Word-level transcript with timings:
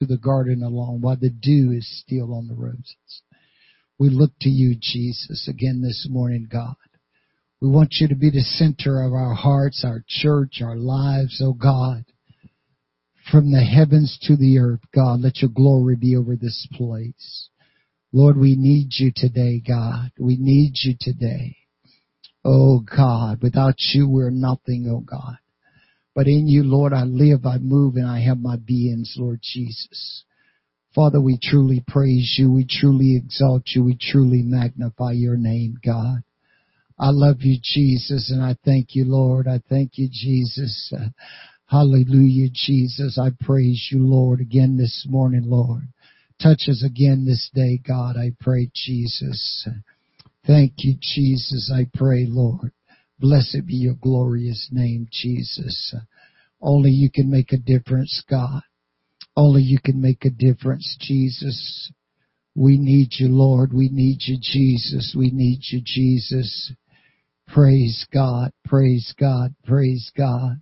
to 0.00 0.06
the 0.06 0.18
garden 0.18 0.62
alone 0.62 1.00
while 1.00 1.16
the 1.16 1.30
dew 1.30 1.72
is 1.72 2.02
still 2.02 2.34
on 2.34 2.48
the 2.48 2.54
roses. 2.54 3.22
We 3.98 4.10
look 4.10 4.32
to 4.40 4.50
you, 4.50 4.76
Jesus, 4.78 5.48
again 5.48 5.80
this 5.80 6.06
morning, 6.10 6.48
God. 6.50 6.74
We 7.60 7.68
want 7.68 7.96
you 7.98 8.08
to 8.08 8.14
be 8.14 8.30
the 8.30 8.42
center 8.42 9.02
of 9.02 9.14
our 9.14 9.32
hearts, 9.32 9.82
our 9.84 10.04
church, 10.06 10.60
our 10.62 10.76
lives, 10.76 11.40
oh 11.42 11.54
God. 11.54 12.04
From 13.30 13.50
the 13.50 13.64
heavens 13.64 14.18
to 14.22 14.36
the 14.36 14.58
earth, 14.58 14.80
God, 14.94 15.20
let 15.20 15.38
your 15.38 15.50
glory 15.50 15.96
be 15.96 16.14
over 16.14 16.36
this 16.36 16.68
place. 16.74 17.48
Lord, 18.12 18.36
we 18.36 18.54
need 18.54 18.88
you 18.98 19.10
today, 19.14 19.60
God. 19.66 20.12
We 20.18 20.36
need 20.38 20.74
you 20.82 20.94
today. 21.00 21.56
Oh 22.44 22.80
God, 22.80 23.42
without 23.42 23.74
you 23.92 24.08
we're 24.08 24.30
nothing, 24.30 24.86
oh 24.88 25.00
God. 25.00 25.38
But 26.16 26.28
in 26.28 26.48
you, 26.48 26.62
Lord, 26.62 26.94
I 26.94 27.02
live, 27.02 27.44
I 27.44 27.58
move, 27.58 27.96
and 27.96 28.06
I 28.06 28.20
have 28.20 28.40
my 28.40 28.56
beings, 28.56 29.16
Lord 29.18 29.40
Jesus. 29.42 30.24
Father, 30.94 31.20
we 31.20 31.38
truly 31.40 31.84
praise 31.86 32.36
you. 32.38 32.50
We 32.50 32.64
truly 32.64 33.16
exalt 33.16 33.64
you. 33.74 33.84
We 33.84 33.98
truly 34.00 34.40
magnify 34.42 35.12
your 35.12 35.36
name, 35.36 35.76
God. 35.84 36.22
I 36.98 37.10
love 37.10 37.42
you, 37.42 37.58
Jesus, 37.62 38.30
and 38.30 38.42
I 38.42 38.56
thank 38.64 38.94
you, 38.94 39.04
Lord. 39.04 39.46
I 39.46 39.60
thank 39.68 39.98
you, 39.98 40.08
Jesus. 40.10 40.90
Hallelujah, 41.66 42.48
Jesus. 42.50 43.18
I 43.18 43.32
praise 43.44 43.88
you, 43.92 43.98
Lord, 44.06 44.40
again 44.40 44.78
this 44.78 45.04
morning, 45.06 45.42
Lord. 45.44 45.86
Touch 46.42 46.62
us 46.68 46.82
again 46.82 47.26
this 47.26 47.50
day, 47.54 47.78
God. 47.86 48.16
I 48.16 48.30
pray, 48.40 48.70
Jesus. 48.74 49.68
Thank 50.46 50.72
you, 50.78 50.94
Jesus. 50.98 51.70
I 51.74 51.90
pray, 51.92 52.24
Lord. 52.26 52.72
Blessed 53.18 53.66
be 53.66 53.74
your 53.74 53.94
glorious 53.94 54.68
name, 54.70 55.08
Jesus. 55.10 55.94
Only 56.60 56.90
you 56.90 57.10
can 57.10 57.30
make 57.30 57.52
a 57.52 57.58
difference, 57.58 58.22
God. 58.28 58.62
Only 59.36 59.62
you 59.62 59.78
can 59.82 60.00
make 60.00 60.24
a 60.24 60.30
difference, 60.30 60.96
Jesus. 61.00 61.92
We 62.54 62.78
need 62.78 63.08
you, 63.18 63.28
Lord. 63.28 63.72
We 63.72 63.88
need 63.90 64.18
you, 64.20 64.38
Jesus. 64.40 65.14
We 65.16 65.30
need 65.30 65.60
you, 65.70 65.80
Jesus. 65.84 66.72
Praise 67.48 68.06
God. 68.12 68.50
Praise 68.64 69.14
God. 69.18 69.54
Praise 69.64 70.10
God. 70.16 70.60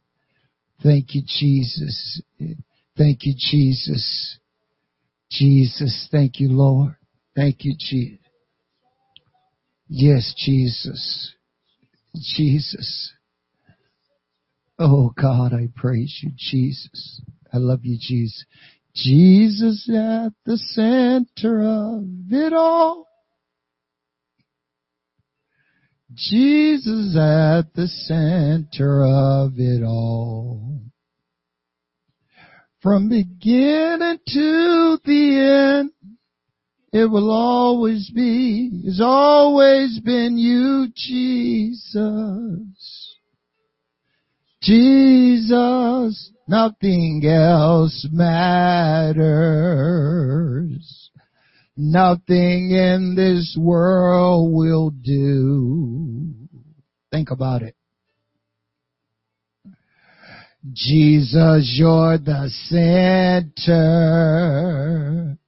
Thank 0.82 1.14
you, 1.14 1.22
Jesus. 1.26 2.20
Thank 2.96 3.24
you, 3.24 3.34
Jesus. 3.36 4.38
Jesus. 5.30 6.08
Thank 6.10 6.40
you, 6.40 6.50
Lord. 6.50 6.96
Thank 7.34 7.64
you, 7.64 7.74
Jesus. 7.78 8.18
Yes, 9.88 10.34
Jesus. 10.36 11.32
Jesus. 12.14 13.12
Oh 14.78 15.12
God, 15.20 15.52
I 15.52 15.68
praise 15.74 16.20
you, 16.22 16.32
Jesus. 16.36 17.20
I 17.52 17.58
love 17.58 17.80
you, 17.84 17.96
Jesus. 18.00 18.44
Jesus 18.94 19.88
at 19.88 20.32
the 20.44 20.56
center 20.56 21.62
of 21.62 22.04
it 22.30 22.52
all. 22.52 23.08
Jesus 26.12 27.16
at 27.16 27.74
the 27.74 27.88
center 27.88 29.04
of 29.04 29.54
it 29.56 29.82
all. 29.82 30.80
From 32.80 33.08
beginning 33.08 34.18
to 34.28 34.98
the 35.04 35.80
end, 35.80 35.90
it 36.94 37.10
will 37.10 37.30
always 37.32 38.08
be, 38.14 38.82
has 38.84 39.00
always 39.02 39.98
been 39.98 40.38
you, 40.38 40.86
Jesus. 40.94 41.98
Jesus, 44.62 46.30
nothing 46.46 47.20
else 47.26 48.06
matters. 48.12 49.10
Nothing 51.76 52.70
in 52.70 53.16
this 53.16 53.58
world 53.60 54.52
will 54.54 54.90
do. 54.90 56.32
Think 57.10 57.32
about 57.32 57.62
it. 57.62 57.74
Jesus, 60.72 61.74
you're 61.76 62.18
the 62.18 62.48
center 63.56 65.38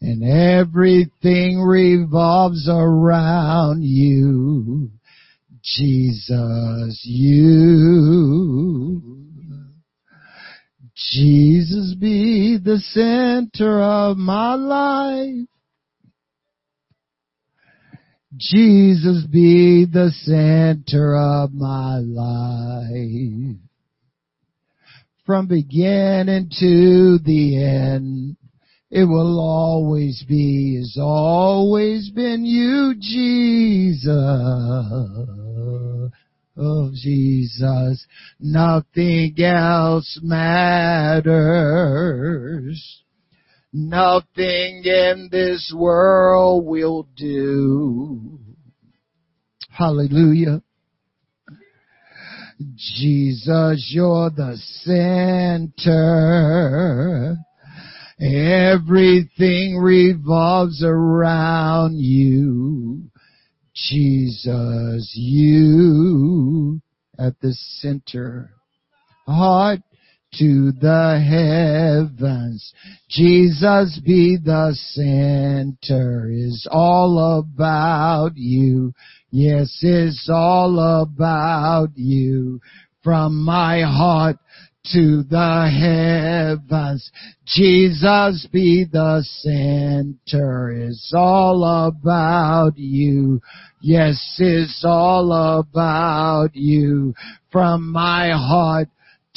and 0.00 0.22
everything 0.22 1.60
revolves 1.60 2.68
around 2.68 3.82
you. 3.82 4.90
Jesus, 5.62 7.02
you. 7.04 9.02
Jesus 10.94 11.94
be 11.98 12.58
the 12.62 12.78
center 12.78 13.82
of 13.82 14.16
my 14.16 14.54
life. 14.54 15.48
Jesus 18.36 19.26
be 19.26 19.86
the 19.86 20.12
center 20.22 21.16
of 21.16 21.52
my 21.52 21.98
life. 21.98 23.56
From 25.24 25.48
beginning 25.48 26.50
to 26.60 27.18
the 27.18 27.64
end, 27.64 28.36
it 28.90 29.04
will 29.04 29.40
always 29.40 30.22
be, 30.28 30.76
has 30.76 30.98
always 31.00 32.10
been 32.10 32.44
you, 32.44 32.94
Jesus. 33.00 34.12
Oh, 36.56 36.90
Jesus. 36.94 38.06
Nothing 38.38 39.34
else 39.40 40.20
matters. 40.22 41.26
Nothing 43.72 44.82
in 44.84 45.30
this 45.32 45.74
world 45.76 46.64
will 46.64 47.08
do. 47.16 48.38
Hallelujah. 49.68 50.62
Jesus, 52.58 53.90
you're 53.92 54.30
the 54.30 54.56
center 55.76 57.36
Everything 58.20 59.76
revolves 59.76 60.82
around 60.82 61.98
you. 61.98 63.10
Jesus, 63.74 65.12
you 65.14 66.80
at 67.18 67.38
the 67.40 67.52
center. 67.52 68.50
Heart 69.26 69.80
to 70.38 70.72
the 70.72 71.20
heavens. 71.22 72.72
Jesus 73.08 74.00
be 74.04 74.38
the 74.42 74.74
center 74.74 76.30
is 76.30 76.66
all 76.70 77.38
about 77.38 78.32
you. 78.34 78.92
Yes, 79.30 79.78
it's 79.82 80.28
all 80.32 80.78
about 81.02 81.90
you. 81.96 82.60
From 83.02 83.44
my 83.44 83.82
heart 83.82 84.36
to 84.92 85.22
the 85.28 86.58
heavens. 86.60 87.10
Jesus 87.46 88.46
be 88.52 88.84
the 88.90 89.22
center. 89.24 90.70
It's 90.70 91.12
all 91.14 91.64
about 91.88 92.76
you. 92.76 93.40
Yes, 93.80 94.36
it's 94.38 94.84
all 94.86 95.32
about 95.32 96.54
you. 96.54 97.14
From 97.50 97.90
my 97.90 98.30
heart 98.30 98.88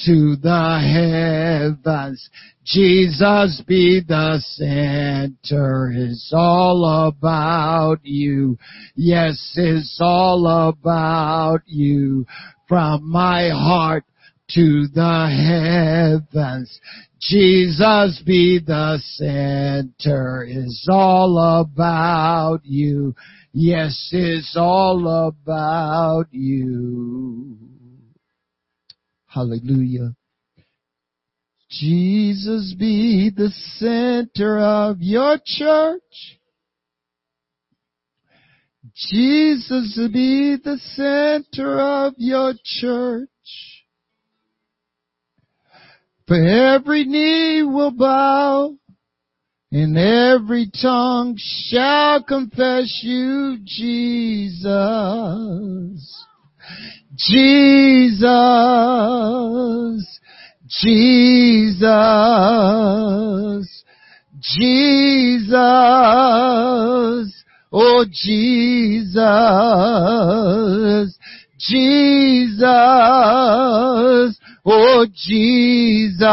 to 0.05 0.35
the 0.41 1.73
heavens. 1.83 2.29
Jesus 2.65 3.61
be 3.67 4.01
the 4.07 4.39
center. 4.41 5.91
It's 5.93 6.31
all 6.33 7.07
about 7.07 7.99
you. 8.03 8.57
Yes, 8.95 9.53
it's 9.55 9.99
all 10.01 10.69
about 10.69 11.61
you. 11.65 12.25
From 12.67 13.09
my 13.09 13.49
heart 13.49 14.05
to 14.55 14.87
the 14.93 16.21
heavens. 16.31 16.79
Jesus 17.21 18.21
be 18.25 18.59
the 18.65 18.99
center. 19.03 20.45
It's 20.47 20.87
all 20.89 21.61
about 21.61 22.61
you. 22.63 23.15
Yes, 23.51 24.09
it's 24.11 24.55
all 24.57 25.27
about 25.27 26.27
you. 26.31 27.57
Hallelujah. 29.27 30.15
Jesus 31.69 32.73
be 32.79 33.29
the 33.35 33.49
center 33.77 34.59
of 34.59 35.01
your 35.01 35.37
church. 35.45 36.39
Jesus 38.95 39.99
be 40.11 40.57
the 40.63 40.77
center 40.95 41.79
of 41.79 42.13
your 42.17 42.53
church. 42.63 43.29
For 46.29 46.37
every 46.37 47.03
knee 47.05 47.63
will 47.63 47.91
bow 47.91 48.75
and 49.71 49.97
every 49.97 50.69
tongue 50.79 51.35
shall 51.37 52.21
confess 52.23 53.01
you, 53.03 53.57
Jesus. 53.65 54.67
Jesus. 57.17 58.29
Jesus. 60.67 61.89
Jesus, 64.41 65.57
oh 67.73 68.05
Jesus, 68.09 69.17
Jesus, 71.59 72.69
oh 74.71 75.05
Jesus, 75.11 76.25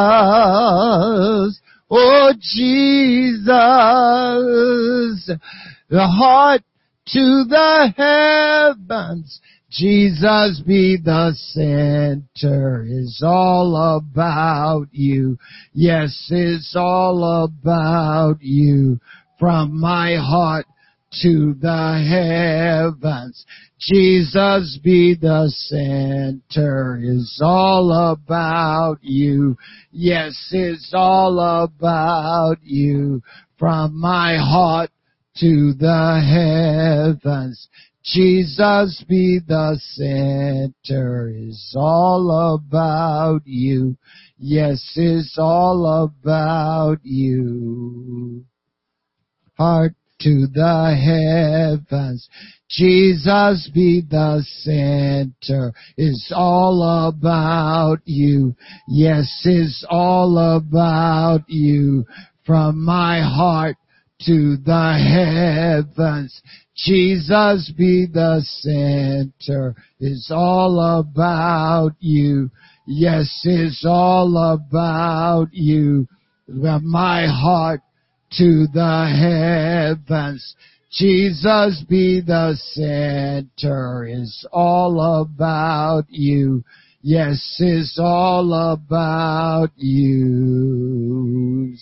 oh 1.91 2.33
Jesus, 2.39 3.47
the 5.89 6.07
heart 6.07 6.63
to 7.07 7.45
the 7.49 7.95
heavens. 7.97 9.41
Jesus 9.71 10.63
be 10.67 10.97
the 11.03 11.33
center 11.35 12.87
is 12.89 13.23
all 13.25 13.97
about 13.97 14.87
you. 14.93 15.39
Yes, 15.73 16.29
it's 16.31 16.75
all 16.77 17.45
about 17.45 18.41
you. 18.41 19.01
From 19.39 19.79
my 19.79 20.17
heart 20.17 20.67
to 21.23 21.55
the 21.61 22.93
heavens. 22.93 23.45
Jesus 23.79 24.79
be 24.83 25.15
the 25.21 25.51
center 25.55 26.99
is 27.03 27.41
all 27.43 28.11
about 28.13 28.99
you. 29.03 29.57
Yes, 29.93 30.49
it's 30.53 30.93
all 30.95 31.39
about 31.39 32.57
you. 32.63 33.23
From 33.59 33.99
my 33.99 34.37
heart 34.37 34.91
to 35.39 35.73
the 35.75 37.13
heavens. 37.23 37.69
Jesus 38.05 39.05
be 39.09 39.41
the 39.47 39.79
center 39.81 41.29
is 41.35 41.75
all 41.77 42.55
about 42.55 43.41
you. 43.45 43.97
Yes, 44.39 44.93
it's 44.95 45.37
all 45.39 46.05
about 46.05 46.99
you. 47.03 48.45
Heart 49.59 49.95
to 50.21 50.47
the 50.53 51.79
heavens. 51.89 52.29
Jesus 52.69 53.71
be 53.73 54.03
the 54.09 54.43
center. 54.63 55.73
It's 55.97 56.33
all 56.35 57.09
about 57.09 57.99
you. 58.05 58.55
Yes, 58.89 59.43
it's 59.45 59.85
all 59.89 60.39
about 60.39 61.49
you. 61.49 62.05
From 62.45 62.85
my 62.85 63.21
heart 63.21 63.77
to 64.25 64.57
the 64.57 65.85
heavens. 65.95 66.41
Jesus 66.77 67.73
be 67.77 68.07
the 68.07 68.41
center. 68.45 69.75
It's 70.01 70.31
all 70.31 70.99
about 70.99 71.93
you. 72.01 72.51
Yes, 72.87 73.43
it's 73.45 73.85
all 73.87 74.37
about 74.37 75.49
you. 75.53 76.07
From 76.47 76.89
my 76.89 77.27
heart 77.27 77.81
to 78.39 78.67
the 78.73 79.97
heavens. 80.09 80.55
Jesus 80.93 81.85
be 81.89 82.21
the 82.21 82.57
center. 82.73 84.07
It's 84.09 84.47
all 84.53 85.21
about 85.21 86.05
you. 86.09 86.63
Yes, 87.03 87.57
it's 87.61 87.99
all 88.01 88.53
about 88.53 89.71
you. 89.77 91.77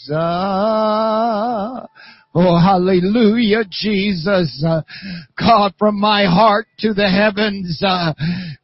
Oh, 2.36 2.58
hallelujah, 2.58 3.62
Jesus. 3.70 4.64
Uh, 4.66 4.82
God, 5.38 5.72
from 5.78 6.00
my 6.00 6.24
heart 6.24 6.66
to 6.80 6.92
the 6.92 7.08
heavens, 7.08 7.80
uh, 7.86 8.12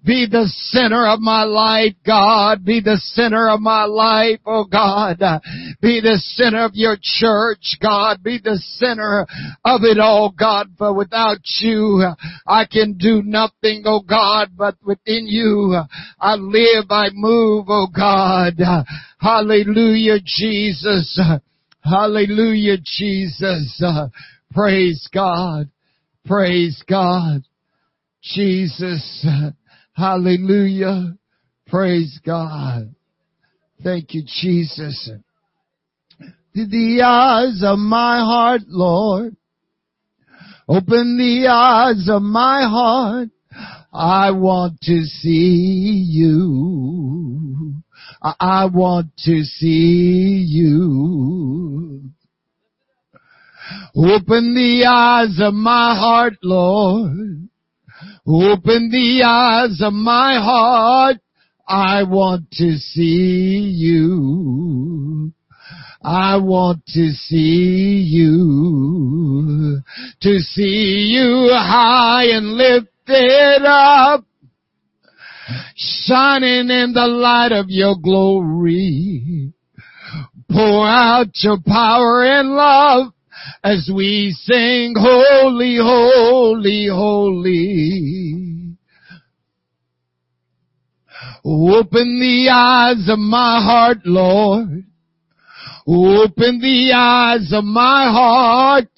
be 0.04 0.26
the 0.28 0.50
center 0.72 1.06
of 1.06 1.20
my 1.20 1.44
life, 1.44 1.94
God. 2.04 2.64
Be 2.64 2.80
the 2.80 2.96
center 2.96 3.48
of 3.48 3.60
my 3.60 3.84
life, 3.84 4.40
oh 4.44 4.64
God. 4.64 5.22
Uh, 5.22 5.38
be 5.80 6.00
the 6.00 6.16
center 6.16 6.64
of 6.64 6.72
your 6.74 6.96
church, 7.00 7.78
God. 7.80 8.24
Be 8.24 8.40
the 8.42 8.56
center 8.56 9.24
of 9.64 9.82
it 9.84 10.00
all, 10.00 10.34
God. 10.36 10.70
For 10.76 10.92
without 10.92 11.38
you, 11.60 12.04
I 12.48 12.64
can 12.64 12.98
do 12.98 13.22
nothing, 13.22 13.84
oh 13.86 14.00
God, 14.00 14.48
but 14.56 14.74
within 14.84 15.28
you, 15.28 15.80
I 16.18 16.34
live, 16.34 16.86
I 16.90 17.10
move, 17.12 17.66
oh 17.68 17.86
God. 17.94 18.54
Hallelujah, 19.20 20.18
Jesus. 20.24 21.20
Hallelujah, 21.82 22.76
Jesus. 22.84 23.80
Uh, 23.84 24.08
praise 24.52 25.08
God. 25.12 25.70
Praise 26.26 26.82
God. 26.88 27.42
Jesus. 28.22 29.26
Uh, 29.26 29.50
hallelujah. 29.94 31.16
Praise 31.66 32.18
God. 32.24 32.94
Thank 33.82 34.14
you, 34.14 34.22
Jesus. 34.24 35.10
The 36.52 37.02
eyes 37.02 37.62
of 37.64 37.78
my 37.78 38.18
heart, 38.18 38.62
Lord. 38.66 39.36
Open 40.68 41.16
the 41.16 41.48
eyes 41.48 42.08
of 42.08 42.22
my 42.22 42.62
heart. 42.62 43.28
I 43.92 44.30
want 44.32 44.80
to 44.82 45.02
see 45.04 46.04
you. 46.08 47.59
I 48.22 48.66
want 48.66 49.16
to 49.24 49.44
see 49.44 50.44
you. 50.46 52.10
Open 53.96 54.54
the 54.54 54.84
eyes 54.86 55.38
of 55.40 55.54
my 55.54 55.94
heart, 55.94 56.34
Lord. 56.42 57.48
Open 58.26 58.90
the 58.90 59.22
eyes 59.24 59.80
of 59.80 59.92
my 59.92 60.34
heart. 60.34 61.16
I 61.66 62.02
want 62.02 62.50
to 62.52 62.76
see 62.76 63.72
you. 63.74 65.32
I 66.02 66.36
want 66.36 66.84
to 66.88 67.10
see 67.12 68.06
you. 68.08 69.80
To 70.20 70.38
see 70.40 71.12
you 71.14 71.50
high 71.52 72.24
and 72.32 72.54
lifted 72.56 73.64
up 73.64 74.24
shining 75.76 76.70
in 76.70 76.92
the 76.94 77.06
light 77.06 77.52
of 77.52 77.66
your 77.68 77.96
glory. 78.02 79.52
Pour 80.50 80.88
out 80.88 81.28
your 81.34 81.58
power 81.64 82.24
and 82.24 82.50
love 82.50 83.12
as 83.62 83.90
we 83.94 84.34
sing 84.36 84.94
holy, 84.98 85.76
holy, 85.76 86.88
holy. 86.88 88.76
Open 91.44 92.20
the 92.20 92.50
eyes 92.52 93.08
of 93.08 93.18
my 93.18 93.62
heart, 93.62 93.98
Lord. 94.04 94.84
Open 95.86 96.60
the 96.60 96.92
eyes 96.94 97.52
of 97.52 97.64
my 97.64 98.10
heart. 98.10 98.88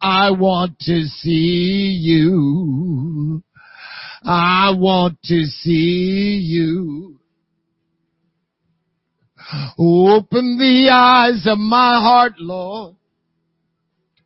I 0.00 0.30
want 0.32 0.78
to 0.80 1.04
see 1.04 1.98
you. 2.02 3.42
I 4.24 4.72
want 4.76 5.18
to 5.24 5.44
see 5.44 6.40
you. 6.42 7.18
Open 9.78 10.58
the 10.58 10.88
eyes 10.92 11.46
of 11.46 11.58
my 11.58 12.00
heart, 12.00 12.34
Lord. 12.38 12.94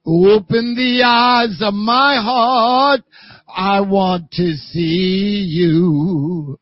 Open 0.06 0.74
the 0.76 1.02
eyes 1.04 1.58
of 1.60 1.74
my 1.74 2.16
heart. 2.22 3.00
I 3.48 3.80
want 3.80 4.30
to 4.32 4.52
see 4.54 5.44
you. 5.48 6.58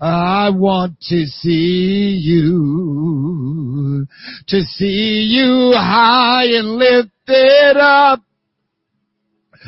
I 0.00 0.50
want 0.50 0.98
to 1.08 1.26
see 1.26 2.18
you. 2.22 4.06
To 4.48 4.60
see 4.62 5.28
you 5.30 5.72
high 5.76 6.46
and 6.46 6.76
lifted 6.76 7.76
up 7.76 8.20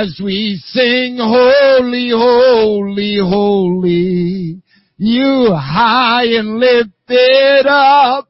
as 0.00 0.20
we 0.22 0.60
sing 0.66 1.16
holy, 1.18 2.10
holy, 2.10 3.18
holy. 3.20 4.62
You 4.96 5.54
high 5.54 6.24
and 6.24 6.58
lifted 6.60 7.66
up. 7.66 8.28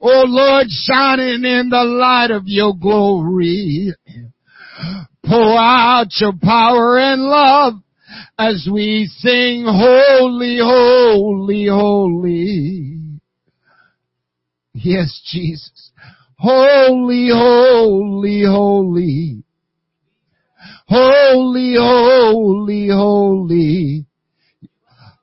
Oh 0.00 0.24
Lord, 0.26 0.66
shining 0.68 1.44
in 1.44 1.68
the 1.70 1.84
light 1.84 2.32
of 2.32 2.42
your 2.46 2.74
glory. 2.76 3.94
Pour 5.24 5.56
out 5.56 6.08
your 6.20 6.32
power 6.42 6.98
and 6.98 7.22
love 7.22 7.74
as 8.36 8.68
we 8.70 9.08
sing 9.18 9.64
holy, 9.66 10.58
holy, 10.58 11.66
holy. 11.66 13.20
Yes, 14.74 15.20
Jesus. 15.30 15.92
Holy, 16.38 17.28
holy, 17.32 18.42
holy. 18.44 19.45
Holy, 20.88 21.74
Holy, 21.76 22.88
holy, 22.88 24.06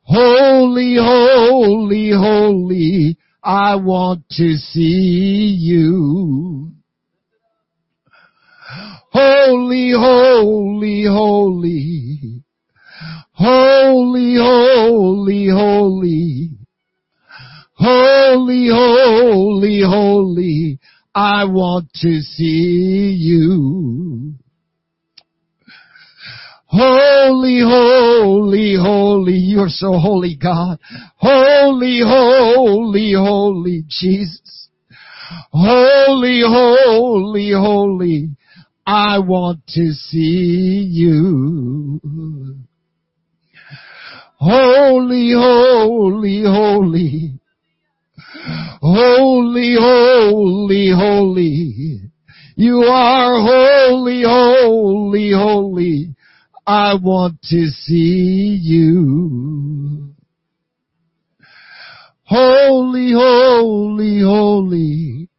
holy. 0.03 0.96
Holy, 0.96 2.12
holy. 2.12 3.17
I 3.43 3.75
want 3.75 4.24
to 4.32 4.55
see 4.55 5.58
you. 5.60 6.72
Holy, 9.12 9.91
holy, 9.91 11.05
holy. 11.05 12.43
Holy, 13.34 14.36
holy, 14.36 15.48
holy. 15.48 16.50
Holy, 17.75 18.67
holy, 18.70 19.82
holy. 19.82 20.79
I 21.15 21.46
want 21.46 21.89
to 22.01 22.22
see 22.22 23.15
you. 23.20 24.36
Holy, 26.75 27.60
holy, 27.62 28.75
holy. 28.75 29.34
You're 29.36 29.70
so 29.70 29.92
holy, 30.00 30.36
God. 30.36 30.80
Holy, 31.18 32.01
holy, 32.03 33.13
holy, 33.13 33.84
Jesus. 33.88 34.70
Holy, 35.51 36.42
holy, 36.44 37.51
holy. 37.51 38.30
I 38.88 39.20
want 39.20 39.60
to 39.75 39.92
see 39.92 40.88
you. 40.89 42.01
Holy, 44.38 45.32
holy, 45.32 46.42
holy. 46.44 47.39
Holy, 48.82 49.75
holy, 49.80 50.89
holy. 50.89 52.01
You 52.56 52.84
are 52.84 53.42
holy, 53.44 54.24
holy, 54.24 55.32
holy. 55.34 56.15
I 56.65 56.96
want 56.96 57.41
to 57.50 57.67
see 57.67 58.58
you. 58.62 60.13
Holy, 62.24 63.12
holy, 63.12 64.22
holy. 64.22 65.29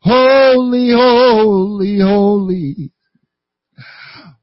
Holy, 0.00 0.90
holy, 0.92 1.98
holy. 2.00 2.90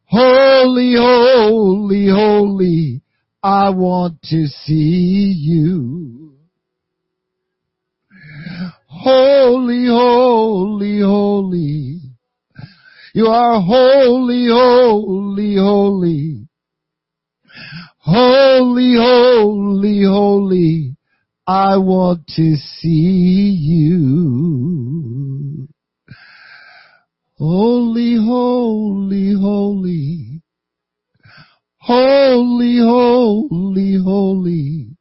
Holy, 0.05 0.95
holy, 0.95 2.07
holy. 2.07 3.01
I 3.43 3.69
want 3.69 4.21
to 4.23 4.47
see 4.47 5.33
you. 5.37 6.35
Holy, 8.87 9.87
holy, 9.87 11.01
holy. 11.01 12.08
You 13.13 13.25
are 13.25 13.59
holy, 13.59 14.47
holy, 14.49 15.55
holy. 15.55 16.47
Holy, 17.97 18.95
holy, 18.95 20.03
holy. 20.03 20.95
I 21.47 21.77
want 21.77 22.27
to 22.35 22.55
see 22.55 23.57
you. 23.59 25.67
Holy, 27.39 28.15
holy, 28.15 29.33
holy. 29.33 30.43
Holy, 31.79 32.77
holy, 32.77 33.97
holy. 34.03 34.97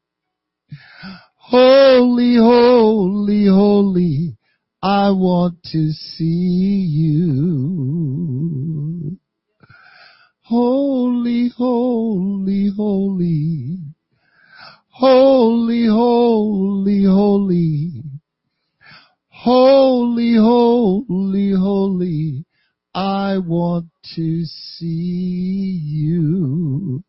Holy, 1.36 2.36
holy, 2.36 3.46
holy. 3.46 4.37
I 4.82 5.10
want 5.10 5.62
to 5.72 5.90
see 5.90 6.86
you. 6.88 7.98
Holy, 10.42 11.48
holy, 11.48 12.70
holy. 12.76 13.78
Holy, 14.90 15.86
holy, 15.86 17.04
holy. 17.04 18.02
Holy, 19.28 20.36
holy, 20.36 21.52
holy. 21.52 22.44
I 22.94 23.38
want 23.38 23.90
to 24.14 24.44
see 24.44 25.80
you. 25.82 27.02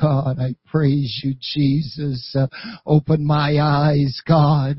God, 0.00 0.38
I 0.38 0.54
praise 0.70 1.20
you, 1.22 1.34
Jesus. 1.40 2.34
Uh, 2.34 2.46
open 2.86 3.26
my 3.26 3.58
eyes, 3.60 4.20
God. 4.26 4.78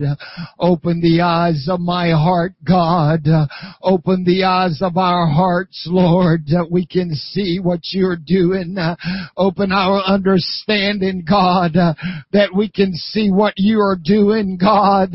Open 0.60 1.02
the 1.02 1.22
eyes 1.22 1.68
of 1.70 1.80
my 1.80 2.10
heart, 2.12 2.54
God. 2.66 3.28
Uh, 3.28 3.46
open 3.82 4.24
the 4.24 4.44
eyes 4.44 4.80
of 4.82 4.98
our 4.98 5.28
hearts, 5.28 5.88
Lord, 5.90 6.48
that 6.48 6.68
we 6.72 6.86
can 6.86 7.14
see 7.14 7.60
what 7.62 7.82
you're 7.92 8.18
doing. 8.18 8.76
Open 9.38 9.72
our 9.72 10.02
understanding, 10.02 11.24
God, 11.30 11.74
that 11.74 12.50
we 12.56 12.70
can 12.70 12.94
see 12.94 13.30
what 13.30 13.54
you 13.58 13.80
are 13.80 13.98
doing, 14.02 14.58
God. 14.60 15.12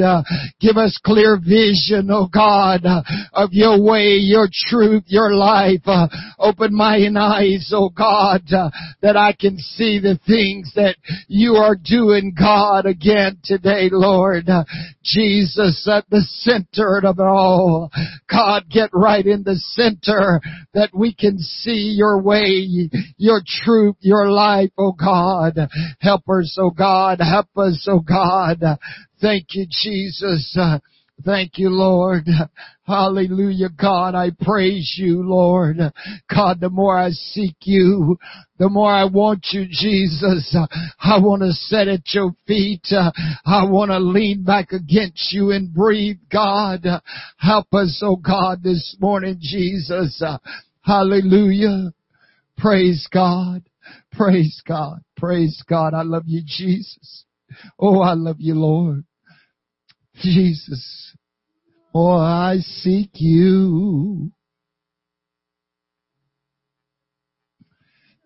Give 0.61 0.77
us 0.77 0.99
clear 1.05 1.39
vision, 1.39 2.09
oh 2.11 2.29
God, 2.33 2.83
of 3.33 3.51
your 3.53 3.83
way, 3.83 4.19
your 4.21 4.49
truth, 4.53 5.05
your 5.07 5.35
life. 5.35 5.83
open 6.39 6.75
my 6.75 6.99
eyes, 7.19 7.73
oh 7.75 7.89
God, 7.89 8.43
that 9.03 9.17
I 9.17 9.33
can 9.33 9.59
see 9.59 9.88
see 9.89 9.99
the 10.01 10.19
things 10.27 10.73
that 10.75 10.97
you 11.29 11.55
are 11.55 11.77
doing, 11.77 12.35
God, 12.39 12.87
again 12.87 13.39
today, 13.43 13.89
Lord. 13.91 14.47
Jesus 15.03 15.89
at 15.91 16.05
the 16.11 16.21
center 16.21 17.01
of 17.05 17.19
it 17.19 17.23
all. 17.23 17.91
God, 18.31 18.65
get 18.71 18.91
right 18.93 19.25
in 19.25 19.43
the 19.43 19.57
center 19.57 20.41
that 20.75 20.91
we 20.95 21.15
can 21.15 21.39
see 21.39 21.95
your 21.97 22.21
way, 22.21 22.67
your 23.17 23.41
truth, 23.47 23.97
your 24.01 24.31
life, 24.31 24.71
oh 24.77 24.93
God. 24.93 25.55
Help 26.01 26.29
us, 26.29 26.57
oh 26.61 26.71
God. 26.71 27.21
Help 27.21 27.49
us, 27.57 27.87
oh 27.91 28.01
God. 28.01 28.59
Thank 29.21 29.47
you, 29.55 29.67
Jesus. 29.71 30.57
Thank 31.25 31.59
you, 31.59 31.69
Lord. 31.71 32.27
Hallelujah, 32.87 33.69
God. 33.71 34.15
I 34.15 34.31
praise 34.41 34.95
you, 34.97 35.23
Lord. 35.23 35.79
God, 36.33 36.61
the 36.61 36.71
more 36.71 36.97
I 36.97 37.11
seek 37.11 37.57
you, 37.63 38.17
the 38.59 38.69
more 38.69 38.91
I 38.91 39.05
want 39.05 39.49
you, 39.53 39.67
Jesus. 39.69 40.57
I 41.01 41.19
want 41.19 41.43
to 41.43 41.53
sit 41.53 41.89
at 41.89 42.15
your 42.15 42.33
feet. 42.47 42.87
I 42.93 43.65
want 43.65 43.91
to 43.91 43.99
lean 43.99 44.45
back 44.45 44.73
against 44.73 45.33
you 45.33 45.51
and 45.51 45.75
breathe, 45.75 46.19
God. 46.31 46.87
Help 47.37 47.67
us, 47.75 48.01
oh 48.05 48.17
God, 48.17 48.63
this 48.63 48.97
morning, 49.01 49.39
Jesus. 49.41 50.23
Hallelujah. 50.83 51.93
Praise 52.57 53.09
God. 53.13 53.63
Praise 54.13 54.63
God. 54.67 55.01
Praise 55.17 55.63
God. 55.69 55.95
I 55.95 56.03
love 56.03 56.25
you, 56.27 56.43
Jesus. 56.47 57.25
Oh, 57.79 58.01
I 58.01 58.15
love 58.15 58.37
you, 58.39 58.55
Lord. 58.55 59.05
Jesus, 60.23 61.15
oh, 61.95 62.17
I 62.17 62.57
seek 62.59 63.11
you. 63.15 64.33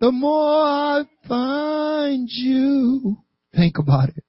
The 0.00 0.11
more 0.11 0.62
I 0.64 1.04
find 1.28 2.28
you, 2.30 3.18
think 3.54 3.76
about 3.78 4.08
it. 4.08 4.25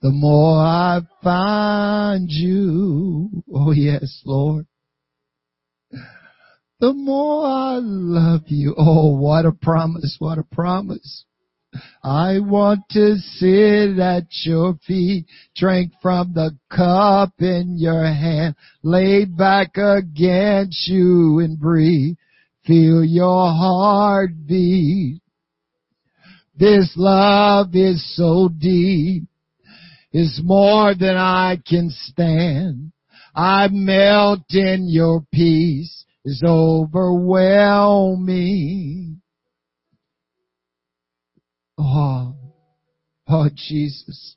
The 0.00 0.10
more 0.10 0.56
I 0.58 1.00
find 1.22 2.30
you, 2.30 3.44
oh 3.54 3.72
yes, 3.72 4.22
Lord. 4.24 4.66
The 6.80 6.94
more 6.94 7.46
I 7.46 7.78
love 7.80 8.44
you. 8.46 8.74
Oh, 8.76 9.14
what 9.14 9.44
a 9.44 9.52
promise, 9.52 10.16
what 10.18 10.38
a 10.38 10.42
promise. 10.42 11.26
I 12.02 12.40
want 12.40 12.80
to 12.90 13.16
sit 13.16 13.98
at 13.98 14.26
your 14.44 14.74
feet, 14.86 15.26
drink 15.56 15.92
from 16.02 16.34
the 16.34 16.58
cup 16.70 17.32
in 17.38 17.78
your 17.78 18.04
hand, 18.04 18.56
lay 18.82 19.24
back 19.24 19.76
against 19.76 20.86
you 20.88 21.38
and 21.38 21.58
breathe. 21.58 22.16
Feel 22.66 23.02
your 23.04 23.50
heart 23.50 24.46
beat. 24.46 25.20
This 26.54 26.92
love 26.96 27.74
is 27.74 28.16
so 28.16 28.48
deep. 28.48 29.24
It's 30.12 30.40
more 30.44 30.94
than 30.94 31.16
I 31.16 31.56
can 31.66 31.88
stand. 31.90 32.92
I 33.34 33.68
melt 33.68 34.44
in 34.50 34.86
your 34.88 35.24
peace. 35.32 36.04
It's 36.24 36.42
overwhelming. 36.44 39.21
Oh, 41.78 42.34
oh 43.28 43.48
Jesus. 43.54 44.36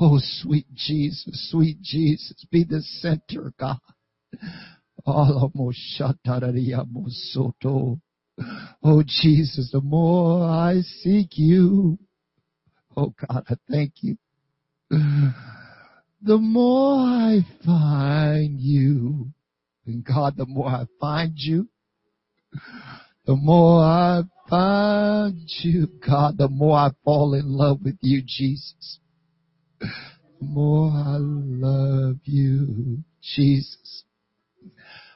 Oh, 0.00 0.18
sweet 0.20 0.66
Jesus, 0.74 1.50
sweet 1.50 1.80
Jesus, 1.82 2.46
be 2.52 2.62
the 2.62 2.80
center, 2.82 3.52
God. 3.58 3.78
Oh, 5.06 5.50
Jesus, 9.04 9.70
the 9.72 9.80
more 9.82 10.48
I 10.48 10.82
seek 11.02 11.30
you, 11.32 11.98
oh 12.96 13.12
God, 13.26 13.44
I 13.48 13.56
thank 13.68 13.94
you. 14.02 14.16
The 14.90 16.38
more 16.38 16.98
I 16.98 17.40
find 17.64 18.60
you, 18.60 19.32
and 19.86 20.04
God, 20.04 20.36
the 20.36 20.46
more 20.46 20.68
I 20.68 20.86
find 21.00 21.32
you, 21.36 21.68
The 23.28 23.36
more 23.36 23.82
I 23.82 24.22
find 24.48 25.42
you, 25.62 25.88
God, 26.06 26.38
the 26.38 26.48
more 26.48 26.76
I 26.76 26.90
fall 27.04 27.34
in 27.34 27.52
love 27.52 27.80
with 27.84 27.98
you, 28.00 28.22
Jesus. 28.24 28.98
The 29.80 29.88
more 30.40 30.90
I 30.90 31.16
love 31.18 32.16
you, 32.24 32.98
Jesus. 33.22 34.04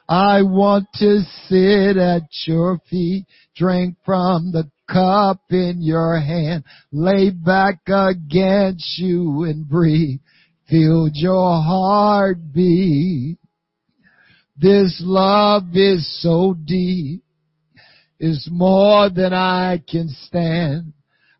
I 0.07 0.41
want 0.41 0.87
to 0.95 1.21
sit 1.47 1.97
at 1.97 2.23
your 2.45 2.79
feet, 2.89 3.25
drink 3.55 3.95
from 4.05 4.51
the 4.51 4.69
cup 4.91 5.41
in 5.49 5.81
your 5.81 6.19
hand, 6.19 6.63
lay 6.91 7.29
back 7.29 7.79
against 7.87 8.99
you 8.99 9.43
and 9.43 9.67
breathe. 9.67 10.19
Feel 10.69 11.09
your 11.13 11.61
heart 11.61 12.37
beat. 12.53 13.37
This 14.57 15.01
love 15.03 15.63
is 15.73 16.21
so 16.21 16.53
deep, 16.53 17.22
is 18.19 18.49
more 18.51 19.09
than 19.09 19.33
I 19.33 19.81
can 19.89 20.09
stand. 20.09 20.91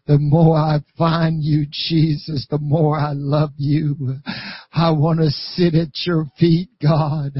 The 0.08 0.18
more 0.18 0.56
I 0.58 0.80
find 0.98 1.44
you, 1.44 1.66
Jesus, 1.70 2.48
the 2.50 2.58
more 2.58 2.98
I 2.98 3.12
love 3.14 3.52
you. 3.58 4.16
I 4.72 4.92
want 4.92 5.20
to 5.20 5.30
sit 5.30 5.76
at 5.76 5.90
your 6.06 6.26
feet, 6.40 6.70
God. 6.82 7.32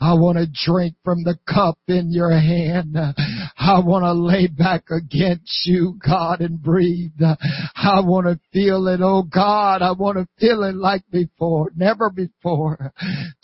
I 0.00 0.14
want 0.14 0.38
to 0.38 0.46
drink 0.66 0.94
from 1.04 1.22
the 1.22 1.38
cup 1.46 1.78
in 1.88 2.12
your 2.12 2.32
hand. 2.32 2.96
I 2.96 3.78
want 3.80 4.04
to 4.04 4.12
lay 4.12 4.46
back 4.46 4.84
against 4.90 5.66
you, 5.66 5.98
God, 6.04 6.40
and 6.40 6.62
breathe. 6.62 7.12
I 7.20 8.00
want 8.00 8.26
to 8.26 8.40
feel 8.52 8.88
it, 8.88 9.00
oh 9.02 9.22
God. 9.22 9.82
I 9.82 9.92
want 9.92 10.18
to 10.18 10.26
feel 10.38 10.64
it 10.64 10.74
like 10.74 11.02
before, 11.10 11.70
never 11.76 12.10
before. 12.10 12.92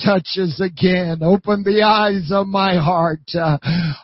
Touches 0.04 0.60
again. 0.60 1.18
Open 1.22 1.62
the 1.62 1.82
eyes 1.82 2.30
of 2.32 2.46
my 2.46 2.76
heart. 2.76 3.20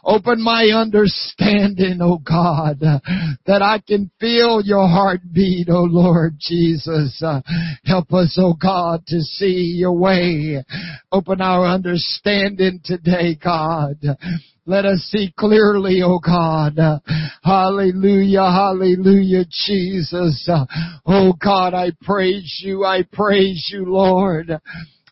Open 0.04 0.42
my 0.42 0.66
understanding, 0.74 1.98
oh 2.00 2.18
God, 2.18 2.43
Uh, 2.44 3.00
that 3.46 3.62
I 3.62 3.80
can 3.86 4.10
feel 4.20 4.60
your 4.62 4.86
heartbeat, 4.86 5.68
oh 5.70 5.84
Lord 5.84 6.36
Jesus. 6.38 7.22
Uh, 7.24 7.40
help 7.84 8.12
us, 8.12 8.36
oh 8.40 8.54
God, 8.60 9.06
to 9.06 9.20
see 9.20 9.76
your 9.78 9.96
way. 9.96 10.62
Open 11.10 11.40
our 11.40 11.66
understanding 11.66 12.80
today, 12.84 13.38
God. 13.42 13.96
Let 14.66 14.84
us 14.84 15.00
see 15.10 15.32
clearly, 15.38 16.00
oh 16.02 16.18
God. 16.18 16.78
Uh, 16.78 16.98
hallelujah, 17.42 18.50
hallelujah, 18.50 19.44
Jesus. 19.50 20.48
Oh 21.06 21.32
God, 21.42 21.74
I 21.74 21.92
praise 22.02 22.60
you, 22.64 22.84
I 22.84 23.04
praise 23.10 23.70
you, 23.72 23.84
Lord. 23.86 24.50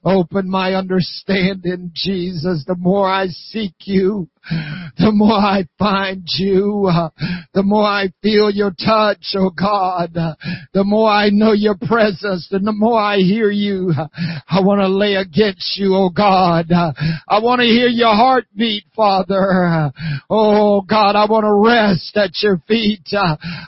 Open 0.05 0.51
my 0.51 0.75
understanding, 0.75 1.93
Jesus. 1.95 2.65
The 2.67 2.75
more 2.77 3.09
I 3.09 3.29
seek 3.29 3.75
you, 3.85 4.29
the 4.99 5.13
more 5.13 5.39
I 5.39 5.69
find 5.79 6.25
you, 6.39 6.89
uh, 6.91 7.11
the 7.55 7.63
more 7.63 7.85
I 7.85 8.13
feel 8.23 8.51
your 8.51 8.73
touch, 8.73 9.35
oh 9.37 9.51
God, 9.51 10.15
the 10.15 10.85
more 10.85 11.09
I 11.09 11.31
know 11.31 11.53
your 11.53 11.77
presence, 11.77 12.49
and 12.51 12.67
the 12.67 12.73
more 12.73 12.99
I 12.99 13.19
hear 13.19 13.51
you, 13.51 13.93
I 13.97 14.61
want 14.61 14.81
to 14.81 14.89
lay 14.89 15.15
against 15.15 15.79
you, 15.79 15.95
oh 15.95 16.11
God. 16.11 16.73
I 16.73 17.39
want 17.39 17.61
to 17.61 17.67
hear 17.67 17.89
your 17.89 18.15
heartbeat, 18.15 18.85
Father. 18.97 19.93
Oh 20.29 20.81
God, 20.83 21.15
I 21.15 21.27
want 21.31 21.45
to 21.45 21.71
rest 21.71 22.17
at 22.17 22.43
your 22.43 22.59
feet. 22.67 23.09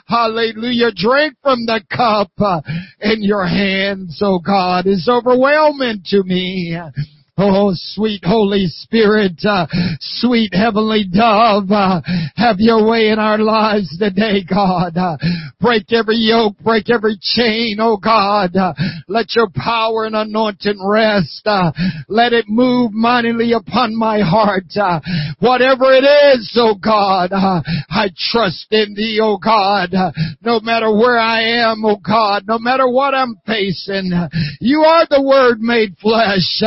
Hallelujah. 0.07 0.91
Drink 0.93 1.35
from 1.41 1.65
the 1.65 1.81
cup 1.89 2.31
uh, 2.39 2.61
in 2.99 3.23
your 3.23 3.45
hands, 3.47 4.19
oh 4.21 4.39
God. 4.39 4.87
It's 4.87 5.07
overwhelming 5.07 6.01
to 6.07 6.23
me. 6.23 6.77
Oh, 7.37 7.71
sweet 7.73 8.23
Holy 8.23 8.67
Spirit, 8.67 9.43
uh, 9.43 9.67
sweet 9.99 10.53
Heavenly 10.53 11.03
Dove, 11.03 11.69
uh, 11.69 11.99
have 12.37 12.59
your 12.59 12.87
way 12.89 13.09
in 13.09 13.19
our 13.19 13.37
lives 13.37 13.97
today, 13.99 14.41
God. 14.49 14.95
Uh, 14.95 15.17
break 15.59 15.91
every 15.91 16.15
yoke, 16.15 16.57
break 16.59 16.89
every 16.89 17.17
chain, 17.21 17.75
oh 17.81 17.97
God. 17.97 18.55
Uh, 18.55 18.73
let 19.09 19.35
your 19.35 19.49
power 19.53 20.05
and 20.05 20.15
anointing 20.15 20.79
rest. 20.81 21.41
Uh, 21.45 21.73
let 22.07 22.31
it 22.31 22.45
move 22.47 22.93
mightily 22.93 23.51
upon 23.51 23.97
my 23.97 24.21
heart. 24.21 24.71
Uh, 24.73 25.01
whatever 25.39 25.91
it 25.91 26.05
is, 26.05 26.49
oh 26.55 26.75
God, 26.75 27.31
I 27.33 28.11
trust 28.31 28.67
in 28.71 28.93
thee, 28.95 29.19
oh 29.21 29.37
God. 29.37 29.89
no 30.41 30.61
matter 30.61 30.89
where 30.89 31.19
I 31.19 31.41
am, 31.69 31.83
oh 31.83 31.97
God, 31.97 32.43
no 32.47 32.59
matter 32.59 32.87
what 32.87 33.13
I'm 33.13 33.35
facing, 33.45 34.13
you 34.61 34.83
are 34.83 35.05
the 35.09 35.21
Word 35.21 35.59
made 35.59 35.97
flesh. 35.97 36.63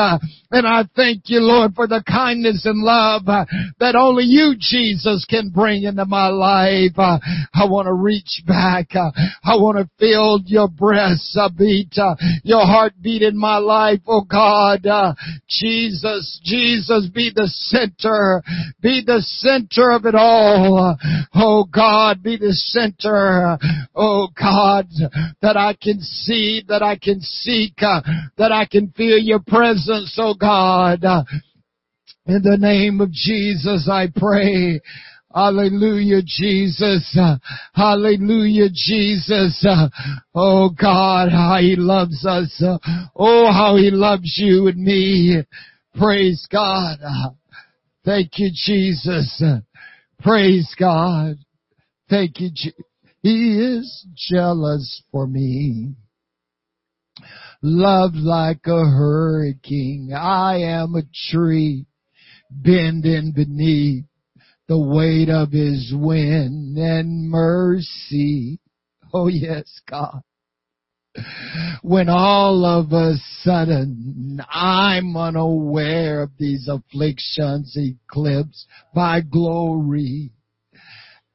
And 0.50 0.66
I 0.66 0.84
thank 0.96 1.24
you, 1.26 1.40
Lord, 1.40 1.74
for 1.74 1.87
the 1.87 2.02
kindness 2.08 2.64
and 2.64 2.78
love 2.82 3.28
uh, 3.28 3.44
that 3.80 3.94
only 3.94 4.24
you, 4.24 4.54
Jesus, 4.58 5.26
can 5.28 5.50
bring 5.50 5.82
into 5.82 6.06
my 6.06 6.28
life. 6.28 6.96
Uh, 6.96 7.18
I 7.52 7.66
want 7.66 7.84
to 7.84 7.92
reach 7.92 8.42
back. 8.46 8.96
Uh, 8.96 9.11
I 9.44 9.56
want 9.56 9.76
to 9.76 9.90
feel 9.98 10.40
your 10.46 10.68
breath 10.68 11.18
beat, 11.58 11.92
uh, 11.98 12.16
your 12.44 12.64
heartbeat 12.64 13.20
in 13.20 13.37
my 13.37 13.58
life, 13.58 14.00
oh 14.06 14.22
God. 14.22 14.87
Jesus, 15.50 16.40
Jesus, 16.42 17.11
be 17.14 17.30
the 17.34 17.46
center. 17.46 18.42
Be 18.80 19.02
the 19.04 19.20
center 19.20 19.90
of 19.90 20.06
it 20.06 20.14
all. 20.14 20.96
Oh 21.34 21.64
God, 21.64 22.22
be 22.22 22.38
the 22.38 22.54
center. 22.54 23.58
Oh 23.94 24.28
God, 24.38 24.87
that 25.42 25.58
I 25.58 25.74
can 25.74 26.00
see, 26.00 26.62
that 26.68 26.82
I 26.82 26.96
can 26.96 27.20
seek, 27.20 27.76
that 27.76 28.50
I 28.50 28.64
can 28.64 28.88
feel 28.92 29.18
your 29.18 29.40
presence, 29.40 30.16
oh 30.18 30.37
God. 30.38 31.03
In 32.27 32.42
the 32.42 32.59
name 32.59 33.01
of 33.01 33.11
Jesus, 33.11 33.88
I 33.90 34.09
pray. 34.14 34.81
Hallelujah, 35.35 36.22
Jesus. 36.24 37.18
Hallelujah, 37.74 38.68
Jesus. 38.72 39.66
Oh 40.35 40.70
God, 40.70 41.31
how 41.31 41.59
He 41.61 41.77
loves 41.77 42.24
us. 42.27 42.62
Oh, 43.14 43.53
how 43.53 43.77
He 43.77 43.90
loves 43.90 44.35
you 44.38 44.68
and 44.68 44.83
me. 44.83 45.42
Praise 45.98 46.46
God. 46.51 46.98
Thank 48.05 48.38
you, 48.38 48.51
Jesus. 48.53 49.42
Praise 50.20 50.74
God. 50.79 51.37
Thank 52.09 52.40
you, 52.40 52.51
Jesus. 52.55 52.83
He 53.22 53.59
is 53.59 54.07
jealous 54.16 55.03
for 55.11 55.27
me. 55.27 55.94
Love 57.62 58.14
like 58.14 58.66
a 58.66 58.85
hurricane. 58.85 60.12
I 60.14 60.59
am 60.59 60.94
a 60.94 61.03
tree 61.31 61.87
bending 62.51 63.33
beneath 63.33 64.05
the 64.68 64.79
weight 64.79 65.29
of 65.29 65.51
his 65.51 65.92
wind 65.94 66.79
and 66.79 67.29
mercy. 67.29 68.61
Oh 69.12 69.27
yes, 69.27 69.81
God. 69.88 70.23
When 71.83 72.09
all 72.09 72.64
of 72.64 72.92
a 72.92 73.14
sudden 73.42 74.40
I'm 74.49 75.16
unaware 75.16 76.23
of 76.23 76.31
these 76.38 76.68
afflictions 76.68 77.77
eclipsed 77.77 78.66
by 78.94 79.23
glory 79.23 80.31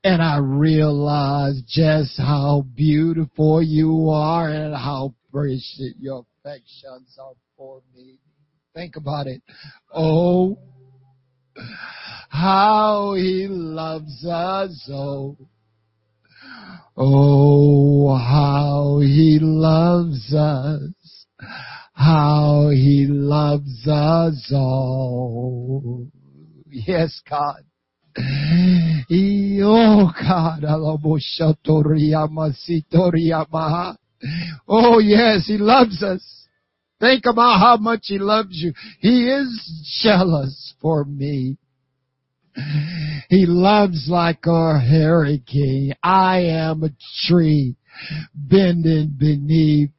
and 0.05 0.21
I 0.21 0.37
realize 0.37 1.61
just 1.67 2.17
how 2.17 2.65
beautiful 2.75 3.61
you 3.61 4.09
are 4.09 4.49
and 4.49 4.75
how 4.75 5.15
precious 5.33 5.93
your 5.99 6.25
affections 6.45 7.17
are 7.19 7.33
for 7.57 7.81
me. 7.95 8.19
Think 8.75 8.95
about 8.95 9.27
it. 9.27 9.41
Oh, 9.93 10.57
how 12.29 13.15
he 13.15 13.47
loves 13.49 14.25
us. 14.25 14.89
Oh, 14.91 15.37
oh, 16.95 18.15
how 18.15 18.99
he 19.01 19.39
loves 19.41 20.33
us. 20.33 21.25
How 21.93 22.69
he 22.71 23.07
loves 23.09 23.87
us 23.87 24.51
all. 24.53 26.07
Yes, 26.69 27.21
God. 27.29 27.63
Oh 29.65 30.11
God, 30.21 30.63
Oh 34.67 34.99
yes, 34.99 35.45
He 35.47 35.57
loves 35.57 36.01
us. 36.03 36.47
Think 36.99 37.25
about 37.25 37.59
how 37.59 37.77
much 37.77 38.03
He 38.03 38.17
loves 38.17 38.51
you. 38.51 38.73
He 38.99 39.27
is 39.27 40.01
jealous 40.01 40.73
for 40.81 41.03
me. 41.05 41.57
He 43.29 43.45
loves 43.47 44.07
like 44.09 44.45
our 44.47 44.75
a 44.75 44.79
hurricane. 44.79 45.95
I 46.03 46.41
am 46.41 46.83
a 46.83 46.89
tree 47.27 47.75
bending 48.35 49.15
beneath 49.17 49.89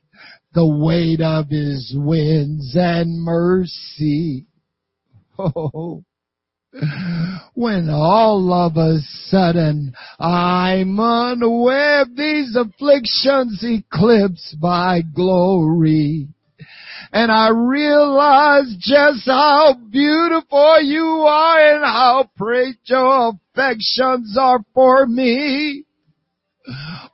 the 0.55 0.67
weight 0.67 1.21
of 1.21 1.49
His 1.49 1.93
winds 1.97 2.75
and 2.77 3.21
mercy. 3.23 4.47
Oh, 5.37 6.05
when 7.55 7.89
all 7.89 8.53
of 8.53 8.77
a 8.77 8.99
sudden 9.27 9.95
I'm 10.19 10.99
unaware 10.99 12.03
of 12.03 12.17
these 12.17 12.57
afflictions 12.57 13.63
eclipsed 13.63 14.57
by 14.61 15.03
glory. 15.03 16.29
And 17.13 17.31
I 17.31 17.51
realize 17.51 18.75
just 18.81 19.27
how 19.27 19.77
beautiful 19.91 20.83
you 20.83 21.05
are 21.29 21.75
and 21.75 21.85
how 21.85 22.29
great 22.37 22.77
your 22.85 23.35
affections 23.35 24.37
are 24.39 24.65
for 24.75 25.07
me. 25.07 25.85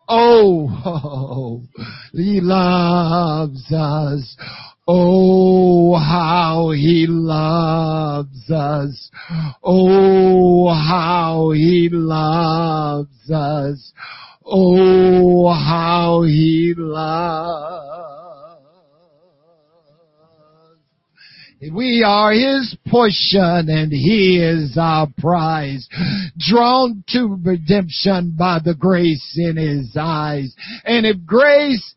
Oh, 0.08 0.68
oh, 0.84 1.62
he 2.12 2.40
loves 2.40 3.70
us. 3.72 4.36
Oh, 4.92 5.96
how 5.96 6.72
he 6.72 7.06
loves 7.08 8.50
us. 8.50 9.10
Oh, 9.62 10.68
how 10.68 11.52
he 11.52 11.88
loves 11.92 13.30
us. 13.30 13.92
Oh, 14.44 15.48
how 15.52 16.22
he 16.22 16.74
loves. 16.76 17.86
Us. 17.86 18.00
We 21.72 22.02
are 22.04 22.32
His 22.32 22.76
portion 22.88 23.68
and 23.68 23.92
He 23.92 24.42
is 24.42 24.76
our 24.76 25.06
prize. 25.18 25.86
Drawn 26.38 27.04
to 27.10 27.38
redemption 27.44 28.34
by 28.36 28.58
the 28.64 28.74
grace 28.74 29.36
in 29.36 29.56
His 29.56 29.94
eyes. 29.94 30.54
And 30.84 31.04
if 31.04 31.24
grace 31.26 31.94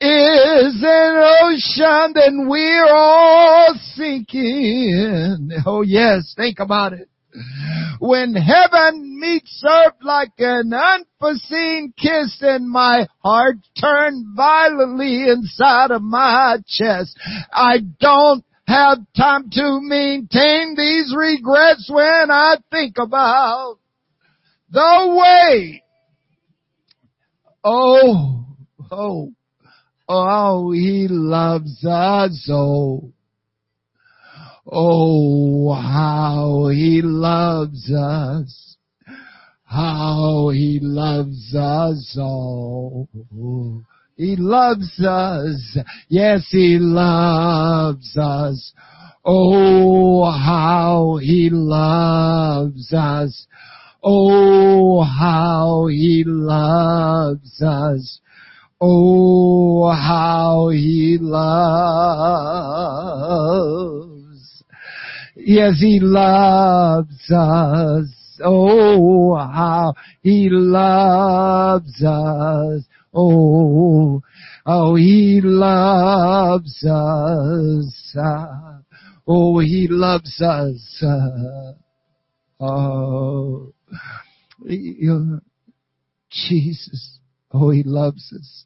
is 0.00 0.82
an 0.82 1.22
ocean, 1.42 2.12
then 2.14 2.48
we're 2.48 2.94
all 2.94 3.74
sinking. 3.94 5.50
Oh 5.64 5.82
yes, 5.82 6.34
think 6.36 6.58
about 6.58 6.92
it. 6.92 7.08
When 7.98 8.34
heaven 8.34 9.18
meets 9.20 9.62
earth 9.66 9.94
like 10.02 10.32
an 10.38 10.72
unforeseen 10.72 11.92
kiss 11.96 12.38
and 12.40 12.68
my 12.68 13.06
heart 13.22 13.56
turned 13.78 14.36
violently 14.36 15.28
inside 15.28 15.90
of 15.90 16.02
my 16.02 16.58
chest, 16.66 17.18
I 17.52 17.78
don't 18.00 18.44
have 18.66 18.98
time 19.16 19.50
to 19.52 19.80
maintain 19.82 20.74
these 20.76 21.14
regrets 21.16 21.88
when 21.92 22.30
I 22.30 22.56
think 22.70 22.96
about 22.98 23.78
the 24.70 25.16
way. 25.18 25.82
Oh, 27.64 28.44
oh, 28.90 29.32
Oh, 30.08 30.70
he 30.72 31.08
loves 31.08 31.84
us 31.84 32.48
oh. 32.50 33.12
Oh, 34.68 35.72
how 35.74 36.68
he 36.72 37.00
loves 37.02 37.90
us. 37.92 38.76
How 39.64 40.50
he 40.52 40.80
loves 40.82 41.54
us 41.54 42.16
all. 42.18 43.08
Oh, 43.34 43.82
he 44.16 44.36
loves 44.36 45.00
us. 45.00 45.78
Yes, 46.08 46.48
he 46.50 46.78
loves 46.80 48.16
us. 48.16 48.72
Oh, 49.24 50.24
how 50.24 51.18
he 51.20 51.50
loves 51.50 52.92
us. 52.92 53.46
Oh, 54.02 55.02
how 55.02 55.86
he 55.88 56.22
loves 56.24 57.60
us. 57.60 58.20
Oh, 58.78 59.90
how 59.90 60.68
he 60.68 61.16
loves. 61.18 61.76
Yes, 65.34 65.80
he 65.80 65.98
loves 66.00 67.30
us. 67.30 68.40
Oh, 68.44 69.34
how 69.36 69.94
he 70.22 70.48
loves 70.50 72.02
us. 72.04 72.84
Oh, 73.14 74.20
oh, 74.66 74.94
he 74.96 75.40
loves 75.42 76.84
us. 76.84 78.16
Oh, 79.26 79.58
he 79.60 79.88
loves 79.88 80.42
us. 80.42 81.02
Oh, 82.60 83.72
Jesus. 86.30 87.18
Oh, 87.52 87.70
he 87.70 87.82
loves 87.82 88.32
us. 88.34 88.65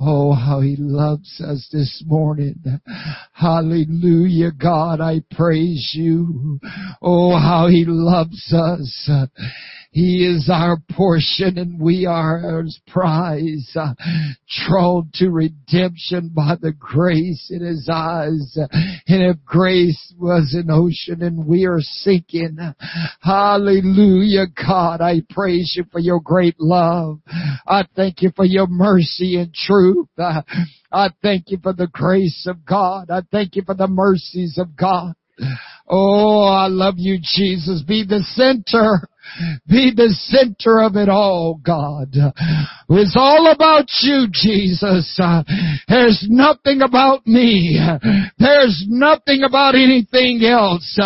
Oh, 0.00 0.32
how 0.32 0.60
he 0.60 0.76
loves 0.78 1.40
us 1.40 1.68
this 1.72 2.04
morning. 2.06 2.54
Hallelujah, 3.32 4.52
God, 4.52 5.00
I 5.00 5.22
praise 5.32 5.90
you. 5.92 6.60
Oh, 7.02 7.36
how 7.36 7.66
he 7.68 7.84
loves 7.84 8.52
us. 8.52 9.10
He 9.90 10.24
is 10.24 10.50
our 10.52 10.76
portion 10.92 11.58
and 11.58 11.80
we 11.80 12.06
are 12.06 12.62
his 12.62 12.78
prize. 12.86 13.72
Uh, 13.74 13.94
drawn 14.66 15.10
to 15.14 15.30
redemption 15.30 16.30
by 16.34 16.56
the 16.60 16.72
grace 16.72 17.50
in 17.50 17.62
his 17.62 17.88
eyes. 17.90 18.56
And 18.56 19.22
if 19.22 19.36
grace 19.44 20.14
was 20.18 20.54
an 20.54 20.70
ocean 20.70 21.22
and 21.22 21.46
we 21.46 21.64
are 21.64 21.80
sinking, 21.80 22.58
hallelujah, 23.22 24.46
God, 24.54 25.00
I 25.00 25.22
praise 25.30 25.72
you 25.74 25.84
for 25.90 25.98
your 25.98 26.20
great 26.20 26.60
love. 26.60 27.20
I 27.66 27.84
thank 27.96 28.22
you 28.22 28.30
for 28.36 28.44
your 28.44 28.66
mercy 28.66 29.36
and 29.36 29.52
truth. 29.52 29.87
I 30.92 31.10
thank 31.22 31.50
you 31.50 31.58
for 31.62 31.72
the 31.72 31.88
grace 31.88 32.46
of 32.48 32.64
God. 32.64 33.10
I 33.10 33.22
thank 33.30 33.56
you 33.56 33.62
for 33.64 33.74
the 33.74 33.88
mercies 33.88 34.58
of 34.58 34.76
God. 34.76 35.14
Oh, 35.88 36.42
I 36.42 36.66
love 36.66 36.94
you, 36.98 37.18
Jesus. 37.20 37.82
Be 37.82 38.04
the 38.04 38.22
center 38.34 39.08
Be 39.68 39.92
the 39.94 40.08
center 40.08 40.80
of 40.80 40.96
it 40.96 41.08
all, 41.08 41.60
God. 41.62 42.14
It's 42.88 43.16
all 43.16 43.50
about 43.52 43.86
you, 44.02 44.26
Jesus. 44.32 45.20
There's 45.88 46.26
nothing 46.28 46.82
about 46.82 47.26
me. 47.26 47.78
There's 48.38 48.84
nothing 48.88 49.42
about 49.44 49.74
anything 49.74 50.44
else. 50.44 50.98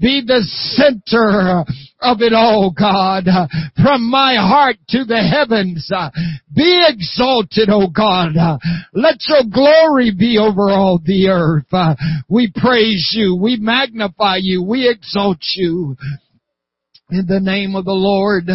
Be 0.00 0.22
the 0.26 0.42
center 0.42 1.64
of 2.00 2.20
it 2.20 2.32
all, 2.32 2.74
God. 2.76 3.24
From 3.76 4.10
my 4.10 4.34
heart 4.34 4.76
to 4.88 5.04
the 5.04 5.22
heavens. 5.22 5.90
Be 6.54 6.82
exalted, 6.88 7.70
O 7.70 7.88
God. 7.88 8.32
Let 8.92 9.16
your 9.28 9.44
glory 9.52 10.10
be 10.16 10.38
over 10.38 10.70
all 10.70 11.00
the 11.02 11.28
earth. 11.28 11.72
We 12.28 12.52
praise 12.54 13.12
you. 13.16 13.36
We 13.36 13.56
magnify 13.56 14.38
you. 14.40 14.62
We 14.62 14.88
exalt 14.88 15.38
you. 15.56 15.96
In 17.12 17.26
the 17.26 17.40
name 17.40 17.76
of 17.76 17.84
the 17.84 17.92
Lord. 17.92 18.48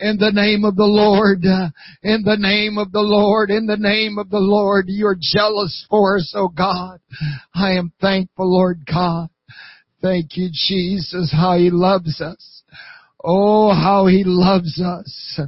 In 0.00 0.18
the 0.18 0.30
name 0.30 0.64
of 0.64 0.76
the 0.76 0.84
Lord, 0.84 1.42
in 1.42 2.22
the 2.22 2.36
name 2.38 2.78
of 2.78 2.92
the 2.92 3.00
Lord, 3.00 3.50
in 3.50 3.66
the 3.66 3.76
name 3.76 4.18
of 4.18 4.30
the 4.30 4.38
Lord, 4.38 4.84
you're 4.86 5.18
jealous 5.20 5.84
for 5.90 6.18
us, 6.18 6.32
oh 6.36 6.46
God. 6.46 7.00
I 7.52 7.72
am 7.72 7.92
thankful, 8.00 8.52
Lord 8.52 8.82
God. 8.86 9.30
Thank 10.00 10.36
you, 10.36 10.48
Jesus, 10.52 11.34
how 11.36 11.58
He 11.58 11.70
loves 11.70 12.20
us. 12.20 12.62
Oh, 13.24 13.74
how 13.74 14.06
He 14.06 14.22
loves 14.24 14.80
us. 14.80 15.40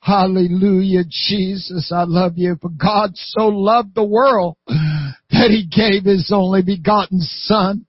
Hallelujah, 0.00 1.04
Jesus, 1.10 1.92
I 1.94 2.04
love 2.04 2.38
you. 2.38 2.56
For 2.62 2.70
God 2.70 3.10
so 3.14 3.48
loved 3.48 3.94
the 3.94 4.02
world 4.02 4.56
that 4.66 5.50
He 5.50 5.66
gave 5.70 6.04
His 6.04 6.32
only 6.34 6.62
begotten 6.62 7.20
Son 7.20 7.84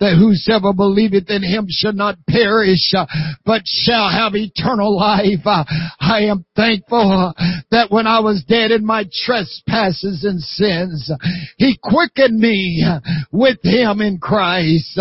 that 0.00 0.16
whosoever 0.16 0.72
believeth 0.72 1.28
in 1.28 1.42
him 1.42 1.66
shall 1.68 1.92
not 1.92 2.16
perish, 2.28 2.92
uh, 2.96 3.06
but 3.44 3.62
shall 3.66 4.10
have 4.10 4.34
eternal 4.34 4.96
life. 4.96 5.44
Uh, 5.44 5.64
I 6.00 6.22
am 6.22 6.44
thankful 6.56 7.34
uh, 7.36 7.42
that 7.70 7.90
when 7.90 8.06
I 8.06 8.20
was 8.20 8.42
dead 8.48 8.70
in 8.70 8.84
my 8.84 9.04
trespasses 9.24 10.24
and 10.24 10.40
sins, 10.40 11.12
he 11.58 11.78
quickened 11.82 12.38
me 12.38 12.82
with 13.30 13.58
him 13.62 14.00
in 14.00 14.18
Christ. 14.18 14.98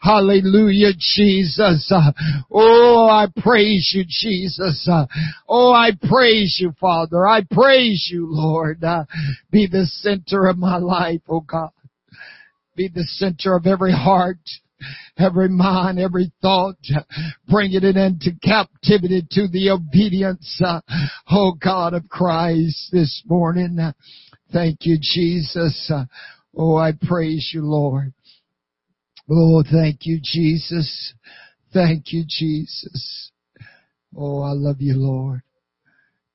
Hallelujah, 0.00 0.92
Jesus. 0.98 1.90
Oh, 2.50 3.08
I 3.10 3.26
praise 3.40 3.92
you, 3.94 4.04
Jesus. 4.06 4.88
Oh, 5.48 5.72
I 5.72 5.92
praise 6.08 6.58
you, 6.60 6.72
Father. 6.78 7.26
I 7.26 7.42
praise 7.50 8.08
you, 8.12 8.26
Lord. 8.28 8.80
Be 9.50 9.66
the 9.66 9.86
center 9.86 10.46
of 10.46 10.58
my 10.58 10.76
life, 10.76 11.22
oh 11.28 11.40
God 11.40 11.70
be 12.76 12.88
the 12.88 13.04
center 13.04 13.54
of 13.54 13.66
every 13.66 13.92
heart, 13.92 14.38
every 15.18 15.48
mind, 15.48 15.98
every 15.98 16.32
thought, 16.42 16.76
bringing 17.48 17.84
it 17.84 17.96
into 17.96 18.32
captivity 18.42 19.26
to 19.30 19.48
the 19.48 19.70
obedience, 19.70 20.60
uh, 20.64 20.80
oh 21.30 21.52
God 21.52 21.94
of 21.94 22.08
Christ 22.08 22.90
this 22.92 23.22
morning. 23.26 23.78
Thank 24.52 24.78
you, 24.82 24.98
Jesus. 25.00 25.90
Oh, 26.56 26.76
I 26.76 26.92
praise 27.00 27.50
you, 27.52 27.62
Lord. 27.62 28.12
Oh, 29.30 29.62
thank 29.62 30.00
you, 30.06 30.20
Jesus. 30.22 31.14
Thank 31.72 32.12
you, 32.12 32.24
Jesus. 32.28 33.30
Oh, 34.16 34.42
I 34.42 34.52
love 34.52 34.80
you, 34.80 34.94
Lord. 34.96 35.42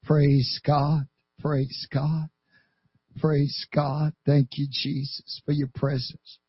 Praise 0.04 0.60
God. 0.66 1.08
Praise 1.40 1.88
God. 1.94 2.30
Praise 3.20 3.68
God. 3.74 4.14
Thank 4.26 4.58
you, 4.58 4.68
Jesus, 4.70 5.42
for 5.46 5.52
your 5.52 5.70
presence. 5.76 6.40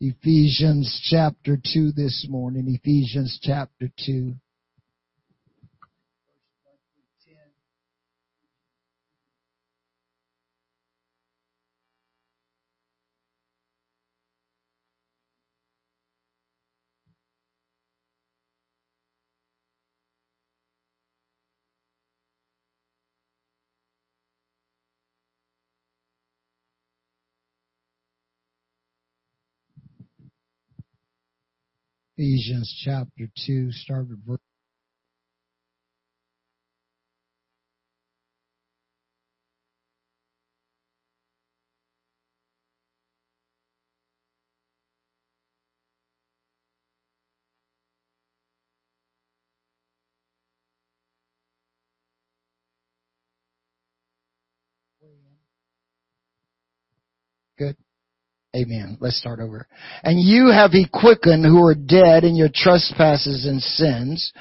Ephesians 0.00 1.00
chapter 1.10 1.56
2 1.72 1.92
this 1.92 2.26
morning. 2.28 2.66
Ephesians 2.68 3.38
chapter 3.42 3.88
2. 4.04 4.34
Ephesians 32.16 32.72
chapter 32.84 33.28
2, 33.46 33.72
start 33.72 34.08
with 34.08 34.24
verse 34.26 34.38
Good. 57.58 57.76
Amen. 58.54 58.96
Let's 59.00 59.18
start 59.18 59.40
over. 59.40 59.66
And 60.04 60.20
you 60.20 60.46
have 60.52 60.70
he 60.70 60.86
quickened 60.92 61.44
who 61.44 61.64
are 61.64 61.74
dead 61.74 62.22
in 62.22 62.36
your 62.36 62.50
trespasses 62.52 63.46
and 63.46 63.60
sins, 63.60 64.32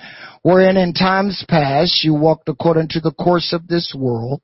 wherein 0.44 0.76
in 0.76 0.94
times 0.94 1.44
past 1.48 2.04
you 2.04 2.14
walked 2.14 2.50
according 2.50 2.90
to 2.90 3.00
the 3.00 3.14
course 3.14 3.54
of 3.54 3.66
this 3.68 3.96
world, 3.98 4.42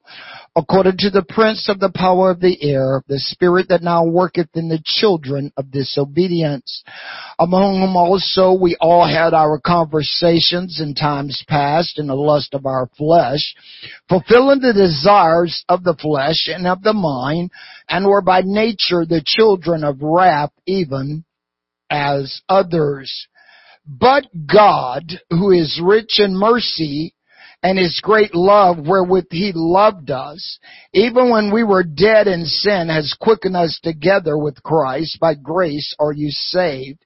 according 0.56 0.96
to 0.98 1.10
the 1.10 1.26
prince 1.28 1.68
of 1.70 1.80
the 1.80 1.92
power 1.94 2.32
of 2.32 2.40
the 2.40 2.58
air, 2.64 3.04
the 3.08 3.20
spirit 3.20 3.68
that 3.68 3.84
now 3.84 4.06
worketh 4.06 4.48
in 4.56 4.70
the 4.70 4.82
children 4.84 5.52
of 5.58 5.72
disobedience, 5.72 6.84
among 7.38 7.82
whom 7.82 7.98
also 7.98 8.54
we 8.54 8.78
all 8.80 9.06
had 9.06 9.34
our 9.34 9.60
conversations 9.60 10.80
in 10.82 10.96
times 10.96 11.44
past 11.50 12.00
in 12.00 12.08
the 12.08 12.16
lust 12.16 12.54
of 12.54 12.66
our 12.66 12.90
flesh, 12.98 13.54
fulfilling 14.08 14.62
the 14.62 14.74
desires 14.74 15.66
of 15.68 15.84
the 15.84 15.96
flesh 15.96 16.48
and 16.48 16.66
of 16.66 16.82
the 16.82 16.94
mind, 16.94 17.52
and 17.90 18.06
were 18.06 18.22
by 18.22 18.42
nature 18.44 19.06
the 19.06 19.22
children 19.26 19.84
of 19.84 20.02
wrath 20.02 20.52
even 20.66 21.26
as 21.90 22.42
others. 22.48 23.28
But 23.90 24.26
God, 24.46 25.20
who 25.32 25.50
is 25.52 25.82
rich 25.84 26.20
in 26.20 26.38
mercy, 26.38 27.16
and 27.64 27.78
his 27.78 28.00
great 28.02 28.34
love 28.34 28.78
wherewith 28.88 29.28
he 29.32 29.52
loved 29.54 30.12
us, 30.12 30.60
even 30.94 31.30
when 31.30 31.52
we 31.52 31.64
were 31.64 31.84
dead 31.84 32.28
in 32.28 32.46
sin, 32.46 32.88
has 32.88 33.18
quickened 33.20 33.58
us 33.58 33.80
together 33.84 34.38
with 34.38 34.64
Christ. 34.64 35.20
By 35.20 35.34
grace 35.34 35.94
are 36.00 36.14
you 36.14 36.30
saved, 36.30 37.00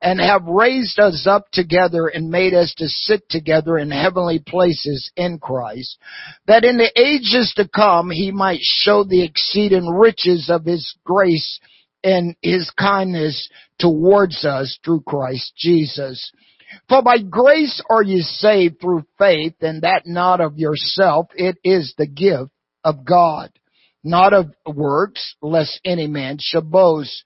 and 0.00 0.20
have 0.20 0.44
raised 0.44 0.98
us 0.98 1.26
up 1.26 1.50
together 1.50 2.06
and 2.06 2.30
made 2.30 2.54
us 2.54 2.72
to 2.78 2.88
sit 2.88 3.28
together 3.28 3.76
in 3.76 3.90
heavenly 3.90 4.38
places 4.38 5.10
in 5.16 5.38
Christ, 5.38 5.98
that 6.46 6.64
in 6.64 6.78
the 6.78 6.92
ages 6.98 7.52
to 7.56 7.68
come 7.68 8.10
he 8.10 8.30
might 8.30 8.60
show 8.62 9.04
the 9.04 9.24
exceeding 9.24 9.88
riches 9.88 10.48
of 10.48 10.64
his 10.64 10.94
grace 11.04 11.60
and 12.08 12.36
his 12.40 12.70
kindness 12.70 13.48
towards 13.78 14.44
us 14.44 14.78
through 14.84 15.02
Christ 15.02 15.52
Jesus. 15.56 16.32
For 16.88 17.02
by 17.02 17.18
grace 17.18 17.82
are 17.90 18.02
you 18.02 18.20
saved 18.22 18.80
through 18.80 19.04
faith, 19.18 19.54
and 19.60 19.82
that 19.82 20.06
not 20.06 20.40
of 20.40 20.58
yourself, 20.58 21.26
it 21.34 21.56
is 21.64 21.94
the 21.96 22.06
gift 22.06 22.50
of 22.82 23.04
God, 23.04 23.50
not 24.02 24.32
of 24.32 24.46
works, 24.66 25.34
lest 25.42 25.80
any 25.84 26.06
man 26.06 26.38
should 26.40 26.70
boast. 26.70 27.24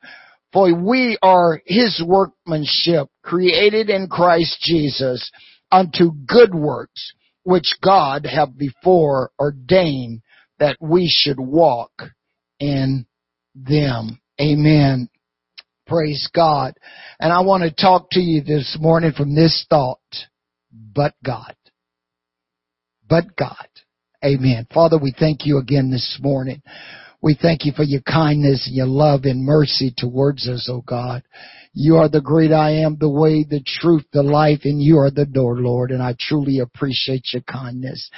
For 0.53 0.75
we 0.75 1.17
are 1.23 1.61
his 1.65 2.03
workmanship, 2.05 3.09
created 3.23 3.89
in 3.89 4.09
Christ 4.09 4.59
Jesus, 4.61 5.31
unto 5.71 6.13
good 6.27 6.55
works, 6.55 7.13
which 7.45 7.77
God 7.83 8.27
hath 8.27 8.57
before 8.57 9.31
ordained 9.39 10.23
that 10.59 10.77
we 10.81 11.09
should 11.09 11.41
walk 11.41 11.93
in 12.61 13.07
them. 13.55 14.22
Amen. 14.43 15.09
Praise 15.87 16.29
God. 16.35 16.75
And 17.21 17.33
I 17.33 17.41
want 17.41 17.63
to 17.63 17.71
talk 17.71 18.11
to 18.11 18.21
you 18.21 18.43
this 18.43 18.77
morning 18.81 19.13
from 19.17 19.35
this 19.35 19.67
thought. 19.71 20.01
But 20.73 21.15
God. 21.25 21.55
But 23.09 23.37
God. 23.37 23.69
Amen. 24.25 24.67
Father, 24.73 24.99
we 24.99 25.15
thank 25.17 25.47
you 25.47 25.59
again 25.59 25.91
this 25.91 26.19
morning. 26.21 26.63
We 27.23 27.39
thank 27.41 27.65
you 27.65 27.73
for 27.73 27.85
your 27.85 28.01
kindness 28.01 28.67
and 28.67 28.75
your 28.75 28.89
love 28.89 29.25
and 29.25 29.45
mercy 29.45 29.95
towards 29.97 30.49
us, 30.49 30.69
O 30.69 30.77
oh 30.77 30.85
God. 30.85 31.23
You 31.73 31.97
are 31.97 32.09
the 32.09 32.21
great 32.21 32.53
I 32.53 32.71
am, 32.83 32.97
the 32.99 33.09
way, 33.09 33.45
the 33.49 33.63
truth, 33.65 34.05
the 34.13 34.23
life, 34.23 34.63
and 34.65 34.83
you 34.83 34.99
are 34.99 35.11
the 35.11 35.25
door, 35.25 35.57
Lord. 35.57 35.91
And 35.91 36.03
I 36.03 36.15
truly 36.19 36.59
appreciate 36.59 37.33
your 37.33 37.43
kindness. 37.43 38.11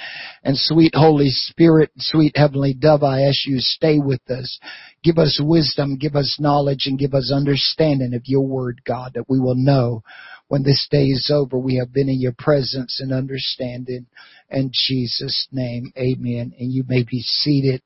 And 0.43 0.57
sweet 0.57 0.93
Holy 0.93 1.29
Spirit, 1.29 1.91
sweet 1.97 2.35
Heavenly 2.35 2.73
Dove, 2.73 3.03
I 3.03 3.21
ask 3.21 3.45
you 3.45 3.59
stay 3.59 3.99
with 3.99 4.29
us. 4.29 4.59
Give 5.03 5.19
us 5.19 5.39
wisdom, 5.41 5.97
give 5.97 6.15
us 6.15 6.37
knowledge, 6.39 6.85
and 6.87 6.99
give 6.99 7.13
us 7.13 7.31
understanding 7.33 8.13
of 8.13 8.23
your 8.25 8.45
word, 8.45 8.81
God, 8.85 9.11
that 9.13 9.29
we 9.29 9.39
will 9.39 9.55
know 9.55 10.03
when 10.47 10.63
this 10.63 10.87
day 10.89 11.05
is 11.05 11.31
over, 11.33 11.57
we 11.57 11.77
have 11.77 11.93
been 11.93 12.09
in 12.09 12.19
your 12.19 12.35
presence 12.37 12.99
and 13.01 13.11
understanding. 13.11 14.05
In 14.49 14.71
Jesus' 14.71 15.47
name, 15.51 15.91
amen. 15.97 16.53
And 16.59 16.71
you 16.71 16.83
may 16.87 17.03
be 17.03 17.21
seated. 17.21 17.81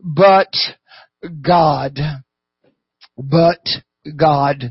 But 0.00 0.52
God, 1.42 1.98
but 3.16 3.66
God. 4.16 4.70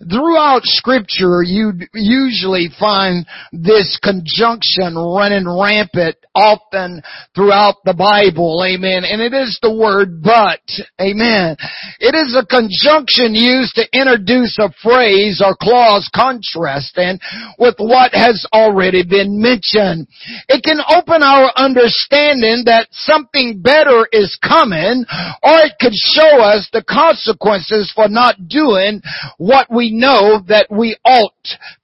Throughout 0.00 0.62
scripture, 0.64 1.42
you 1.42 1.72
usually 1.94 2.68
find 2.78 3.26
this 3.52 3.98
conjunction 4.02 4.96
running 4.96 5.46
rampant 5.48 6.16
often 6.34 7.02
throughout 7.34 7.76
the 7.84 7.94
Bible. 7.94 8.62
Amen. 8.66 9.04
And 9.06 9.22
it 9.22 9.32
is 9.32 9.58
the 9.62 9.72
word 9.72 10.22
but. 10.22 10.60
Amen. 11.00 11.56
It 12.00 12.14
is 12.14 12.34
a 12.34 12.44
conjunction 12.44 13.34
used 13.34 13.78
to 13.78 13.86
introduce 13.94 14.58
a 14.58 14.74
phrase 14.82 15.40
or 15.44 15.54
clause 15.54 16.10
contrasting 16.14 17.20
with 17.58 17.76
what 17.78 18.12
has 18.14 18.44
already 18.52 19.04
been 19.06 19.40
mentioned. 19.40 20.08
It 20.48 20.64
can 20.64 20.82
open 20.82 21.22
our 21.22 21.50
understanding 21.56 22.66
that 22.66 22.88
something 22.90 23.62
better 23.62 24.08
is 24.10 24.36
coming 24.42 25.06
or 25.42 25.54
it 25.62 25.78
could 25.80 25.94
show 25.94 26.42
us 26.42 26.68
the 26.72 26.82
consequences 26.82 27.92
for 27.94 28.08
not 28.08 28.48
doing 28.48 28.73
doing 28.74 29.02
what 29.38 29.68
we 29.70 29.90
know 29.92 30.40
that 30.48 30.66
we 30.70 30.96
ought 31.04 31.32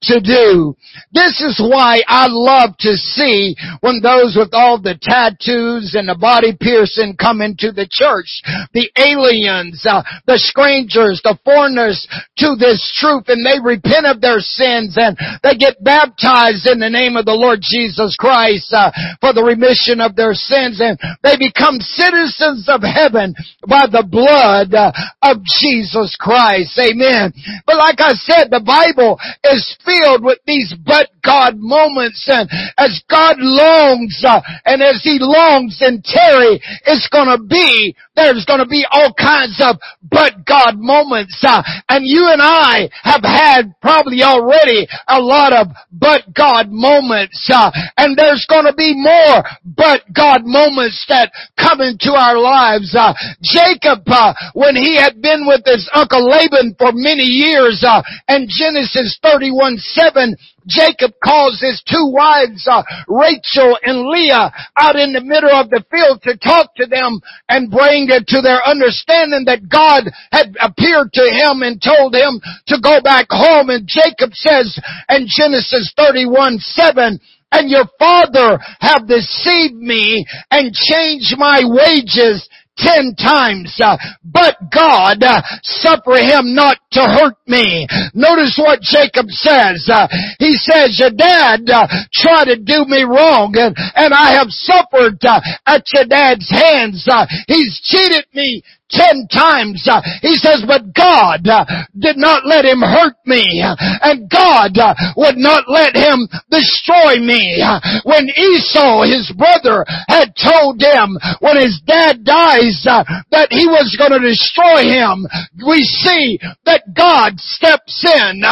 to 0.02 0.20
do. 0.20 0.74
This 1.12 1.40
is 1.40 1.60
why 1.60 2.02
I 2.06 2.26
love 2.28 2.76
to 2.80 2.94
see 2.94 3.56
when 3.80 4.00
those 4.02 4.36
with 4.38 4.50
all 4.52 4.80
the 4.80 4.98
tattoos 5.00 5.94
and 5.94 6.08
the 6.08 6.18
body 6.18 6.56
piercing 6.58 7.16
come 7.16 7.40
into 7.40 7.72
the 7.72 7.86
church. 7.90 8.42
The 8.72 8.90
aliens, 8.96 9.84
uh, 9.88 10.02
the 10.26 10.38
strangers, 10.38 11.20
the 11.22 11.38
foreigners 11.44 12.06
to 12.38 12.56
this 12.58 12.80
truth 12.98 13.24
and 13.28 13.44
they 13.44 13.60
repent 13.62 14.06
of 14.06 14.20
their 14.20 14.40
sins 14.40 14.96
and 14.96 15.16
they 15.42 15.56
get 15.56 15.82
baptized 15.82 16.66
in 16.66 16.78
the 16.80 16.90
name 16.90 17.16
of 17.16 17.24
the 17.24 17.36
Lord 17.36 17.60
Jesus 17.62 18.16
Christ 18.18 18.72
uh, 18.72 18.90
for 19.20 19.32
the 19.32 19.44
remission 19.44 20.00
of 20.00 20.16
their 20.16 20.34
sins 20.34 20.80
and 20.80 20.98
they 21.22 21.36
become 21.36 21.78
citizens 21.80 22.66
of 22.68 22.82
heaven 22.82 23.34
by 23.68 23.86
the 23.86 24.06
blood 24.06 24.74
uh, 24.74 24.92
of 25.22 25.42
Jesus 25.44 26.16
Christ. 26.18 26.74
Amen. 26.80 27.32
But 27.66 27.76
like 27.76 28.00
I 28.00 28.12
said, 28.14 28.50
the 28.50 28.64
Bible 28.64 29.18
is 29.44 29.76
filled 29.84 30.24
with 30.24 30.38
these 30.46 30.74
but 30.84 31.10
God 31.22 31.54
moments 31.56 32.26
and 32.28 32.48
as 32.78 33.02
God 33.08 33.36
longs 33.38 34.22
uh, 34.26 34.40
and 34.64 34.82
as 34.82 35.00
He 35.04 35.18
longs 35.20 35.78
in 35.80 36.02
Terry, 36.02 36.60
it's 36.86 37.08
gonna 37.08 37.38
be, 37.38 37.94
there's 38.16 38.44
gonna 38.44 38.66
be 38.66 38.84
all 38.90 39.12
kinds 39.12 39.60
of 39.62 39.76
but 40.02 40.44
God 40.46 40.78
moments. 40.78 41.38
Uh, 41.46 41.62
and 41.88 42.06
you 42.06 42.28
and 42.30 42.40
I 42.42 42.88
have 43.02 43.22
had 43.22 43.74
probably 43.80 44.22
already 44.22 44.86
a 45.08 45.20
lot 45.20 45.52
of 45.52 45.68
but 45.92 46.32
God 46.34 46.70
moments. 46.70 47.48
Uh, 47.52 47.70
and 47.96 48.16
there's 48.16 48.46
gonna 48.48 48.74
be 48.74 48.94
more 48.96 49.44
but 49.64 50.02
God 50.12 50.42
moments 50.44 51.04
that 51.08 51.32
come 51.58 51.80
into 51.80 52.12
our 52.12 52.38
lives. 52.38 52.94
Uh, 52.96 53.12
Jacob, 53.42 54.02
uh, 54.06 54.34
when 54.54 54.76
he 54.76 54.96
had 54.96 55.20
been 55.20 55.46
with 55.46 55.62
his 55.64 55.88
uncle 55.94 56.24
Laban 56.24 56.69
for 56.78 56.92
many 56.92 57.24
years, 57.24 57.84
uh, 57.86 58.02
and 58.28 58.48
Genesis 58.48 59.18
31 59.22 59.78
7, 59.78 60.36
Jacob 60.66 61.12
calls 61.22 61.60
his 61.60 61.82
two 61.88 62.12
wives, 62.12 62.66
uh, 62.70 62.82
Rachel 63.08 63.78
and 63.82 64.06
Leah, 64.06 64.52
out 64.76 64.96
in 64.96 65.12
the 65.12 65.24
middle 65.24 65.50
of 65.50 65.70
the 65.70 65.84
field 65.90 66.22
to 66.22 66.36
talk 66.36 66.74
to 66.76 66.86
them 66.86 67.20
and 67.48 67.70
bring 67.70 68.08
it 68.10 68.26
to 68.28 68.40
their 68.42 68.60
understanding 68.66 69.44
that 69.46 69.68
God 69.68 70.10
had 70.32 70.54
appeared 70.60 71.12
to 71.14 71.24
him 71.26 71.62
and 71.62 71.80
told 71.80 72.14
him 72.14 72.40
to 72.68 72.80
go 72.82 73.00
back 73.00 73.26
home. 73.30 73.70
And 73.70 73.88
Jacob 73.88 74.34
says 74.34 74.78
in 75.08 75.26
Genesis 75.26 75.92
31, 75.96 76.58
7, 76.58 77.18
and 77.52 77.70
your 77.70 77.86
father 77.98 78.58
have 78.80 79.08
deceived 79.08 79.74
me 79.74 80.24
and 80.50 80.72
changed 80.72 81.34
my 81.36 81.62
wages 81.64 82.48
ten 82.80 83.14
times, 83.14 83.78
uh, 83.84 83.96
but 84.24 84.56
God 84.72 85.22
uh, 85.22 85.42
suffer 85.62 86.16
him 86.16 86.54
not 86.54 86.78
to 86.92 87.00
hurt 87.00 87.36
me. 87.46 87.86
Notice 88.14 88.58
what 88.58 88.80
Jacob 88.80 89.28
says. 89.28 89.88
Uh, 89.92 90.08
he 90.38 90.52
says, 90.56 90.98
your 90.98 91.10
dad 91.12 91.68
tried 92.12 92.46
to 92.46 92.56
do 92.56 92.84
me 92.86 93.02
wrong 93.04 93.54
and, 93.56 93.76
I 94.12 94.34
have 94.34 94.50
suffered 94.50 95.18
at 95.66 95.84
your 95.94 96.04
dad's 96.04 96.50
hands. 96.50 97.06
He's 97.46 97.80
cheated 97.84 98.26
me 98.34 98.62
ten 98.90 99.26
times. 99.30 99.86
Uh, 99.88 100.02
he 100.20 100.34
says, 100.34 100.62
but 100.66 100.92
God 100.94 101.46
uh, 101.46 101.64
did 101.96 102.16
not 102.16 102.44
let 102.44 102.64
him 102.64 102.80
hurt 102.80 103.16
me 103.24 103.62
uh, 103.62 103.74
and 104.02 104.28
God 104.28 104.76
uh, 104.76 104.94
would 105.16 105.38
not 105.38 105.64
let 105.68 105.94
him 105.94 106.28
destroy 106.50 107.22
me. 107.22 107.62
Uh, 107.62 107.80
when 108.04 108.28
Esau, 108.28 109.06
his 109.06 109.32
brother, 109.36 109.84
had 110.08 110.34
told 110.34 110.82
him 110.82 111.16
when 111.40 111.56
his 111.56 111.80
dad 111.86 112.24
dies 112.24 112.84
uh, 112.88 113.04
that 113.30 113.48
he 113.50 113.66
was 113.66 113.94
going 113.96 114.12
to 114.12 114.28
destroy 114.28 114.82
him, 114.82 115.26
we 115.66 115.82
see 115.82 116.38
that 116.66 116.82
God 116.94 117.38
steps 117.38 118.04
in 118.04 118.42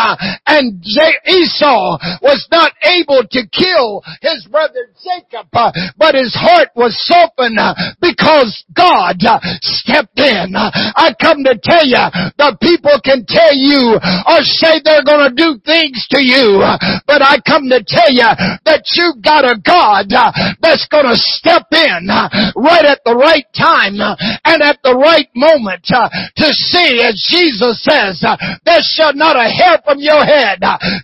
and 0.47 0.83
Esau 1.27 1.99
was 2.23 2.47
not 2.51 2.73
able 2.83 3.27
to 3.31 3.43
kill 3.51 4.03
his 4.23 4.47
brother 4.51 4.91
Jacob, 5.03 5.49
but 5.53 6.15
his 6.15 6.35
heart 6.35 6.69
was 6.75 6.95
softened 7.07 7.59
because 8.01 8.65
God 8.75 9.19
stepped 9.63 10.19
in 10.19 10.28
sin. 10.29 10.53
I 10.55 11.15
come 11.21 11.41
to 11.45 11.57
tell 11.57 11.85
you, 11.85 12.05
the 12.37 12.57
people 12.61 13.01
can 13.01 13.25
tell 13.25 13.55
you 13.57 13.97
or 13.97 14.39
say 14.45 14.81
they're 14.85 15.07
going 15.07 15.25
to 15.25 15.35
do 15.35 15.57
things 15.65 16.05
to 16.13 16.21
you, 16.21 16.61
but 17.09 17.25
I 17.25 17.41
come 17.41 17.69
to 17.73 17.81
tell 17.81 18.13
you 18.13 18.29
that 18.69 18.85
you've 18.93 19.25
got 19.25 19.49
a 19.49 19.57
God 19.57 20.13
that's 20.61 20.87
going 20.93 21.09
to 21.09 21.17
step 21.17 21.67
in 21.73 22.09
right 22.57 22.85
at 22.85 23.01
the 23.05 23.17
right 23.17 23.47
time 23.57 23.97
and 24.45 24.63
at 24.63 24.79
the 24.85 24.95
right 24.95 25.29
moment 25.35 25.85
to 25.89 26.49
see, 26.53 27.01
as 27.03 27.17
Jesus 27.29 27.81
says, 27.83 28.21
there 28.65 28.85
shall 28.85 29.15
not 29.15 29.37
a 29.37 29.49
hair 29.49 29.81
from 29.85 29.99
your 29.99 30.25
head 30.25 30.61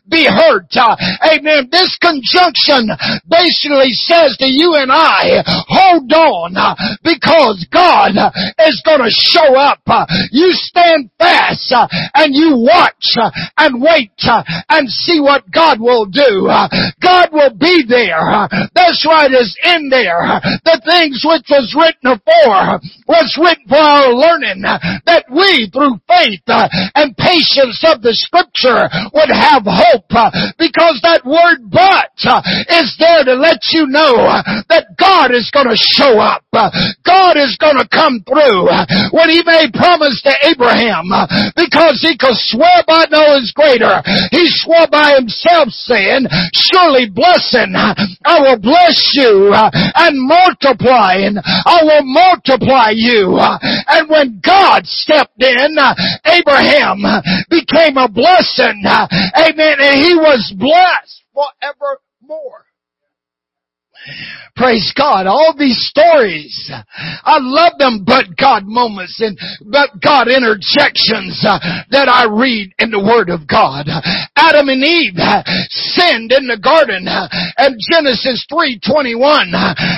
be 0.08 0.26
hurt. 0.28 0.68
Amen. 0.76 1.68
This 1.70 1.96
conjunction 1.98 2.90
basically 3.28 3.92
says 3.94 4.36
to 4.38 4.48
you 4.48 4.74
and 4.76 4.90
I, 4.92 5.42
hold 5.68 6.12
on 6.12 6.54
because 7.02 7.66
God 7.70 8.12
is 8.66 8.82
going 8.84 9.00
to 9.00 9.13
show 9.14 9.56
up. 9.56 9.80
Uh, 9.86 10.06
you 10.30 10.50
stand 10.52 11.10
fast 11.18 11.72
uh, 11.72 11.86
and 12.14 12.34
you 12.34 12.56
watch 12.56 13.16
uh, 13.16 13.30
and 13.58 13.80
wait 13.82 14.12
uh, 14.26 14.42
and 14.68 14.88
see 14.88 15.20
what 15.20 15.50
God 15.50 15.80
will 15.80 16.06
do. 16.06 16.48
Uh, 16.48 16.68
God 17.02 17.28
will 17.32 17.54
be 17.54 17.84
there. 17.88 18.20
Uh, 18.20 18.48
that's 18.74 19.06
right, 19.06 19.30
is 19.30 19.56
in 19.64 19.88
there. 19.88 20.40
The 20.64 20.80
things 20.84 21.24
which 21.24 21.46
was 21.48 21.74
written 21.76 22.18
for 22.18 22.80
was 23.06 23.38
written 23.40 23.64
for 23.68 23.78
our 23.78 24.12
learning 24.12 24.62
that 25.06 25.24
we 25.30 25.70
through 25.70 26.00
faith 26.08 26.44
and 26.94 27.16
patience 27.16 27.82
of 27.86 28.02
the 28.02 28.14
scripture 28.14 28.88
would 29.12 29.30
have 29.30 29.62
hope 29.64 30.10
because 30.58 31.00
that 31.02 31.24
word 31.24 31.70
but 31.70 32.12
is 32.70 32.96
there 32.98 33.24
to 33.24 33.34
let 33.34 33.60
you 33.70 33.86
know 33.86 34.42
that 34.68 34.96
God 34.98 35.32
is 35.32 35.50
going 35.52 35.68
to 35.68 35.76
show 35.76 36.18
up. 36.18 36.44
God 37.04 37.36
is 37.36 37.56
going 37.60 37.76
to 37.76 37.88
come 37.88 38.22
through. 38.26 38.68
When 39.12 39.28
he 39.28 39.42
made 39.44 39.72
promise 39.72 40.20
to 40.22 40.32
Abraham 40.48 41.10
uh, 41.12 41.26
because 41.56 42.00
he 42.00 42.16
could 42.16 42.36
swear 42.36 42.84
by 42.86 43.04
no 43.10 43.36
is 43.36 43.52
greater. 43.54 44.02
He 44.30 44.46
swore 44.46 44.86
by 44.90 45.14
himself 45.16 45.68
saying, 45.70 46.26
surely 46.54 47.10
blessing, 47.10 47.74
I 47.74 48.40
will 48.40 48.58
bless 48.58 48.98
you 49.14 49.52
uh, 49.52 49.70
and 49.72 50.16
multiplying, 50.20 51.36
I 51.38 51.80
will 51.82 52.04
multiply 52.04 52.90
you. 52.94 53.36
And 53.38 54.08
when 54.08 54.40
God 54.44 54.86
stepped 54.86 55.42
in, 55.42 55.76
uh, 55.78 55.94
Abraham 56.24 57.02
became 57.50 57.96
a 57.96 58.08
blessing. 58.08 58.82
Amen. 58.84 59.76
And 59.80 60.00
he 60.00 60.14
was 60.14 60.52
blessed 60.56 61.22
forevermore. 61.32 62.64
Praise 64.56 64.92
God. 64.96 65.26
All 65.26 65.54
these 65.58 65.78
stories. 65.90 66.70
I 66.70 67.38
love 67.40 67.72
them 67.78 68.04
but 68.06 68.36
God 68.38 68.64
moments 68.66 69.20
and 69.20 69.38
but 69.66 69.98
God 70.00 70.28
interjections 70.28 71.42
uh, 71.42 71.58
that 71.90 72.06
I 72.08 72.30
read 72.30 72.70
in 72.78 72.90
the 72.90 73.02
Word 73.02 73.30
of 73.30 73.48
God. 73.48 73.90
Adam 74.36 74.68
and 74.68 74.84
Eve 74.84 75.18
sinned 75.70 76.30
in 76.30 76.46
the 76.46 76.60
garden 76.60 77.08
uh, 77.08 77.26
and 77.58 77.74
Genesis 77.90 78.46
3.21 78.46 79.50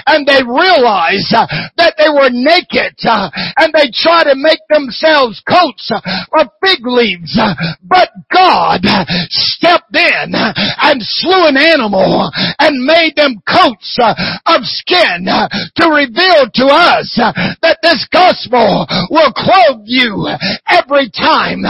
and 0.07 0.27
they 0.27 0.41
realized 0.41 1.37
uh, 1.37 1.47
that 1.77 1.96
they 2.07 2.13
were 2.15 2.31
naked 2.31 2.95
uh, 3.03 3.31
and 3.57 3.75
they 3.75 3.91
tried 3.93 4.31
to 4.31 4.37
make 4.37 4.61
themselves 4.71 5.43
coats 5.43 5.91
uh, 5.91 6.01
of 6.39 6.49
fig 6.63 6.87
leaves. 6.87 7.35
Uh, 7.35 7.55
but 7.83 8.11
God 8.33 8.83
stepped 9.31 9.95
in 9.95 10.31
and 10.35 11.01
slew 11.03 11.47
an 11.47 11.57
animal 11.57 12.31
and 12.59 12.85
made 12.85 13.15
them 13.17 13.43
coats 13.47 13.99
uh, 14.01 14.15
of 14.47 14.63
skin 14.63 15.27
uh, 15.27 15.49
to 15.77 15.91
reveal 15.91 16.47
to 16.55 16.67
us 16.71 17.19
uh, 17.19 17.33
that 17.63 17.79
this 17.83 18.07
gospel 18.13 18.87
will 19.11 19.33
clothe 19.35 19.83
you 19.87 20.29
every 20.69 21.11
time. 21.11 21.63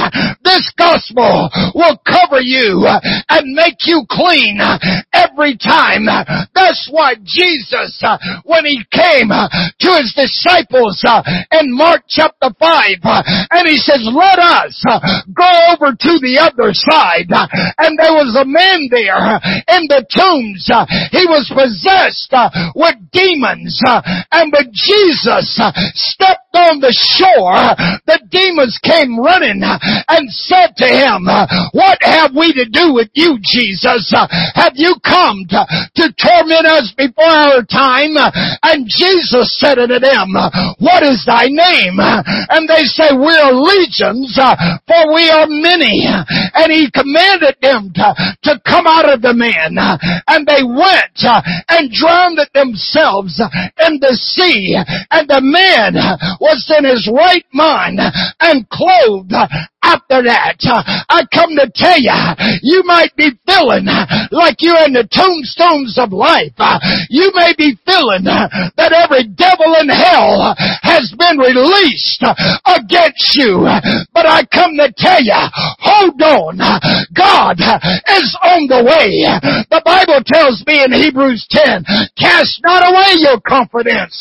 This 0.45 0.69
gospel 0.77 1.49
will 1.75 1.97
cover 2.05 2.41
you 2.41 2.85
and 3.31 3.55
make 3.55 3.87
you 3.87 4.05
clean 4.11 4.59
every 5.13 5.57
time. 5.57 6.05
That's 6.55 6.89
why 6.91 7.15
Jesus, 7.25 8.03
when 8.45 8.65
he 8.65 8.85
came 8.93 9.29
to 9.29 9.89
his 9.97 10.13
disciples 10.27 11.03
uh, 11.07 11.23
in 11.63 11.71
Mark 11.71 12.03
chapter 12.09 12.51
5, 12.51 12.59
uh, 13.03 13.23
and 13.51 13.69
he 13.69 13.79
says, 13.79 14.03
let 14.11 14.39
us 14.39 14.75
uh, 14.89 14.99
go 15.31 15.47
over 15.71 15.95
to 15.95 16.13
the 16.19 16.43
other 16.43 16.75
side. 16.75 17.31
And 17.79 17.95
there 17.99 18.13
was 18.13 18.35
a 18.35 18.45
man 18.45 18.91
there 18.91 19.39
in 19.71 19.87
the 19.87 20.03
tombs. 20.11 20.67
He 21.15 21.25
was 21.31 21.47
possessed 21.47 22.35
with 22.75 22.99
demons. 23.15 23.79
And 24.33 24.51
when 24.51 24.71
Jesus 24.75 25.61
stepped 25.95 26.55
on 26.57 26.81
the 26.81 26.91
shore, 26.91 27.77
the 28.07 28.19
demons 28.31 28.81
came 28.83 29.19
running 29.21 29.63
and 29.63 30.25
said 30.31 30.75
to 30.81 30.89
him, 30.89 31.29
what 31.73 31.99
have 32.03 32.33
we 32.35 32.53
to 32.53 32.67
do 32.67 32.95
with 32.95 33.11
you, 33.15 33.39
Jesus? 33.43 34.11
Have 34.55 34.75
you 34.75 34.97
come 35.05 35.47
to, 35.51 35.61
to 36.03 36.05
torment 36.17 36.67
us 36.67 36.93
before 36.97 37.29
our 37.29 37.63
time? 37.63 38.17
And 38.63 38.89
Jesus 38.89 39.55
said 39.61 39.79
unto 39.79 40.01
them, 40.01 40.16
what 40.79 41.03
is 41.03 41.25
thy 41.27 41.47
name? 41.49 41.99
And 42.01 42.69
they 42.69 42.85
say, 42.85 43.13
we 43.13 43.33
are 43.37 43.53
legions, 43.53 44.39
uh, 44.41 44.57
for 44.87 45.13
we 45.13 45.29
are 45.29 45.47
many. 45.49 46.07
And 46.55 46.73
he 46.73 46.91
commanded 46.91 47.57
them 47.61 47.93
to, 47.95 48.15
to 48.45 48.61
come 48.65 48.87
out 48.87 49.09
of 49.09 49.23
the 49.23 49.35
man. 49.35 49.77
And 50.29 50.47
they 50.47 50.63
went 50.63 51.19
uh, 51.25 51.43
and 51.69 51.91
drowned 51.91 52.39
themselves 52.55 53.41
uh, 53.41 53.49
in 53.87 54.01
the 54.01 54.15
sea. 54.15 54.77
And 55.11 55.29
the 55.29 55.41
man 55.43 55.95
was 56.41 56.65
in 56.77 56.85
his 56.85 57.11
right 57.13 57.47
mind 57.53 58.01
and 58.41 58.69
clothed 58.69 59.33
after 59.87 60.19
that, 60.27 60.59
uh, 60.67 60.83
I 61.07 61.23
come 61.31 61.55
to 61.55 61.71
tell 61.71 62.01
you, 62.03 62.19
you 62.67 62.83
might 62.83 63.15
be 63.15 63.31
feeling 63.47 63.87
uh, 63.87 64.27
like 64.35 64.59
you're 64.59 64.83
in 64.83 64.99
the 64.99 65.07
tombstones 65.07 65.95
of 65.95 66.11
life. 66.11 66.59
Uh, 66.59 66.83
you 67.09 67.31
may 67.39 67.55
be 67.55 67.79
feeling 67.87 68.27
that 68.27 68.91
every 68.91 69.31
devil 69.31 69.79
in 69.79 69.87
hell 69.87 70.59
has 70.83 71.15
been 71.15 71.39
released 71.39 72.19
against 72.67 73.39
you. 73.39 73.63
But 74.11 74.27
I 74.27 74.43
come 74.51 74.75
to 74.83 74.91
tell 74.91 75.23
you, 75.23 75.39
hold 75.79 76.19
on. 76.19 76.59
God 77.15 77.63
is 77.63 78.31
on 78.43 78.67
the 78.67 78.83
way. 78.83 79.23
The 79.71 79.83
Bible 79.87 80.19
tells 80.27 80.67
me 80.67 80.83
in 80.83 80.91
Hebrews 80.91 81.47
10, 81.51 81.87
cast 82.19 82.59
not 82.67 82.83
away 82.83 83.23
your 83.23 83.39
confidence, 83.39 84.19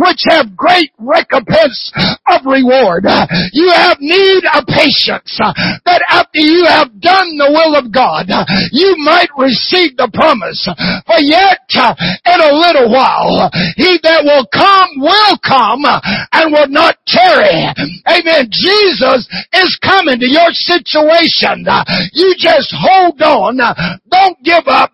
which 0.00 0.24
have 0.32 0.56
great 0.56 0.90
recompense 0.96 1.92
of 2.32 2.48
reward. 2.48 3.04
You 3.52 3.68
have 3.76 4.00
need 4.00 4.44
of 4.56 4.64
patience 4.66 5.01
uh, 5.10 5.52
that 5.84 6.02
after 6.08 6.40
you 6.40 6.64
have 6.66 6.90
done 7.00 7.36
the 7.38 7.50
will 7.50 7.76
of 7.78 7.92
God, 7.92 8.30
uh, 8.30 8.44
you 8.70 8.94
might 9.04 9.30
receive 9.36 9.96
the 9.96 10.10
promise. 10.12 10.60
For 11.06 11.20
yet 11.20 11.66
uh, 11.74 11.94
in 12.26 12.38
a 12.40 12.52
little 12.52 12.92
while, 12.92 13.50
he 13.76 13.98
that 14.02 14.22
will 14.24 14.46
come 14.52 14.90
will 14.98 15.36
come 15.42 15.84
uh, 15.84 16.00
and 16.32 16.52
will 16.52 16.68
not 16.68 16.98
tarry. 17.06 17.72
Amen. 18.06 18.48
Jesus 18.50 19.26
is 19.52 19.78
coming 19.82 20.18
to 20.20 20.28
your 20.28 20.50
situation. 20.52 21.66
Uh, 21.66 21.84
you 22.12 22.34
just 22.38 22.72
hold 22.74 23.20
on. 23.22 23.60
Uh, 23.60 23.74
don't 24.10 24.38
give 24.44 24.66
up 24.66 24.92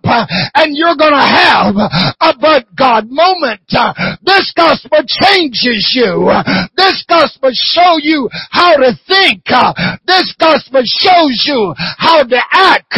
and 0.54 0.76
you're 0.76 0.96
going 0.96 1.14
to 1.14 1.28
have 1.28 1.74
a 1.76 2.32
but 2.38 2.66
God 2.76 3.10
moment. 3.10 3.60
This 4.22 4.52
gospel 4.56 5.02
changes 5.06 5.92
you. 5.94 6.30
This 6.76 7.04
gospel 7.08 7.50
show 7.52 7.98
you 8.02 8.28
how 8.50 8.76
to 8.76 8.92
think. 9.06 9.44
This 10.06 10.34
gospel 10.38 10.82
shows 10.84 11.44
you 11.46 11.74
how 11.76 12.22
to 12.22 12.40
act. 12.50 12.94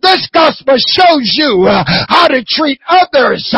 This 0.00 0.28
gospel 0.32 0.76
shows 0.76 1.30
you 1.34 1.66
how 2.08 2.28
to 2.28 2.44
treat 2.46 2.80
others. 2.88 3.54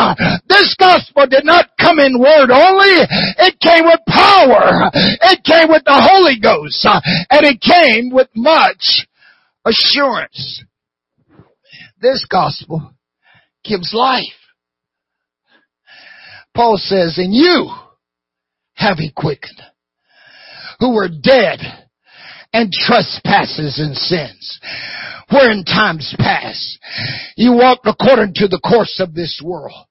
This 0.47 0.75
gospel 0.79 1.27
did 1.27 1.45
not 1.45 1.69
come 1.79 1.99
in 1.99 2.19
word 2.19 2.51
only. 2.51 3.05
It 3.37 3.59
came 3.59 3.85
with 3.85 3.99
power. 4.07 4.89
It 4.93 5.43
came 5.43 5.69
with 5.69 5.83
the 5.85 5.99
Holy 6.01 6.39
Ghost. 6.39 6.85
And 7.29 7.45
it 7.45 7.61
came 7.61 8.11
with 8.11 8.29
much 8.35 9.07
assurance. 9.65 10.63
This 12.01 12.25
gospel 12.29 12.93
gives 13.63 13.93
life. 13.93 14.23
Paul 16.53 16.77
says, 16.77 17.17
and 17.17 17.33
you 17.33 17.71
have 18.73 18.97
he 18.97 19.11
quickened 19.15 19.61
who 20.79 20.93
were 20.93 21.09
dead 21.09 21.59
and 22.55 22.71
trespasses 22.71 23.79
and 23.79 23.97
sins. 23.97 24.59
Where 25.29 25.51
in 25.51 25.65
times 25.65 26.15
past 26.17 26.79
you 27.35 27.51
walked 27.51 27.85
according 27.85 28.35
to 28.35 28.47
the 28.47 28.59
course 28.59 29.01
of 29.01 29.13
this 29.13 29.41
world, 29.43 29.87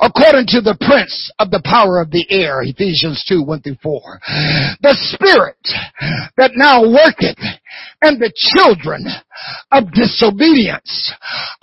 according 0.00 0.46
to 0.48 0.60
the 0.60 0.76
prince 0.78 1.32
of 1.40 1.50
the 1.50 1.62
power 1.64 2.00
of 2.00 2.10
the 2.10 2.26
air, 2.30 2.62
Ephesians 2.62 3.24
2, 3.26 3.42
1 3.42 3.62
through 3.62 3.78
4. 3.82 4.20
The 4.82 4.96
spirit 5.16 5.56
that 6.36 6.52
now 6.54 6.82
worketh 6.82 7.42
and 8.02 8.20
the 8.20 8.32
children 8.34 9.04
of 9.72 9.92
disobedience, 9.92 11.12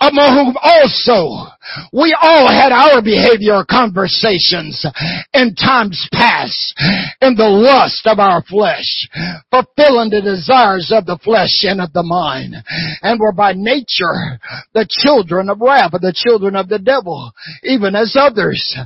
among 0.00 0.34
whom 0.34 0.56
also 0.62 1.50
we 1.92 2.16
all 2.20 2.48
had 2.48 2.72
our 2.72 3.02
behavior 3.02 3.64
conversations 3.68 4.84
in 5.32 5.54
times 5.54 6.08
past 6.12 6.74
in 7.20 7.34
the 7.34 7.48
lust 7.48 8.06
of 8.06 8.18
our 8.18 8.42
flesh, 8.42 9.08
fulfilling 9.50 10.10
the 10.10 10.22
desires 10.22 10.92
of 10.94 11.06
the 11.06 11.18
flesh 11.22 11.62
and 11.62 11.80
of 11.80 11.92
the 11.92 12.02
mind, 12.02 12.54
and 13.02 13.20
were 13.20 13.32
by 13.32 13.52
nature 13.54 14.38
the 14.74 14.86
children 14.88 15.48
of 15.48 15.60
wrath, 15.60 15.92
the 15.92 16.14
children 16.14 16.56
of 16.56 16.68
the 16.68 16.78
devil, 16.78 17.32
even 17.62 17.94
as 17.94 18.16
others. 18.18 18.76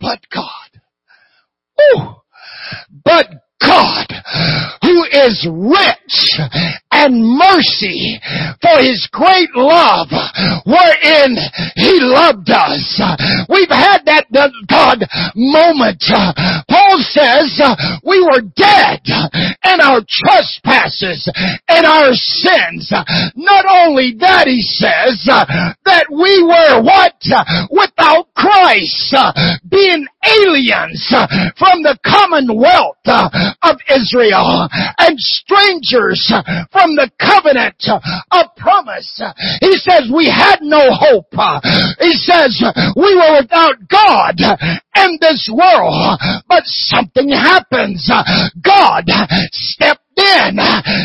But 0.00 0.20
God, 0.32 0.80
ooh, 1.80 2.14
but 3.04 3.26
God, 3.66 4.06
who 4.82 5.04
is 5.04 5.46
rich 5.50 6.40
and 6.92 7.24
mercy 7.24 8.20
for 8.60 8.78
his 8.78 9.08
great 9.10 9.50
love 9.56 10.08
wherein 10.64 11.36
he 11.74 11.98
loved 12.00 12.50
us. 12.50 13.00
We've 13.48 13.72
had 13.72 14.04
that 14.04 14.28
God 14.68 15.00
moment. 15.34 16.04
Paul 16.68 16.96
says 17.00 17.58
we 18.04 18.20
were 18.20 18.44
dead 18.54 19.00
in 19.64 19.80
our 19.80 20.04
trespasses 20.06 21.28
and 21.68 21.86
our 21.86 22.12
sins. 22.12 22.92
Not 23.36 23.64
only 23.66 24.14
that, 24.20 24.46
he 24.46 24.60
says 24.62 25.24
that 25.26 26.06
we 26.10 26.42
were 26.44 26.82
what? 26.82 27.16
Without 27.70 28.28
Christ, 28.36 29.16
being 29.68 30.06
aliens 30.22 31.08
from 31.58 31.82
the 31.82 31.98
commonwealth 32.04 33.02
of 33.62 33.76
Israel 33.88 34.68
and 34.98 35.18
strangers 35.18 36.20
from 36.70 36.81
the 36.94 37.10
covenant 37.18 37.82
of 38.30 38.46
promise. 38.56 39.22
He 39.60 39.72
says 39.78 40.10
we 40.12 40.26
had 40.26 40.58
no 40.62 40.90
hope. 40.90 41.32
He 42.00 42.12
says 42.14 42.58
we 42.96 43.14
were 43.14 43.40
without 43.40 43.76
God 43.88 44.36
in 44.96 45.18
this 45.20 45.48
world, 45.52 46.18
but 46.48 46.62
something 46.66 47.28
happens. 47.30 48.10
God 48.60 49.04
stepped 49.52 50.01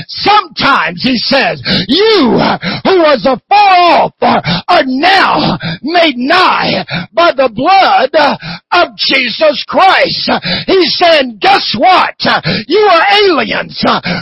sometimes 0.08 1.04
he 1.04 1.18
says, 1.18 1.62
you 1.88 2.38
who 2.84 3.00
was 3.04 3.26
afar 3.26 4.12
off 4.12 4.14
are 4.22 4.84
now 4.86 5.58
made 5.82 6.18
nigh 6.18 6.86
by 7.14 7.32
the 7.32 7.50
blood 7.54 8.12
of 8.72 8.96
Jesus 8.98 9.64
Christ. 9.68 10.32
He's 10.68 10.98
saying, 10.98 11.40
guess 11.40 11.76
what? 11.78 12.16
You 12.68 12.84
are 12.92 13.06
aliens 13.24 13.80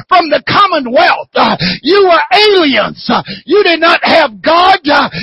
from 0.07 0.29
the 0.29 0.43
commonwealth. 0.47 1.33
You 1.81 2.09
are 2.11 2.25
aliens. 2.31 3.09
You 3.45 3.63
did 3.63 3.79
not 3.79 4.03
have 4.03 4.41
God. 4.41 4.79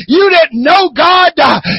You 0.08 0.30
didn't 0.30 0.62
know 0.62 0.90
God. 0.94 1.32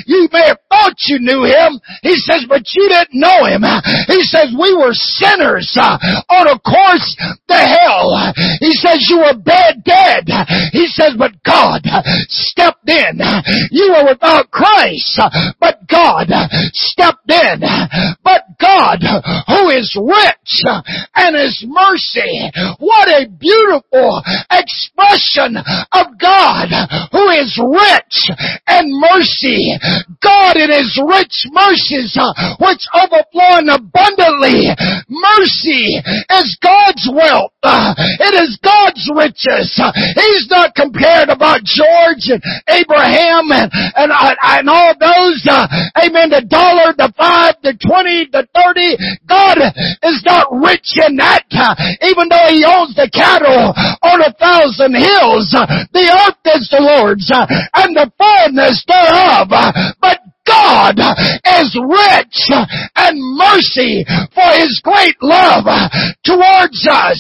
You 0.06 0.28
may 0.32 0.48
have 0.48 0.63
thought 0.74 0.98
you 1.06 1.20
knew 1.22 1.46
Him. 1.46 1.78
He 2.02 2.18
says, 2.18 2.46
but 2.50 2.66
you 2.74 2.90
didn't 2.90 3.14
know 3.14 3.46
Him. 3.46 3.62
He 4.10 4.24
says, 4.26 4.50
we 4.58 4.74
were 4.74 4.94
sinners 4.94 5.70
uh, 5.78 5.98
on 6.30 6.50
a 6.50 6.58
course 6.58 7.14
to 7.48 7.58
hell. 7.58 8.34
He 8.60 8.74
says 8.74 9.06
you 9.10 9.20
were 9.22 9.38
bad 9.38 9.84
dead. 9.84 10.26
He 10.72 10.88
says, 10.88 11.14
but 11.18 11.32
God 11.46 11.86
stepped 12.28 12.90
in. 12.90 13.22
You 13.72 13.94
were 13.94 14.10
without 14.10 14.50
Christ, 14.50 15.20
uh, 15.22 15.30
but 15.60 15.88
God 15.88 16.28
stepped 16.74 17.30
in. 17.30 17.62
But 18.24 18.44
God 18.60 19.00
who 19.48 19.70
is 19.70 19.96
rich 20.00 20.54
uh, 20.68 20.82
and 21.16 21.36
his 21.36 21.66
mercy. 21.68 22.50
What 22.80 23.08
a 23.10 23.28
beautiful 23.28 24.22
expression 24.50 25.58
of 25.92 26.20
God 26.20 26.70
who 27.12 27.30
is 27.30 27.60
rich 27.60 28.32
and 28.68 28.88
mercy. 29.00 29.76
God 30.22 30.56
in 30.64 30.72
his 30.72 30.96
rich 31.04 31.48
mercies 31.52 32.16
which 32.60 32.84
overflow 32.96 33.60
abundantly. 33.68 34.72
Mercy 35.10 36.00
is 36.40 36.58
God's 36.62 37.06
wealth. 37.12 37.52
It 37.64 38.34
is 38.44 38.60
God's 38.64 39.04
riches. 39.14 39.76
He's 40.16 40.48
not 40.50 40.76
compared 40.76 41.30
about 41.30 41.64
George 41.64 42.28
and 42.32 42.42
Abraham 42.68 43.52
and, 43.52 43.70
and, 43.96 44.12
and 44.12 44.70
all 44.70 44.94
those, 45.00 45.44
uh, 45.50 45.68
amen, 46.04 46.30
the 46.32 46.46
dollar, 46.48 46.94
the 46.96 47.12
five, 47.18 47.56
the 47.64 47.76
twenty, 47.80 48.28
the 48.32 48.48
thirty. 48.52 48.96
God 49.28 49.60
is 50.04 50.24
not 50.26 50.48
rich 50.52 50.96
in 51.00 51.18
that, 51.18 51.46
uh, 51.52 51.76
even 52.04 52.28
though 52.30 52.50
he 52.52 52.64
owns 52.66 52.96
the 52.96 53.10
cattle 53.12 53.74
on 54.04 54.22
a 54.22 54.32
thousand 54.36 54.96
hills. 54.96 55.52
The 55.94 56.06
earth 56.08 56.42
is 56.56 56.68
the 56.70 56.82
Lord's 56.84 57.30
uh, 57.32 57.48
and 57.76 57.96
the 57.96 58.12
fullness 58.18 58.84
thereof. 58.88 59.50
God 60.64 60.96
is 61.60 61.76
rich 61.76 62.40
and 62.96 63.20
mercy 63.36 64.06
for 64.32 64.50
His 64.56 64.80
great 64.84 65.20
love 65.22 65.68
towards 66.24 66.88
us. 66.88 67.20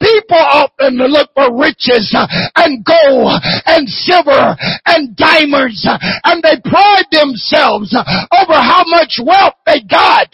People 0.00 0.40
often 0.40 0.96
look 0.96 1.28
for 1.34 1.52
riches 1.60 2.08
and 2.56 2.84
gold 2.84 3.36
and 3.66 3.88
silver 3.88 4.56
and 4.86 5.14
diamonds 5.14 5.84
and 6.24 6.42
they 6.42 6.56
pride 6.64 7.08
themselves 7.12 7.92
over 7.92 8.56
how 8.56 8.84
much 8.86 9.20
wealth 9.20 9.60
they 9.66 9.82
got. 9.84 10.32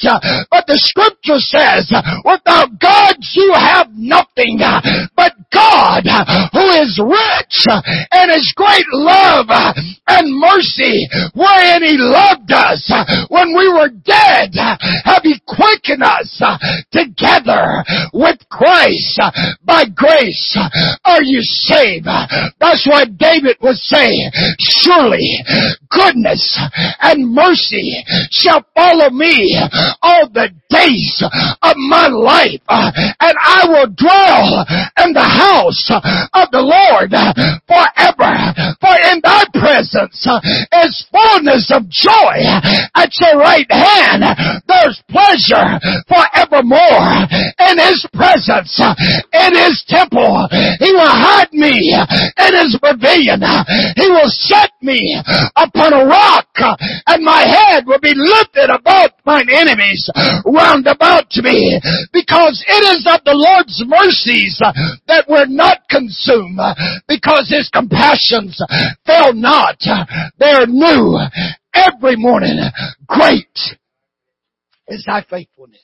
But 0.51 0.67
the 0.67 0.79
scripture 0.79 1.43
says, 1.43 1.91
without 2.25 2.79
God 2.79 3.17
you 3.35 3.53
have 3.55 3.89
nothing. 3.93 4.61
But 5.17 5.35
God, 5.53 6.05
who 6.53 6.67
is 6.83 7.01
rich 7.03 7.59
in 8.13 8.31
His 8.31 8.53
great 8.57 8.87
love 8.93 9.47
and 10.07 10.39
mercy, 10.39 11.07
wherein 11.35 11.83
He 11.83 11.97
loved 11.99 12.51
us 12.53 12.91
when 13.29 13.57
we 13.57 13.69
were 13.69 13.89
dead, 13.89 14.55
have 15.05 15.23
He 15.23 15.41
quickened 15.47 16.03
us 16.03 16.43
together 16.93 17.85
with 18.13 18.39
Christ. 18.51 19.21
By 19.65 19.85
grace 19.95 20.57
are 21.05 21.23
you 21.23 21.41
saved. 21.43 22.07
That's 22.61 22.87
what 22.87 23.17
David 23.19 23.57
was 23.61 23.83
saying. 23.89 24.31
Surely 24.59 25.39
goodness 25.91 26.59
and 27.01 27.33
mercy 27.33 28.05
shall 28.31 28.65
follow 28.75 29.11
me 29.11 29.57
all 30.03 30.29
the 30.29 30.51
days 30.71 31.23
of 31.63 31.77
my 31.89 32.09
life 32.09 32.63
and 32.69 33.37
I 33.41 33.67
will 33.69 33.91
dwell 33.95 34.67
in 35.05 35.13
the 35.13 35.36
house 35.37 35.85
of 36.33 36.47
the 36.51 36.65
Lord 36.65 37.13
forever. 37.69 38.33
For 38.81 38.97
in 39.13 39.21
thy 39.21 39.45
presence 39.53 40.25
is 40.25 41.07
fullness 41.13 41.71
of 41.73 41.89
joy. 41.89 42.37
At 42.97 43.13
your 43.21 43.37
right 43.39 43.69
hand 43.71 44.25
there's 44.67 45.03
pleasure 45.09 45.79
forevermore. 46.09 47.29
In 47.61 47.77
his 47.79 48.01
presence, 48.13 48.81
in 48.81 49.53
his 49.55 49.85
temple, 49.89 50.49
he 50.81 50.93
will 50.93 51.13
hide 51.13 51.53
me 51.53 51.93
in 51.93 52.53
his 52.57 52.79
pavilion. 52.81 53.43
He 53.97 54.09
will 54.09 54.31
set 54.31 54.73
me 54.83 55.21
upon 55.57 55.93
a 55.93 56.05
rock 56.07 56.49
and 57.07 57.25
my 57.25 57.43
head 57.43 57.87
will 57.87 58.01
be 58.01 58.15
lifted 58.15 58.71
above 58.71 59.11
mine 59.25 59.49
enemies 59.51 60.09
round 60.47 60.87
about 60.87 61.31
me 61.37 61.81
because 62.13 62.65
it 62.67 62.83
is 62.97 63.07
of 63.11 63.21
the 63.25 63.35
Lord's 63.35 63.83
mercies 63.87 64.59
that 65.07 65.26
we're 65.29 65.47
not 65.47 65.79
consumed 65.91 66.59
uh, 66.59 66.75
because 67.09 67.49
his 67.51 67.69
compassions 67.73 68.61
fail 69.07 69.33
not. 69.33 69.79
They're 70.39 70.67
new 70.67 71.19
every 71.75 72.17
morning. 72.17 72.59
Great 73.07 73.59
is 74.89 75.05
thy 75.07 75.25
faithfulness. 75.29 75.81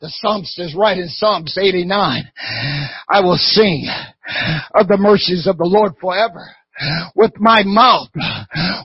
The 0.00 0.08
psalmist 0.08 0.58
is 0.58 0.74
right 0.74 0.96
in 0.96 1.08
Psalms 1.08 1.58
89. 1.60 2.24
I 3.08 3.20
will 3.20 3.36
sing 3.36 3.86
of 4.74 4.88
the 4.88 4.96
mercies 4.96 5.46
of 5.46 5.58
the 5.58 5.66
Lord 5.66 5.92
forever 6.00 6.56
with 7.14 7.32
my 7.38 7.62
mouth 7.64 8.08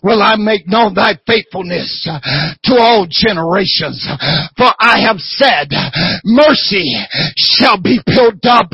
will 0.04 0.22
I 0.22 0.36
make 0.36 0.68
known 0.68 0.93
thy 0.93 1.18
faithfulness 1.26 2.08
to 2.64 2.74
all 2.78 3.08
generations. 3.10 4.08
For 4.58 4.70
I 4.80 5.00
have 5.02 5.20
said, 5.20 5.70
mercy 6.24 6.95
shall 7.38 7.82
be 7.82 8.00
built 8.06 8.45
up 8.45 8.70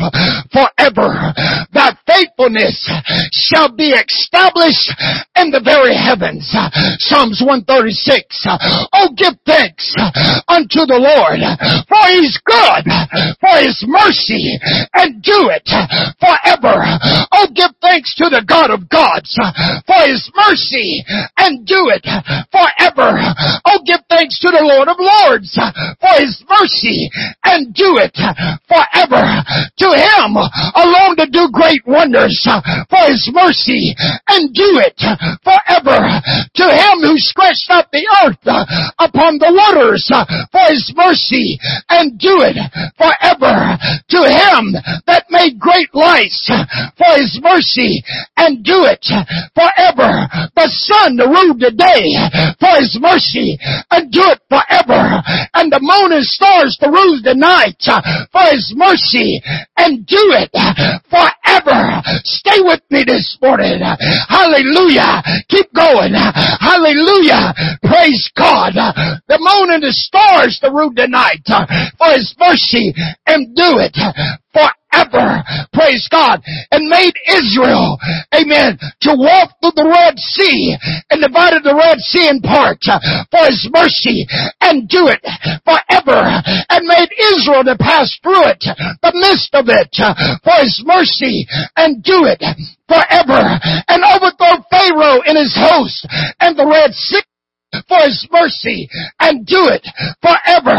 forever. 0.52 1.34
Thy 1.74 1.96
faithfulness 2.08 2.90
shall 3.32 3.74
be 3.76 3.96
established 3.96 4.92
in 5.36 5.52
the 5.52 5.64
very 5.64 5.96
heavens. 5.96 6.50
Psalms 7.00 7.42
136. 7.42 8.46
Oh, 8.94 9.10
give 9.16 9.38
thanks 9.46 9.94
unto 10.48 10.86
the 10.86 11.00
Lord, 11.00 11.40
for 11.88 12.04
he's 12.14 12.38
good, 12.46 12.86
for 13.40 13.56
his 13.62 13.84
mercy, 13.88 14.60
and 14.94 15.22
do 15.22 15.50
it 15.50 15.68
forever. 16.20 16.84
Oh, 17.32 17.48
the 18.34 18.42
God 18.42 18.74
of 18.74 18.90
gods 18.90 19.30
uh, 19.38 19.54
for 19.86 20.02
his 20.10 20.26
mercy 20.34 21.06
and 21.38 21.62
do 21.70 21.94
it 21.94 22.02
forever. 22.50 23.14
Oh, 23.70 23.80
give 23.86 24.02
thanks 24.10 24.42
to 24.42 24.50
the 24.50 24.66
Lord 24.66 24.90
of 24.90 24.98
Lords 24.98 25.54
uh, 25.54 25.70
for 26.02 26.18
his 26.18 26.42
mercy 26.50 27.14
and 27.46 27.70
do 27.78 28.02
it 28.02 28.18
forever. 28.66 29.22
To 29.22 29.90
him 29.94 30.34
alone 30.34 31.14
to 31.22 31.30
do 31.30 31.54
great 31.54 31.86
wonders 31.86 32.42
uh, 32.50 32.58
for 32.90 33.06
his 33.06 33.30
mercy 33.30 33.94
and 34.34 34.50
do 34.50 34.82
it 34.82 34.98
forever. 35.46 36.02
To 36.58 36.66
him 36.66 37.06
who 37.06 37.14
stretched 37.22 37.70
out 37.70 37.94
the 37.94 38.06
earth 38.26 38.42
upon 38.98 39.38
the 39.38 39.54
waters 39.54 40.10
for 40.50 40.66
his 40.74 40.90
mercy 40.98 41.62
and 41.90 42.18
do 42.18 42.42
it 42.42 42.58
forever. 42.98 43.78
To 44.10 44.22
him 44.26 44.74
that 45.06 45.30
made 45.30 45.60
great 45.60 45.94
lights 45.94 46.50
for 46.98 47.12
his 47.18 47.38
mercy 47.42 48.02
and 48.38 48.64
do 48.64 48.86
it 48.86 49.04
forever. 49.56 50.28
The 50.56 50.68
sun 50.68 51.18
to 51.18 51.26
rule 51.28 51.56
the 51.58 51.72
day 51.72 52.06
for 52.60 52.74
his 52.80 52.98
mercy 53.00 53.58
and 53.92 54.12
do 54.12 54.24
it 54.24 54.42
forever. 54.50 55.22
And 55.54 55.72
the 55.72 55.82
moon 55.82 56.14
and 56.14 56.26
stars 56.26 56.78
to 56.82 56.90
rule 56.90 57.20
the 57.24 57.36
night 57.36 57.82
for 58.32 58.46
his 58.52 58.74
mercy 58.76 59.42
and 59.78 60.06
do 60.06 60.24
it 60.36 60.54
forever. 61.10 62.02
Stay 62.24 62.60
with 62.62 62.82
me 62.90 63.04
this 63.06 63.38
morning. 63.42 63.82
Hallelujah. 64.28 65.24
Keep 65.50 65.74
going. 65.74 66.14
Hallelujah. 66.14 67.54
Praise 67.84 68.30
God. 68.36 68.74
The 69.28 69.40
moon 69.40 69.72
and 69.74 69.84
the 69.84 69.94
stars 69.94 70.60
to 70.62 70.72
rule 70.72 70.94
the 70.96 71.08
night 71.08 71.44
for 71.98 72.10
his 72.14 72.34
mercy 72.40 72.94
and 73.28 73.56
do 73.56 73.80
it 73.80 73.96
forever 74.54 74.83
ever, 74.94 75.44
praise 75.74 76.08
God, 76.10 76.41
and 76.72 76.88
made 76.88 77.14
Israel, 77.28 77.98
amen, 78.34 78.78
to 79.02 79.12
walk 79.18 79.58
through 79.60 79.76
the 79.76 79.89
Red 79.89 80.16
Sea 80.18 80.78
and 81.10 81.22
divided 81.22 81.64
the 81.66 81.76
Red 81.76 82.00
Sea 82.00 82.30
in 82.30 82.39
part 82.41 82.80
uh, 82.88 83.00
for 83.30 83.44
His 83.50 83.68
mercy 83.74 84.26
and 84.62 84.88
do 84.88 85.10
it 85.10 85.22
forever. 85.66 86.22
And 86.70 86.88
made 86.88 87.10
Israel 87.34 87.64
to 87.66 87.78
pass 87.78 88.14
through 88.22 88.54
it, 88.54 88.64
the 89.02 89.14
midst 89.14 89.54
of 89.54 89.68
it 89.68 89.91
uh, 90.00 90.14
for 90.44 90.58
His 90.62 90.82
mercy 90.86 91.46
and 91.76 92.04
do 92.04 92.26
it 92.30 92.41
forever. 92.88 93.60
And 93.88 94.04
overthrow 94.04 94.64
Pharaoh 94.70 95.22
and 95.26 95.38
his 95.38 95.56
host 95.56 96.08
and 96.39 96.58
the 96.58 96.68
Red 96.68 96.94
Sea 96.94 97.22
for 97.88 98.00
his 98.04 98.28
mercy 98.32 98.90
and 99.20 99.46
do 99.46 99.68
it 99.68 99.86
forever 100.22 100.78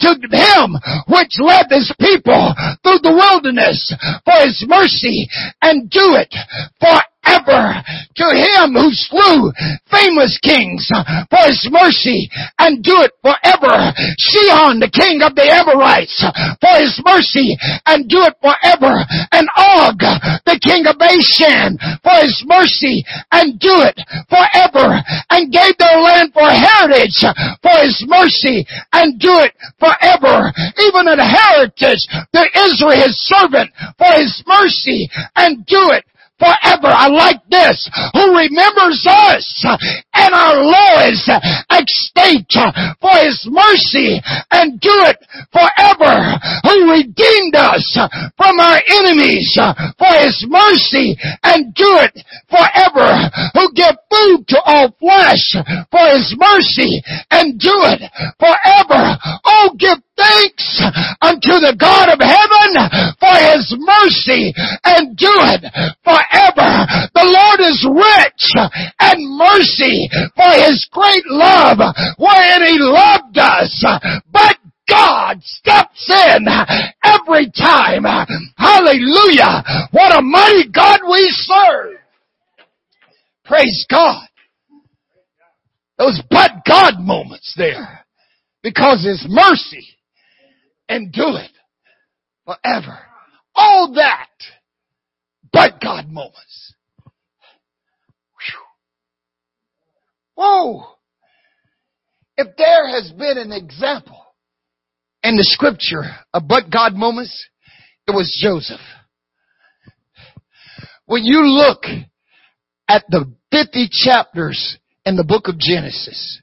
to 0.00 0.14
him 0.30 0.76
which 1.08 1.38
led 1.38 1.66
his 1.70 1.92
people 2.00 2.54
through 2.82 2.98
the 3.02 3.14
wilderness 3.14 3.94
for 4.24 4.38
his 4.44 4.64
mercy 4.66 5.28
and 5.60 5.90
do 5.90 6.14
it 6.16 6.34
forever 6.80 7.11
ever 7.24 7.82
to 8.16 8.26
him 8.34 8.74
who 8.74 8.90
slew 8.92 9.52
famous 9.90 10.38
kings 10.42 10.88
for 11.30 11.42
his 11.46 11.66
mercy 11.70 12.28
and 12.58 12.82
do 12.82 12.94
it 13.02 13.12
forever. 13.22 13.92
Sihon, 14.18 14.80
the 14.80 14.92
king 14.92 15.22
of 15.22 15.34
the 15.34 15.46
Amorites, 15.46 16.20
for 16.60 16.74
his 16.78 17.00
mercy 17.04 17.56
and 17.86 18.08
do 18.08 18.22
it 18.22 18.34
forever. 18.40 19.04
And 19.32 19.48
Og, 19.56 19.98
the 20.44 20.58
king 20.60 20.86
of 20.86 20.98
Bashan, 20.98 21.78
for 22.02 22.16
his 22.22 22.42
mercy 22.46 23.04
and 23.30 23.58
do 23.58 23.74
it 23.86 23.98
forever. 24.28 25.00
And 25.30 25.52
gave 25.52 25.76
their 25.78 25.98
land 26.00 26.32
for 26.32 26.48
heritage 26.48 27.24
for 27.62 27.76
his 27.82 28.04
mercy 28.06 28.66
and 28.92 29.18
do 29.18 29.32
it 29.40 29.54
forever. 29.78 30.52
Even 30.78 31.08
an 31.08 31.18
heritage 31.18 32.02
to 32.34 32.42
Israel, 32.66 33.00
his 33.00 33.16
servant, 33.26 33.70
for 33.98 34.12
his 34.14 34.42
mercy 34.46 35.08
and 35.36 35.64
do 35.66 35.90
it 35.90 36.04
forever. 36.42 36.90
I 36.90 37.06
like 37.06 37.46
this. 37.46 37.86
Who 38.14 38.34
remembers 38.34 39.06
us 39.06 39.46
and 40.12 40.34
our 40.34 40.58
lowest 40.58 41.30
estate 41.70 42.50
for 42.98 43.14
his 43.22 43.46
mercy 43.46 44.18
and 44.50 44.80
do 44.80 44.96
it 45.06 45.22
forever. 45.54 46.34
Who 46.66 46.90
redeemed 46.90 47.54
us 47.54 47.86
from 48.34 48.58
our 48.58 48.80
enemies 48.90 49.54
for 49.54 50.14
his 50.18 50.42
mercy 50.48 51.14
and 51.44 51.72
do 51.74 51.90
it 52.02 52.18
forever. 52.50 53.30
Who 53.54 53.72
give 53.72 53.94
food 54.10 54.48
to 54.48 54.58
all 54.66 54.90
flesh 54.98 55.54
for 55.90 56.04
his 56.10 56.34
mercy 56.34 57.02
and 57.30 57.58
do 57.58 57.74
it 57.86 58.02
forever. 58.38 59.16
Oh, 59.44 59.70
give 59.78 59.98
thanks 60.16 60.82
unto 61.20 61.60
the 61.60 61.76
God 61.78 62.08
of 62.12 62.20
heaven 62.20 62.70
for 63.18 63.34
his 63.52 63.66
mercy 63.78 64.52
and 64.84 65.16
do 65.16 65.32
it 65.52 65.62
forever. 66.04 66.70
The 67.14 67.28
Lord 67.28 67.60
is 67.60 67.80
rich 67.86 68.44
and 69.00 69.18
mercy 69.38 70.08
for 70.36 70.52
his 70.52 70.86
great 70.92 71.26
love 71.26 71.78
wherein 72.18 72.62
he 72.66 72.78
loved 72.78 73.38
us. 73.38 73.72
But 74.30 74.56
God 74.88 75.42
steps 75.42 76.10
in 76.10 76.46
every 77.04 77.50
time. 77.50 78.04
Hallelujah. 78.56 79.88
What 79.92 80.18
a 80.18 80.22
mighty 80.22 80.68
God 80.70 81.00
we 81.08 81.28
serve. 81.30 81.96
Praise 83.44 83.86
God. 83.90 84.26
Those 85.98 86.20
but 86.30 86.50
God 86.66 86.94
moments 86.98 87.54
there. 87.56 88.04
Because 88.62 89.04
His 89.04 89.24
mercy 89.28 89.86
and 90.92 91.10
do 91.10 91.36
it 91.36 91.50
forever. 92.44 92.98
All 93.54 93.94
that 93.94 94.28
but 95.50 95.80
God 95.80 96.08
moments. 96.08 96.74
Whew. 98.36 98.60
Whoa! 100.34 100.84
If 102.36 102.56
there 102.56 102.88
has 102.88 103.10
been 103.12 103.38
an 103.38 103.52
example 103.52 104.20
in 105.22 105.36
the 105.36 105.44
scripture 105.44 106.04
of 106.34 106.46
but 106.46 106.70
God 106.70 106.94
moments, 106.94 107.46
it 108.06 108.10
was 108.10 108.38
Joseph. 108.42 108.80
When 111.06 111.24
you 111.24 111.42
look 111.46 111.84
at 112.88 113.04
the 113.08 113.32
50 113.50 113.88
chapters 113.90 114.78
in 115.06 115.16
the 115.16 115.24
book 115.24 115.48
of 115.48 115.58
Genesis, 115.58 116.40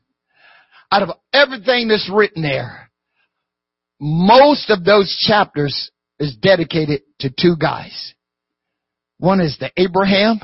out 0.91 1.04
of 1.04 1.10
everything 1.34 1.88
that's 1.88 2.10
written 2.12 2.41
there, 2.41 2.88
most 4.00 4.70
of 4.70 4.84
those 4.84 5.16
chapters 5.28 5.91
is 6.20 6.36
dedicated 6.36 7.02
to 7.20 7.30
two 7.30 7.56
guys. 7.60 8.14
One 9.18 9.41
is 9.41 9.58
to 9.58 9.72
Abraham 9.78 10.39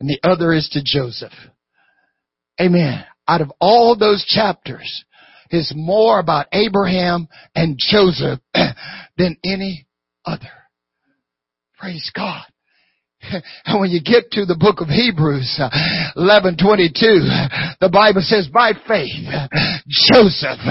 and 0.00 0.08
the 0.08 0.20
other 0.22 0.52
is 0.52 0.68
to 0.70 0.82
Joseph. 0.84 1.32
Amen. 2.60 3.04
Out 3.26 3.40
of 3.40 3.52
all 3.60 3.96
those 3.96 4.24
chapters 4.24 5.04
is 5.50 5.72
more 5.74 6.18
about 6.18 6.46
Abraham 6.52 7.28
and 7.54 7.78
Joseph 7.78 8.40
than 9.16 9.36
any 9.44 9.86
other. 10.24 10.50
Praise 11.78 12.10
God. 12.14 12.44
And 13.66 13.80
when 13.80 13.90
you 13.90 14.00
get 14.00 14.30
to 14.32 14.46
the 14.46 14.56
book 14.56 14.80
of 14.80 14.88
Hebrews, 14.88 15.58
uh, 15.58 15.68
11:22, 16.16 17.76
the 17.80 17.90
Bible 17.90 18.22
says, 18.22 18.46
"By 18.48 18.72
faith, 18.86 19.26
Joseph, 19.88 20.62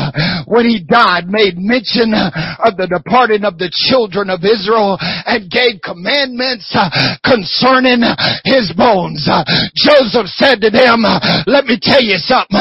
when 0.48 0.66
he 0.66 0.80
died, 0.80 1.28
made 1.28 1.60
mention 1.60 2.16
of 2.16 2.78
the 2.78 2.88
departing 2.88 3.44
of 3.44 3.58
the 3.60 3.70
children 3.70 4.30
of 4.30 4.44
Israel 4.44 4.98
and 5.02 5.52
gave 5.52 5.84
commandments 5.84 6.72
uh, 6.74 6.90
concerning 7.24 8.02
his 8.46 8.72
bones." 8.74 9.28
Uh, 9.28 9.44
Joseph 9.76 10.32
said 10.32 10.62
to 10.62 10.72
them, 10.72 11.04
"Let 11.46 11.68
me 11.68 11.78
tell 11.78 12.02
you 12.02 12.18
something. 12.18 12.58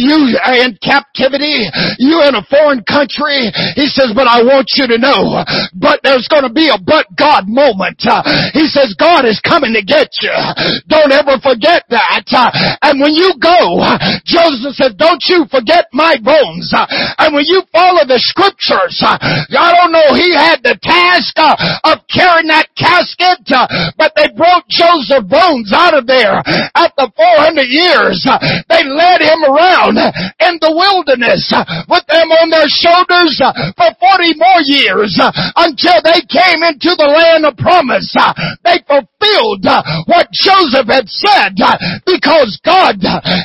You 0.00 0.38
are 0.42 0.64
in 0.64 0.78
captivity. 0.82 1.68
You 1.98 2.24
in 2.24 2.34
a 2.34 2.42
foreign 2.48 2.82
country." 2.88 3.52
He 3.76 3.86
says, 3.86 4.12
"But 4.16 4.26
I 4.26 4.42
want 4.42 4.72
you 4.74 4.88
to 4.88 4.98
know, 4.98 5.44
but 5.74 6.00
there's 6.02 6.26
going 6.26 6.48
to 6.48 6.52
be 6.52 6.68
a 6.72 6.78
but 6.78 7.06
God 7.14 7.44
moment." 7.46 8.00
He 8.54 8.66
says, 8.66 8.94
"God." 8.98 9.09
God 9.10 9.26
is 9.26 9.42
coming 9.42 9.74
to 9.74 9.82
get 9.82 10.14
you. 10.22 10.30
Don't 10.86 11.10
ever 11.10 11.42
forget 11.42 11.82
that. 11.90 12.22
And 12.82 13.02
when 13.02 13.10
you 13.10 13.34
go, 13.42 13.82
Joseph 14.22 14.78
said, 14.78 14.94
don't 14.94 15.22
you 15.26 15.50
forget 15.50 15.90
my 15.90 16.14
bones. 16.22 16.70
And 17.18 17.34
when 17.34 17.42
you 17.50 17.66
follow 17.74 18.06
the 18.06 18.22
scriptures, 18.22 19.02
I 19.02 19.70
don't 19.74 19.90
know, 19.90 20.14
he 20.14 20.30
had 20.30 20.62
the 20.62 20.78
task 20.78 21.34
uh, 21.42 21.58
of 21.90 22.06
carrying 22.06 22.54
that 22.54 22.70
casket, 22.78 23.42
uh, 23.50 23.66
but 23.98 24.14
they 24.14 24.30
brought 24.38 24.68
Joseph's 24.70 25.26
bones 25.26 25.74
out 25.74 25.98
of 25.98 26.06
there 26.06 26.38
after 26.78 27.10
400 27.10 27.66
years. 27.66 28.22
Uh, 28.22 28.38
they 28.70 28.86
led 28.86 29.26
him 29.26 29.42
around 29.42 29.98
in 30.38 30.54
the 30.62 30.70
wilderness 30.70 31.50
with 31.90 32.06
them 32.06 32.30
on 32.30 32.54
their 32.54 32.70
shoulders 32.70 33.34
for 33.74 33.90
40 33.90 34.38
more 34.38 34.62
years 34.70 35.18
until 35.58 35.98
they 36.06 36.22
came 36.30 36.62
into 36.62 36.94
the 36.94 37.10
land 37.10 37.42
of 37.42 37.58
promise. 37.58 38.14
They 38.62 38.78
fulfilled 39.00 39.64
uh, 39.66 39.82
what 40.06 40.28
Joseph 40.32 40.88
had 40.88 41.08
said 41.08 41.54
uh, 41.62 41.76
because 42.06 42.58
God 42.64 42.96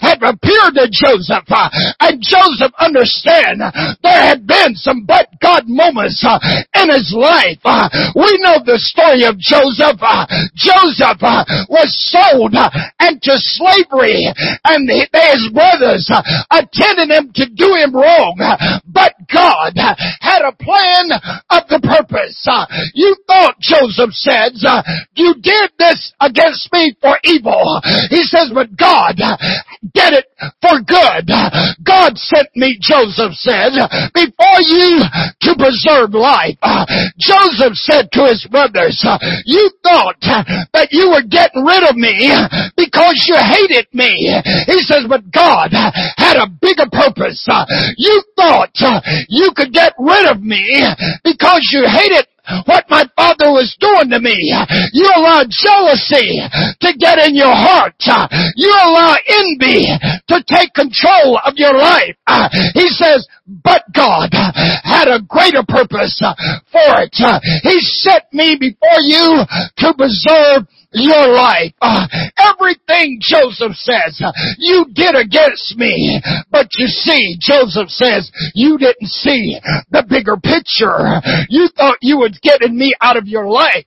had 0.01 0.21
appeared 0.23 0.75
to 0.75 0.87
Joseph 0.91 1.45
uh, 1.49 1.69
and 1.99 2.21
Joseph 2.21 2.71
understand 2.79 3.61
there 4.03 4.21
had 4.21 4.47
been 4.47 4.75
some 4.75 5.05
but 5.05 5.27
God 5.41 5.63
moments 5.67 6.23
in 6.85 6.93
his 6.93 7.09
life. 7.17 7.59
Uh, 7.65 7.89
we 8.13 8.29
know 8.45 8.61
the 8.61 8.77
story 8.77 9.25
of 9.25 9.37
Joseph. 9.41 9.97
Uh, 9.97 10.25
Joseph 10.53 11.21
uh, 11.21 11.41
was 11.69 11.89
sold 12.13 12.53
into 12.53 13.33
slavery 13.57 14.29
and 14.65 14.85
his 14.85 15.41
brothers 15.49 16.05
attended 16.53 17.09
him 17.09 17.33
to 17.33 17.49
do 17.49 17.73
him 17.73 17.95
wrong. 17.95 18.37
But 18.85 19.17
God 19.33 19.73
had 20.21 20.45
a 20.45 20.53
plan 20.53 21.09
of 21.49 21.65
the 21.67 21.81
purpose. 21.81 22.37
You 22.93 23.15
thought 23.27 23.59
Joseph 23.59 24.13
says 24.13 24.61
you 25.15 25.33
did 25.41 25.71
this 25.77 26.13
against 26.21 26.71
me 26.71 26.95
for 27.01 27.17
evil. 27.23 27.81
He 28.09 28.23
says, 28.23 28.51
but 28.53 28.75
God 28.77 29.17
did 29.93 30.13
it 30.13 30.25
for 30.61 30.81
good. 30.81 31.29
God 31.83 32.17
sent 32.17 32.49
me, 32.55 32.77
Joseph 32.81 33.33
said, 33.37 33.75
before 34.13 34.59
you 34.61 35.03
to 35.41 35.51
preserve 35.57 36.13
life. 36.13 36.57
Joseph 37.17 37.75
said 37.75 38.09
to 38.13 38.25
his 38.25 38.47
brothers, 38.49 38.97
you 39.45 39.69
thought 39.83 40.19
that 40.73 40.89
you 40.91 41.09
were 41.11 41.25
getting 41.25 41.63
rid 41.63 41.83
of 41.85 41.95
me 41.95 42.33
because 42.75 43.25
you 43.27 43.37
hated 43.37 43.87
me. 43.93 44.11
He 44.67 44.79
says, 44.81 45.05
but 45.07 45.29
God 45.31 45.69
had 46.17 46.37
a 46.37 46.49
bigger 46.49 46.89
purpose. 46.91 47.45
You 47.97 48.23
thought 48.35 48.73
you 49.29 49.51
could 49.55 49.73
get 49.73 49.93
rid 49.99 50.25
of 50.27 50.41
me 50.41 50.65
because 51.23 51.69
you 51.71 51.85
hated 51.85 52.27
what 52.65 52.85
my 52.89 53.05
father 53.15 53.51
was 53.51 53.75
doing 53.79 54.09
to 54.09 54.19
me. 54.19 54.53
You 54.93 55.09
allow 55.15 55.43
jealousy 55.47 56.41
to 56.81 56.89
get 56.97 57.19
in 57.19 57.35
your 57.35 57.53
heart. 57.53 57.95
You 58.55 58.71
allow 58.71 59.15
envy 59.27 59.87
to 60.29 60.43
take 60.47 60.73
control 60.73 61.39
of 61.43 61.53
your 61.55 61.73
life. 61.73 62.15
He 62.73 62.87
says, 62.89 63.27
but 63.47 63.83
God 63.93 64.29
had 64.31 65.07
a 65.07 65.21
greater 65.21 65.63
purpose 65.67 66.19
for 66.71 67.01
it. 67.01 67.15
He 67.63 67.79
set 67.79 68.31
me 68.33 68.57
before 68.59 69.01
you 69.01 69.43
to 69.77 69.93
preserve 69.93 70.67
your 70.95 71.27
life. 71.35 71.75
Uh, 71.81 72.07
everything 72.39 73.19
Joseph 73.19 73.75
says, 73.75 74.21
you 74.57 74.85
did 74.93 75.15
against 75.15 75.75
me. 75.77 76.21
But 76.49 76.69
you 76.79 76.87
see, 76.87 77.35
Joseph 77.39 77.89
says, 77.89 78.31
you 78.55 78.77
didn't 78.77 79.09
see 79.09 79.59
the 79.91 80.07
bigger 80.07 80.37
picture. 80.37 81.19
You 81.49 81.67
thought 81.75 81.97
you 82.01 82.17
was 82.17 82.39
getting 82.41 82.77
me 82.77 82.95
out 83.01 83.17
of 83.17 83.27
your 83.27 83.47
life. 83.47 83.85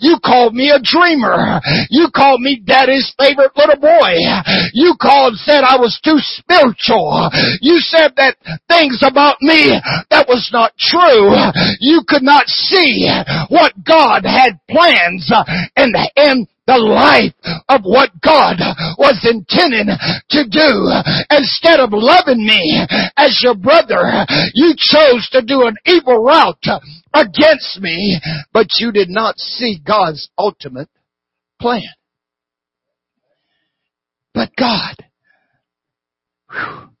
You 0.00 0.18
called 0.22 0.54
me 0.54 0.68
a 0.70 0.80
dreamer. 0.82 1.60
You 1.88 2.08
called 2.14 2.40
me 2.40 2.60
daddy's 2.60 3.12
favorite 3.18 3.56
little 3.56 3.80
boy. 3.80 4.20
You 4.74 4.94
called, 5.00 5.36
said 5.40 5.64
I 5.64 5.80
was 5.80 5.98
too 6.04 6.20
spiritual. 6.20 7.30
You 7.64 7.80
said 7.80 8.12
that 8.16 8.36
things 8.68 8.91
about 9.00 9.40
me 9.40 9.72
that 10.10 10.28
was 10.28 10.50
not 10.52 10.76
true. 10.76 11.32
You 11.80 12.02
could 12.06 12.22
not 12.22 12.46
see 12.48 13.08
what 13.48 13.72
God 13.84 14.24
had 14.24 14.60
plans 14.68 15.32
and, 15.76 15.96
and 16.16 16.46
the 16.66 16.78
life 16.78 17.34
of 17.68 17.82
what 17.82 18.10
God 18.20 18.56
was 18.98 19.18
intending 19.24 19.88
to 20.30 20.44
do. 20.46 20.92
Instead 21.30 21.80
of 21.80 21.90
loving 21.92 22.44
me 22.44 22.78
as 23.16 23.40
your 23.42 23.56
brother, 23.56 24.26
you 24.54 24.74
chose 24.76 25.28
to 25.32 25.42
do 25.42 25.66
an 25.66 25.76
evil 25.86 26.22
route 26.22 26.82
against 27.14 27.80
me, 27.80 28.20
but 28.52 28.66
you 28.78 28.92
did 28.92 29.08
not 29.08 29.38
see 29.38 29.80
God's 29.84 30.30
ultimate 30.38 30.88
plan. 31.60 31.82
But 34.34 34.50
God, 34.56 34.96
whew, 36.50 36.91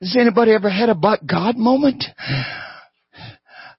has 0.00 0.16
anybody 0.18 0.52
ever 0.52 0.70
had 0.70 0.88
a 0.88 0.94
but 0.94 1.26
God 1.26 1.56
moment? 1.56 2.04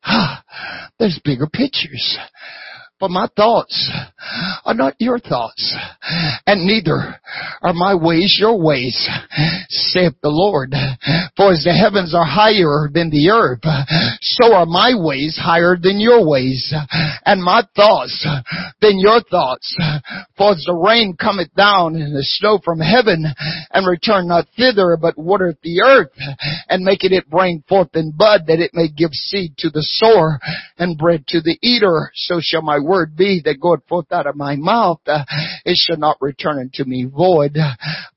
Ah, 0.04 0.44
ha! 0.48 0.90
There's 0.98 1.22
bigger 1.24 1.46
pictures. 1.46 2.18
But 3.02 3.10
my 3.10 3.28
thoughts 3.36 3.92
are 4.64 4.76
not 4.76 4.94
your 5.00 5.18
thoughts, 5.18 5.76
and 6.46 6.66
neither 6.66 7.20
are 7.64 7.74
my 7.74 7.96
ways 7.96 8.38
your 8.40 8.62
ways, 8.62 9.10
saith 9.70 10.14
the 10.22 10.30
Lord. 10.30 10.74
For 11.36 11.52
as 11.52 11.64
the 11.64 11.74
heavens 11.74 12.14
are 12.14 12.24
higher 12.24 12.90
than 12.94 13.10
the 13.10 13.32
earth, 13.32 13.64
so 14.22 14.54
are 14.54 14.68
my 14.68 14.94
ways 14.96 15.36
higher 15.42 15.76
than 15.82 16.00
your 16.00 16.30
ways, 16.30 16.74
and 17.26 17.42
my 17.42 17.64
thoughts 17.76 18.26
than 18.82 19.00
your 19.00 19.22
thoughts. 19.24 19.76
For 20.38 20.52
as 20.52 20.64
the 20.66 20.76
rain 20.76 21.16
cometh 21.20 21.54
down 21.56 21.96
and 21.96 22.16
the 22.16 22.24
snow 22.24 22.60
from 22.64 22.80
heaven, 22.80 23.26
and 23.72 23.88
return 23.88 24.28
not 24.28 24.48
thither, 24.56 24.96
but 25.02 25.18
watereth 25.18 25.58
the 25.64 25.82
earth, 25.82 26.12
and 26.70 26.84
maketh 26.84 27.12
it 27.12 27.30
bring 27.30 27.64
forth 27.68 27.96
in 27.96 28.12
bud, 28.12 28.46
that 28.46 28.60
it 28.60 28.72
may 28.76 28.88
give 28.88 29.12
seed 29.12 29.58
to 29.58 29.72
the 29.72 29.82
sower, 29.82 30.40
and 30.78 31.00
bread 31.00 31.26
to 31.28 31.42
the 31.42 31.58
eater, 31.64 32.12
so 32.14 32.40
shall 32.40 32.62
my 32.62 32.78
word 32.92 33.16
be 33.16 33.42
that 33.46 33.62
goeth 33.62 33.88
forth 33.88 34.12
out 34.12 34.28
of 34.28 34.36
my 34.36 34.58
mouth. 34.58 35.00
Uh, 35.08 35.24
it 35.64 35.78
shall 35.78 35.98
not 35.98 36.18
return 36.20 36.60
unto 36.60 36.84
me 36.84 37.06
void, 37.06 37.58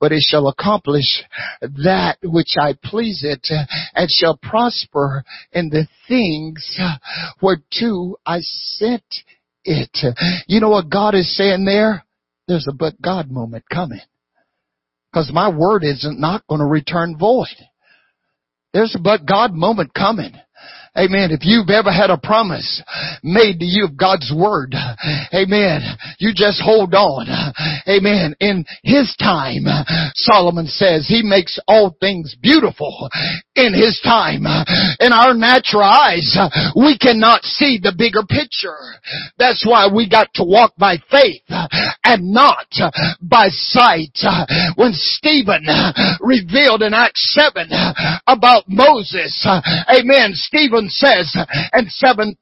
but 0.01 0.11
it 0.11 0.23
shall 0.27 0.49
accomplish 0.49 1.23
that 1.61 2.19
which 2.25 2.55
I 2.59 2.75
please 2.83 3.23
it, 3.23 3.47
uh, 3.51 3.65
and 3.95 4.11
shall 4.11 4.37
prosper 4.37 5.25
in 5.53 5.69
the 5.69 5.87
things 6.09 6.77
uh, 6.81 6.97
whereto 7.41 8.17
I 8.27 8.41
sent 8.41 9.05
it. 9.65 9.97
You 10.49 10.61
know 10.61 10.71
what 10.71 10.91
God 10.91 11.15
is 11.15 11.37
saying 11.37 11.65
there? 11.65 12.05
There's 12.49 12.67
a 12.69 12.75
but 12.75 13.01
God 13.01 13.31
moment 13.31 13.65
coming. 13.73 14.01
Cause 15.15 15.31
my 15.33 15.49
word 15.49 15.85
isn't 15.85 16.19
not 16.19 16.45
going 16.49 16.59
to 16.59 16.67
return 16.67 17.17
void. 17.17 17.47
There's 18.73 18.97
a 18.97 19.01
but 19.01 19.25
God 19.25 19.55
moment 19.55 19.95
coming. 19.95 20.33
Amen. 20.97 21.33
If 21.33 21.41
you've 21.43 21.71
ever 21.71 21.91
had 21.91 22.11
a 22.11 22.17
promise 22.17 22.83
made 23.23 23.59
to 23.59 23.65
you 23.65 23.85
of 23.85 23.97
God's 23.97 24.33
word, 24.35 24.75
amen, 25.35 25.83
you 26.19 26.31
just 26.33 26.63
hold 26.63 26.95
on. 26.95 27.27
Amen. 27.89 28.37
In 28.39 28.65
his 28.85 29.15
time, 29.19 29.65
Solomon 30.15 30.67
says 30.67 31.07
he 31.09 31.23
makes 31.25 31.59
all 31.67 31.97
things 31.99 32.37
beautiful 32.41 33.09
in 33.57 33.75
his 33.75 34.01
time. 34.05 34.47
In 35.01 35.13
our 35.13 35.35
natural 35.35 35.83
eyes, 35.83 36.39
we 36.77 36.97
cannot 36.97 37.43
see 37.43 37.81
the 37.83 37.95
bigger 37.97 38.23
picture. 38.23 38.79
That's 39.37 39.67
why 39.67 39.89
we 39.93 40.09
got 40.09 40.29
to 40.35 40.45
walk 40.45 40.75
by 40.79 40.99
faith 41.11 41.43
and 42.05 42.33
not 42.33 42.69
by 43.21 43.49
sight. 43.49 44.17
When 44.77 44.93
Stephen 44.93 45.67
revealed 46.21 46.83
in 46.83 46.95
Acts 46.95 47.35
7 47.35 47.69
about 48.29 48.65
Moses, 48.69 49.45
amen, 49.89 50.33
Stephen 50.35 50.84
says 50.89 51.37
and 51.73 51.91
730, 51.91 52.41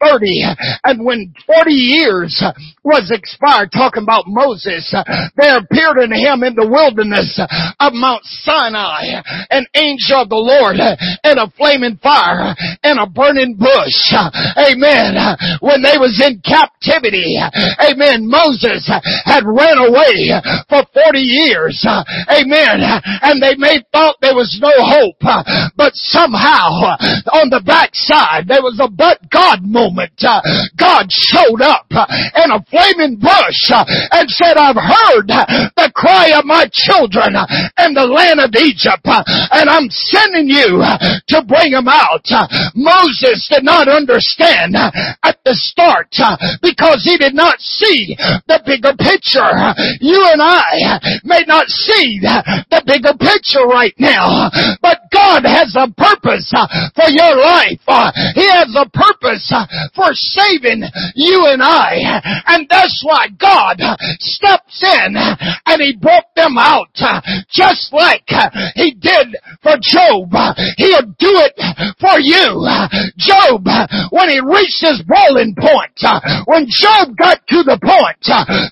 and 0.85 1.05
when 1.05 1.35
40 1.47 1.71
years 1.71 2.43
was 2.85 3.11
expired, 3.11 3.71
talking 3.73 4.03
about 4.03 4.25
Moses, 4.27 4.93
there 5.37 5.59
appeared 5.59 5.99
unto 5.99 6.17
him 6.17 6.43
in 6.43 6.55
the 6.55 6.69
wilderness 6.69 7.39
of 7.39 7.93
Mount 7.93 8.25
Sinai 8.25 9.23
an 9.51 9.67
angel 9.75 10.23
of 10.23 10.29
the 10.29 10.37
Lord 10.37 10.77
in 10.77 11.39
a 11.39 11.51
flaming 11.57 11.99
fire 12.03 12.55
and 12.83 12.99
a 12.99 13.07
burning 13.07 13.57
bush. 13.57 14.13
Amen. 14.57 15.37
When 15.61 15.83
they 15.83 15.99
was 16.01 16.17
in 16.25 16.41
captivity, 16.41 17.37
amen, 17.79 18.29
Moses 18.29 18.89
had 19.25 19.45
ran 19.45 19.79
away 19.79 20.33
for 20.69 20.83
40 20.93 21.19
years. 21.19 21.85
Amen. 22.29 22.81
And 23.23 23.43
they 23.43 23.55
may 23.57 23.85
thought 23.93 24.17
there 24.21 24.35
was 24.35 24.59
no 24.61 24.73
hope, 24.73 25.21
but 25.77 25.93
somehow 25.95 26.97
on 27.33 27.51
the 27.51 27.63
backside 27.65 28.32
God. 28.33 28.49
There 28.49 28.63
was 28.63 28.79
a 28.81 28.89
but 28.89 29.19
God 29.31 29.63
moment. 29.63 30.13
Uh, 30.21 30.41
God 30.77 31.07
showed 31.11 31.61
up 31.61 31.87
uh, 31.91 32.07
in 32.45 32.51
a 32.51 32.65
flaming 32.71 33.17
bush 33.17 33.63
uh, 33.71 33.85
and 34.13 34.29
said, 34.31 34.57
I've 34.57 34.77
heard 34.77 35.29
uh, 35.31 35.45
the 35.77 35.93
cry 35.95 36.33
of 36.37 36.45
my 36.45 36.67
children 36.73 37.37
uh, 37.37 37.47
in 37.85 37.95
the 37.95 38.07
land 38.07 38.41
of 38.41 38.51
Egypt 38.57 39.05
uh, 39.05 39.25
and 39.53 39.69
I'm 39.69 39.89
sending 39.91 40.49
you 40.49 40.81
to 41.29 41.45
bring 41.45 41.73
them 41.73 41.89
out. 41.89 42.25
Moses 42.75 43.49
did 43.51 43.65
not 43.65 43.89
understand 43.89 44.77
at 44.77 45.39
the 45.45 45.55
start 45.55 46.13
because 46.63 47.05
he 47.05 47.17
did 47.17 47.35
not 47.35 47.61
see 47.61 48.17
the 48.49 48.61
bigger 48.65 48.95
picture. 48.97 49.45
You 50.01 50.25
and 50.33 50.41
I 50.41 51.01
may 51.25 51.45
not 51.47 51.69
see 51.69 52.21
the 52.23 52.83
bigger 52.87 53.15
picture 53.19 53.67
right 53.67 53.95
now, 53.99 54.51
but 54.81 55.09
God 55.13 55.45
has 55.45 55.75
a 55.77 55.91
purpose 55.93 56.53
for 56.95 57.09
your 57.11 57.37
life. 57.37 57.83
He 58.35 58.47
has 58.49 58.75
a 58.77 58.89
purpose 58.91 59.51
uh, 59.55 59.67
for 59.95 60.13
saving 60.13 60.83
you 61.15 61.47
and 61.49 61.63
I. 61.63 62.21
And 62.47 62.67
that's 62.69 63.03
why 63.05 63.29
God 63.39 63.79
steps 64.21 64.83
in 64.83 65.17
uh, 65.17 65.37
and 65.67 65.81
He 65.81 65.97
brought 65.97 66.35
them 66.37 66.57
out 66.59 66.93
uh, 67.01 67.21
just 67.51 67.93
like 67.93 68.25
uh, 68.31 68.51
He 68.75 68.93
did 68.93 69.37
for 69.63 69.77
Job. 69.81 70.33
He'll 70.77 71.09
do 71.19 71.33
it 71.43 71.57
for 71.99 72.19
you. 72.21 72.63
Uh, 72.67 72.89
Job, 73.17 73.67
uh, 73.67 73.87
when 74.11 74.29
he 74.29 74.41
reached 74.41 74.83
his 74.83 75.03
boiling 75.07 75.55
point, 75.57 75.97
when 76.47 76.67
Job 76.69 77.17
got 77.17 77.41
to 77.49 77.63
the 77.63 77.79
point 77.81 78.21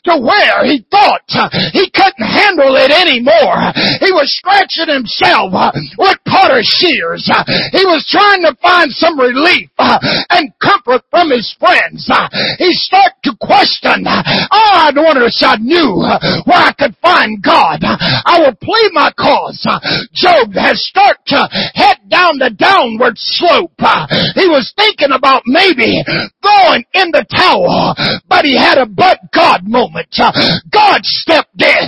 to 0.05 0.15
where 0.19 0.65
he 0.65 0.85
thought 0.91 1.27
he 1.73 1.91
couldn't 1.91 2.27
handle 2.27 2.77
it 2.77 2.91
anymore, 2.91 3.73
he 4.01 4.11
was 4.13 4.29
scratching 4.37 4.89
himself 4.93 5.53
with 5.99 6.19
potsherds. 6.27 7.29
He 7.73 7.85
was 7.87 8.07
trying 8.09 8.43
to 8.43 8.55
find 8.63 8.91
some 8.93 9.19
relief 9.19 9.40
relief 9.41 9.71
uh, 9.79 9.99
and 10.31 10.53
comfort 10.61 11.03
from 11.11 11.31
his 11.31 11.55
friends. 11.59 12.09
Uh, 12.13 12.29
he 12.59 12.73
start 12.73 13.13
to 13.25 13.33
question, 13.41 14.05
oh, 14.07 14.73
I 14.77 14.91
if 15.25 15.35
I 15.41 15.57
knew 15.57 16.05
uh, 16.05 16.19
where 16.45 16.61
I 16.69 16.73
could 16.77 16.97
find 17.01 17.43
God. 17.43 17.81
I 17.83 18.41
will 18.45 18.55
plead 18.55 18.91
my 18.93 19.13
cause. 19.17 19.65
Job 20.13 20.53
has 20.55 20.85
start 20.85 21.19
to 21.27 21.49
head 21.75 21.99
down 22.11 22.43
the 22.43 22.51
downward 22.51 23.15
slope. 23.17 23.73
Uh, 23.79 24.07
he 24.35 24.51
was 24.51 24.73
thinking 24.77 25.13
about 25.15 25.43
maybe 25.47 26.03
going 26.43 26.85
in 26.93 27.15
the 27.15 27.25
tower, 27.31 27.95
but 28.29 28.45
he 28.45 28.59
had 28.59 28.79
a 28.79 28.87
but 28.87 29.19
God 29.33 29.63
moment. 29.65 30.11
Uh, 30.19 30.33
God 30.71 31.01
stepped 31.05 31.63
in 31.63 31.87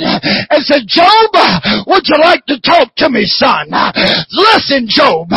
and 0.49 0.63
said, 0.65 0.87
Job, 0.87 1.31
uh, 1.35 1.83
would 1.87 2.07
you 2.07 2.19
like 2.23 2.47
to 2.47 2.61
talk 2.61 2.95
to 3.03 3.11
me, 3.11 3.27
son? 3.27 3.69
Listen, 4.31 4.87
Job, 4.89 5.29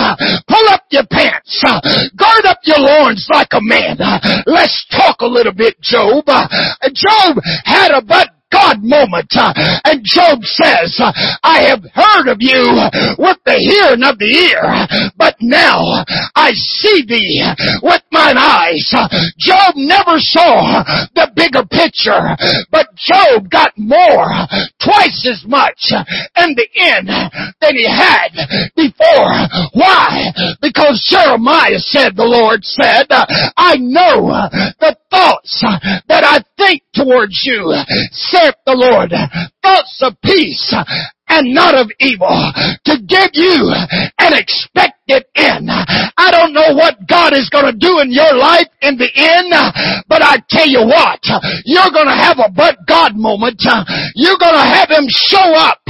pull 0.47 0.65
up 0.69 0.85
your 0.91 1.07
pants. 1.09 1.63
Gird 2.15 2.45
up 2.45 2.59
your 2.63 2.79
loins 2.79 3.27
like 3.33 3.49
a 3.51 3.61
man. 3.61 3.97
Let's 4.45 4.85
talk 4.91 5.21
a 5.21 5.27
little 5.27 5.53
bit, 5.53 5.81
Job. 5.81 6.25
Job 6.93 7.37
had 7.65 7.91
a 7.91 8.01
but 8.01 8.29
God 8.65 8.83
moment. 8.83 9.31
Uh, 9.35 9.53
and 9.85 10.01
Job 10.03 10.41
says, 10.43 10.97
uh, 10.99 11.11
I 11.43 11.69
have 11.69 11.83
heard 11.93 12.27
of 12.31 12.37
you 12.39 12.61
with 13.17 13.37
the 13.45 13.57
hearing 13.61 14.03
of 14.03 14.17
the 14.17 14.25
ear, 14.25 15.11
but 15.17 15.35
now 15.41 15.77
I 16.35 16.51
see 16.53 17.05
thee 17.07 17.45
with 17.83 18.01
mine 18.11 18.37
eyes. 18.37 18.89
Uh, 18.93 19.07
Job 19.37 19.75
never 19.75 20.17
saw 20.17 20.83
the 21.13 21.31
bigger 21.35 21.65
picture, 21.65 22.35
but 22.71 22.87
Job 22.95 23.49
got 23.49 23.73
more, 23.77 24.25
twice 24.81 25.27
as 25.29 25.43
much 25.45 25.91
in 26.41 26.55
the 26.55 26.67
end 26.75 27.09
than 27.61 27.75
he 27.75 27.85
had 27.85 28.33
before. 28.75 29.29
Why? 29.73 30.31
Because 30.61 31.05
Jeremiah 31.09 31.79
said, 31.79 32.15
the 32.15 32.25
Lord 32.25 32.63
said, 32.63 33.05
I 33.57 33.77
know 33.77 34.31
the 34.79 34.97
thoughts 35.11 35.61
that 36.07 36.23
I 36.23 36.41
think 36.57 36.81
towards 36.93 37.41
you, 37.43 37.73
saith 38.11 38.55
the 38.65 38.73
Lord, 38.73 39.13
thoughts 39.61 40.01
of 40.01 40.19
peace 40.21 40.73
and 41.27 41.53
not 41.53 41.73
of 41.73 41.89
evil 41.99 42.29
to 42.85 42.93
give 43.01 43.33
you 43.33 43.73
an 44.19 44.33
expected 44.33 45.25
end. 45.35 45.69
I 45.69 46.29
don't 46.31 46.53
know 46.53 46.73
what 46.73 47.01
God 47.07 47.33
is 47.33 47.49
going 47.49 47.65
to 47.65 47.77
do 47.77 47.99
in 47.99 48.11
your 48.11 48.33
life 48.37 48.69
in 48.81 48.97
the 48.97 49.09
end, 49.09 49.53
but 50.07 50.21
I 50.21 50.37
tell 50.49 50.67
you 50.67 50.85
what, 50.85 51.21
you're 51.65 51.93
going 51.93 52.09
to 52.09 52.17
have 52.17 52.37
a 52.37 52.49
but 52.49 52.77
God 52.87 53.13
moment. 53.15 53.61
You're 54.13 54.39
going 54.41 54.57
to 54.57 54.69
have 54.69 54.89
him 54.89 55.05
show 55.09 55.49
up 55.57 55.81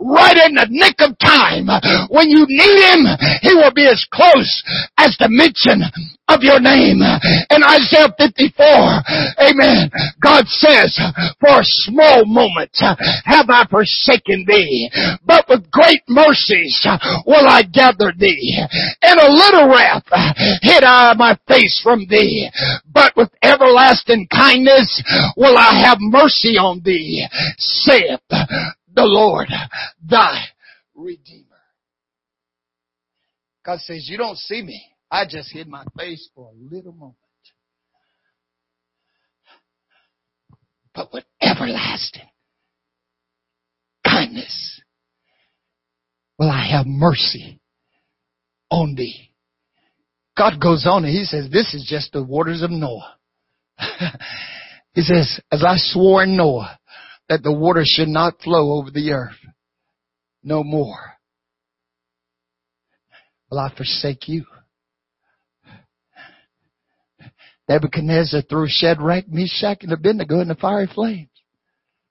right 0.00 0.36
in 0.48 0.56
the 0.56 0.68
nick 0.68 1.00
of 1.00 1.16
time. 1.18 1.68
When 2.08 2.28
you 2.28 2.44
need 2.48 2.78
him, 2.92 3.04
he 3.42 3.54
will 3.54 3.72
be 3.72 3.86
as 3.86 4.04
close 4.12 4.62
as 4.96 5.16
the 5.20 5.28
mention 5.28 5.84
of 6.28 6.42
your 6.42 6.60
name. 6.60 7.00
In 7.50 7.62
Isaiah 7.64 8.12
54, 8.16 8.66
amen, 9.40 9.90
God 10.22 10.46
says, 10.46 10.98
for 11.40 11.60
a 11.60 11.64
small 11.84 12.24
moment 12.26 12.76
have 13.24 13.48
I 13.48 13.66
forsaken 13.70 14.44
thee, 14.46 14.90
but 15.24 15.46
with 15.48 15.70
great 15.70 16.02
mercies 16.08 16.86
will 17.26 17.48
I 17.48 17.62
gather 17.62 18.12
thee. 18.16 18.62
In 19.02 19.18
a 19.18 19.30
little 19.30 19.68
wrath 19.68 20.04
hid 20.62 20.84
I 20.84 21.14
my 21.14 21.38
face 21.48 21.80
from 21.82 22.06
thee, 22.08 22.50
but 22.92 23.16
with 23.16 23.30
everlasting 23.42 24.28
kindness 24.30 25.02
will 25.36 25.56
I 25.56 25.82
have 25.86 25.98
mercy 26.00 26.56
on 26.58 26.82
thee, 26.84 27.26
saith 27.56 28.20
the 28.30 29.04
Lord 29.04 29.48
thy 30.04 30.44
Redeemer. 30.94 31.44
God 33.64 33.80
says, 33.80 34.08
you 34.08 34.16
don't 34.16 34.38
see 34.38 34.62
me. 34.62 34.82
I 35.10 35.24
just 35.28 35.52
hid 35.52 35.68
my 35.68 35.84
face 35.96 36.28
for 36.34 36.50
a 36.50 36.74
little 36.74 36.92
moment. 36.92 37.16
but 40.98 41.12
with 41.12 41.22
everlasting 41.40 42.28
kindness 44.04 44.80
will 46.40 46.50
I 46.50 46.66
have 46.72 46.86
mercy 46.86 47.60
on 48.68 48.96
thee. 48.96 49.30
God 50.36 50.60
goes 50.60 50.86
on 50.88 51.04
and 51.04 51.14
he 51.14 51.24
says, 51.24 51.48
this 51.52 51.72
is 51.72 51.86
just 51.88 52.12
the 52.12 52.24
waters 52.24 52.62
of 52.62 52.72
Noah. 52.72 53.14
he 54.92 55.02
says, 55.02 55.40
as 55.52 55.62
I 55.64 55.74
swore 55.76 56.24
in 56.24 56.36
Noah 56.36 56.80
that 57.28 57.44
the 57.44 57.52
water 57.52 57.82
should 57.84 58.08
not 58.08 58.40
flow 58.42 58.72
over 58.80 58.90
the 58.90 59.12
earth 59.12 59.38
no 60.42 60.64
more, 60.64 60.98
will 63.50 63.60
I 63.60 63.72
forsake 63.76 64.28
you. 64.28 64.46
Nebuchadnezzar 67.68 68.42
threw 68.42 68.66
Shadrach, 68.68 69.28
Meshach, 69.28 69.82
and 69.82 69.92
Abednego 69.92 70.40
in 70.40 70.48
the 70.48 70.54
fiery 70.54 70.88
flames. 70.92 71.27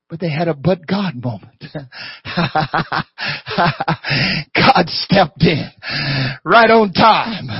But 0.10 0.22
they 0.22 0.32
had 0.32 0.48
a 0.48 0.54
but 0.54 0.88
God 0.88 1.16
moment. 1.20 1.60
God 4.56 4.88
stepped 4.88 5.44
in 5.44 5.68
right 6.46 6.72
on 6.72 6.94
time. 6.94 7.52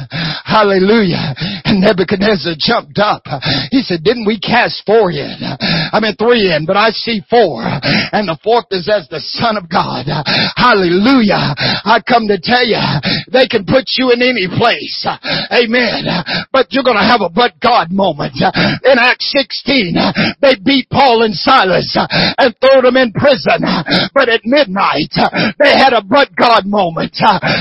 Hallelujah. 0.48 1.36
And 1.68 1.84
Nebuchadnezzar 1.84 2.56
jumped 2.56 3.00
up. 3.04 3.28
He 3.70 3.82
said, 3.84 4.00
didn't 4.04 4.26
we 4.26 4.40
cast 4.40 4.86
four 4.86 5.12
in? 5.12 5.36
I 5.44 6.00
mean 6.00 6.16
three 6.16 6.48
in, 6.56 6.66
but 6.66 6.78
I 6.78 6.92
see 6.92 7.20
four. 7.30 7.68
And 7.68 8.32
the 8.32 8.40
fourth 8.42 8.72
is 8.72 8.88
as 8.88 9.12
the 9.12 9.20
Son 9.20 9.58
of 9.60 9.68
God. 9.68 10.08
Hallelujah. 10.56 11.52
I 11.84 12.00
come 12.00 12.32
to 12.32 12.40
tell 12.40 12.64
you, 12.64 12.80
they 13.28 13.52
can 13.52 13.68
put 13.68 13.92
you 14.00 14.16
in 14.16 14.24
any 14.24 14.48
place. 14.48 15.04
Amen. 15.52 16.08
But 16.56 16.72
you're 16.72 16.88
going 16.88 16.96
to 16.96 17.04
have 17.04 17.20
a 17.20 17.28
but 17.28 17.60
God 17.60 17.92
moment. 17.92 18.40
In 18.40 18.96
Acts 18.96 19.36
16, 19.36 20.40
they 20.40 20.56
beat 20.64 20.88
Paul 20.90 21.28
and 21.28 21.36
Silas 21.36 21.92
and 22.38 22.56
threw 22.62 22.82
them 22.82 22.98
in 22.98 23.12
prison. 23.14 23.66
But 24.14 24.30
at 24.30 24.42
midnight, 24.46 25.14
they 25.60 25.74
had 25.74 25.94
a 25.94 26.02
but 26.02 26.30
God 26.36 26.66
moment. 26.66 27.18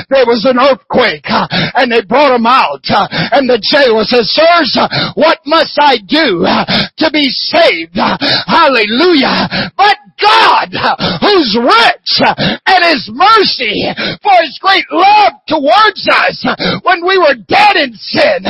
There 0.09 0.27
was 0.27 0.45
an 0.45 0.59
earthquake 0.61 1.27
and 1.29 1.91
they 1.91 2.03
brought 2.03 2.33
them 2.33 2.47
out 2.47 2.85
and 3.33 3.49
the 3.49 3.61
jailer 3.61 4.05
says, 4.05 4.31
sirs, 4.33 4.77
what 5.15 5.41
must 5.47 5.77
I 5.81 5.99
do 5.99 6.45
to 6.45 7.11
be 7.11 7.29
saved? 7.29 7.97
Hallelujah. 7.97 9.73
But 9.77 9.97
God, 10.17 10.73
who's 11.21 11.53
rich 11.61 12.13
and 12.65 12.81
his 12.89 13.05
mercy 13.13 13.85
for 14.25 14.33
his 14.41 14.57
great 14.61 14.89
love 14.91 15.45
towards 15.47 16.09
us 16.09 16.41
when 16.83 17.05
we 17.05 17.19
were 17.19 17.37
dead 17.37 17.77
in 17.77 17.93
sin. 17.93 18.41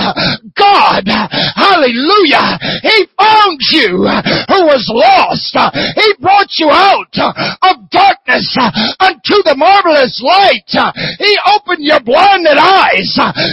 God, 0.54 1.10
hallelujah, 1.10 2.58
he 2.82 3.10
found 3.18 3.58
you 3.74 4.06
who 4.46 4.60
was 4.62 4.86
lost. 4.94 5.58
He 5.96 6.14
brought 6.20 6.50
you 6.58 6.70
out 6.70 7.12
uh, 7.16 7.32
of 7.70 7.90
darkness 7.90 8.46
uh, 8.58 8.70
unto 9.00 9.42
the 9.44 9.54
marvelous 9.56 10.20
light. 10.22 10.68
Uh, 10.74 10.92
he 11.18 11.32
opened 11.54 11.84
your 11.84 12.00
blinded 12.00 12.58
eyes 12.58 13.10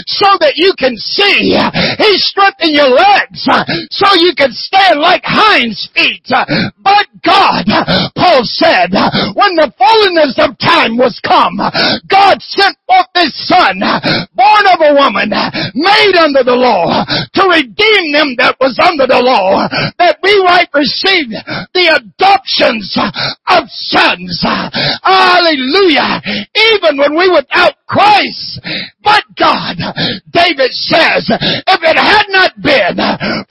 so 0.07 0.29
that 0.39 0.55
you 0.55 0.73
can 0.77 0.95
see. 0.97 1.55
He 1.97 2.11
strengthened 2.17 2.73
your 2.73 2.89
legs 2.89 3.45
so 3.91 4.07
you 4.19 4.33
can 4.35 4.51
stand 4.51 4.99
like 4.99 5.23
hinds 5.23 5.89
feet. 5.93 6.27
But 6.29 7.07
God, 7.23 7.65
Paul 8.15 8.43
said, 8.43 8.91
when 9.35 9.55
the 9.55 9.71
fullness 9.77 10.35
of 10.39 10.59
time 10.59 10.97
was 10.97 11.19
come, 11.23 11.57
God 12.07 12.41
sent 12.41 12.77
forth 12.87 13.11
His 13.15 13.33
Son, 13.47 13.79
born 14.35 14.65
of 14.71 14.79
a 14.83 14.93
woman, 14.95 15.31
made 15.75 16.15
under 16.19 16.43
the 16.43 16.57
law, 16.57 17.05
to 17.07 17.43
redeem 17.47 18.11
them 18.11 18.35
that 18.37 18.57
was 18.59 18.77
under 18.83 19.07
the 19.07 19.23
law, 19.23 19.67
that 19.97 20.19
we 20.21 20.35
might 20.43 20.69
receive 20.73 21.31
the 21.73 21.85
of 23.47 23.69
sons. 23.69 24.43
Hallelujah. 25.03 26.21
Even 26.55 26.97
when 26.97 27.17
we 27.17 27.29
without 27.29 27.73
Christ, 27.87 28.59
but 29.03 29.23
God, 29.37 29.75
David 30.31 30.71
says, 30.71 31.27
if 31.29 31.79
it 31.83 31.97
had 31.99 32.25
not 32.29 32.55
been 32.61 32.95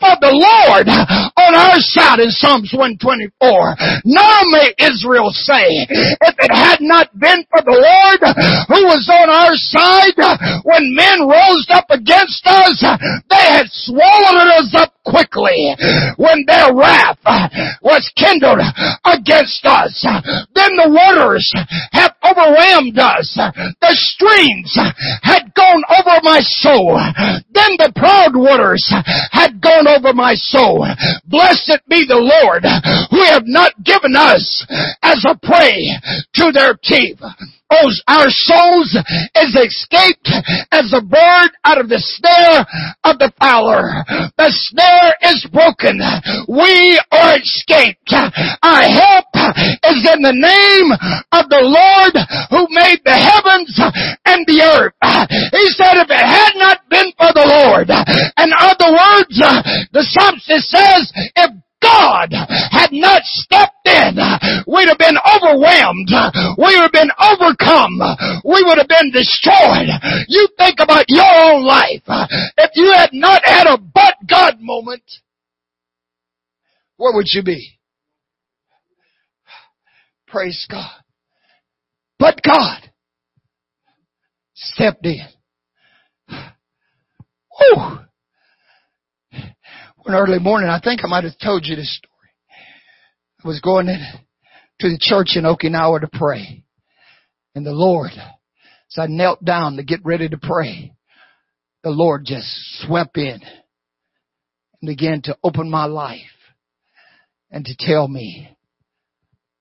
for 0.00 0.14
the 0.24 0.32
Lord 0.32 0.88
on 0.88 1.52
our 1.54 1.78
side 1.78 2.18
in 2.18 2.30
Psalms 2.30 2.72
124, 2.72 3.38
now 4.04 4.38
may 4.50 4.72
Israel 4.80 5.30
say, 5.32 5.84
if 5.86 6.34
it 6.38 6.52
had 6.52 6.80
not 6.80 7.12
been 7.18 7.44
for 7.52 7.60
the 7.60 7.76
Lord 7.76 8.20
who 8.72 8.80
was 8.88 9.04
on 9.12 9.28
our 9.28 9.54
side 9.54 10.16
when 10.64 10.96
men 10.96 11.28
rose 11.28 11.68
up 11.70 11.86
against 11.90 12.46
us, 12.46 12.80
they 13.28 13.46
had 13.52 13.68
swallowed 13.70 14.48
us 14.58 14.72
up 14.74 14.94
quickly 15.04 15.74
when 16.16 16.44
their 16.46 16.72
wrath 16.74 17.18
was 17.82 18.10
kindled 18.16 18.64
against 19.04 19.64
us. 19.66 19.92
Then 20.54 20.72
the 20.78 20.88
waters 20.88 21.44
have 21.92 22.14
overwhelmed 22.24 22.98
us. 22.98 23.28
The 23.36 23.94
streams 24.32 24.76
had 25.22 25.52
gone 25.54 25.82
over 25.98 26.20
my 26.22 26.40
soul. 26.40 26.98
Then 27.52 27.76
the 27.78 27.92
proud 27.94 28.34
waters 28.34 28.84
had 29.30 29.60
gone 29.60 29.86
over 29.86 30.12
my 30.12 30.34
soul. 30.34 30.86
Blessed 31.26 31.80
be 31.88 32.04
the 32.06 32.16
Lord 32.16 32.64
who 33.10 33.22
have 33.24 33.44
not 33.46 33.72
given 33.84 34.16
us 34.16 34.66
as 35.02 35.24
a 35.24 35.38
prey 35.38 35.98
to 36.34 36.52
their 36.52 36.78
teeth 36.82 37.20
our 38.08 38.28
souls 38.28 38.92
is 39.36 39.52
escaped 39.56 40.28
as 40.72 40.92
a 40.92 41.00
bird 41.00 41.50
out 41.64 41.80
of 41.80 41.88
the 41.88 42.00
snare 42.00 42.66
of 43.04 43.18
the 43.18 43.32
fowler. 43.40 44.04
The 44.36 44.50
snare 44.50 45.14
is 45.32 45.46
broken. 45.52 46.00
We 46.48 47.00
are 47.10 47.36
escaped. 47.38 48.12
Our 48.12 48.84
help 48.84 49.28
is 49.88 50.04
in 50.04 50.20
the 50.22 50.36
name 50.36 50.88
of 51.32 51.48
the 51.48 51.64
Lord 51.64 52.14
who 52.50 52.68
made 52.70 53.00
the 53.04 53.16
heavens 53.16 53.72
and 54.26 54.46
the 54.46 54.60
earth. 54.62 54.96
He 55.52 55.66
said 55.76 55.96
if 56.00 56.10
it 56.10 56.26
had 56.26 56.54
not 56.56 56.88
been 56.88 57.12
for 57.16 57.32
the 57.32 57.46
Lord, 57.48 57.88
in 57.88 58.50
other 58.52 58.90
words, 58.92 59.36
the 59.92 60.04
psalmist 60.04 60.68
says, 60.68 61.12
if 61.36 61.50
God 61.82 62.30
had 62.70 62.92
not 62.92 63.22
stepped 63.24 63.86
in, 63.86 64.14
we'd 64.66 64.88
have 64.88 64.98
been 64.98 65.18
overwhelmed. 65.52 66.10
We 66.58 66.76
would 66.76 66.82
have 66.82 66.92
been 66.92 67.10
overcome. 67.18 68.00
We 68.44 68.62
would 68.64 68.78
have 68.78 68.88
been 68.88 69.10
destroyed. 69.12 69.88
You 70.28 70.48
think 70.58 70.78
about 70.80 71.04
your 71.08 71.24
own 71.24 71.64
life. 71.64 72.02
If 72.56 72.70
you 72.74 72.92
had 72.96 73.10
not 73.12 73.42
had 73.44 73.66
a 73.66 73.78
but 73.78 74.14
God 74.28 74.60
moment, 74.60 75.04
where 76.96 77.14
would 77.14 77.26
you 77.28 77.42
be? 77.42 77.78
Praise 80.26 80.66
God. 80.70 80.90
But 82.18 82.40
God 82.42 82.90
stepped 84.54 85.04
in. 85.04 85.26
Whew 87.58 87.98
one 90.04 90.16
early 90.16 90.38
morning, 90.38 90.68
I 90.68 90.80
think 90.80 91.00
I 91.04 91.08
might 91.08 91.24
have 91.24 91.38
told 91.38 91.64
you 91.64 91.76
this 91.76 91.96
story. 91.96 92.12
I 93.44 93.48
was 93.48 93.60
going 93.60 93.88
in, 93.88 94.04
to 94.82 94.88
the 94.88 94.98
church 95.00 95.36
in 95.36 95.44
Okinawa 95.44 96.00
to 96.00 96.08
pray. 96.12 96.64
And 97.54 97.64
the 97.64 97.72
Lord, 97.72 98.10
as 98.10 98.98
I 98.98 99.06
knelt 99.06 99.44
down 99.44 99.76
to 99.76 99.84
get 99.84 100.04
ready 100.04 100.28
to 100.28 100.36
pray, 100.36 100.92
the 101.84 101.90
Lord 101.90 102.24
just 102.24 102.48
swept 102.80 103.16
in 103.16 103.40
and 104.80 104.86
began 104.86 105.22
to 105.22 105.38
open 105.44 105.70
my 105.70 105.84
life 105.84 106.18
and 107.52 107.64
to 107.64 107.76
tell 107.78 108.08
me 108.08 108.56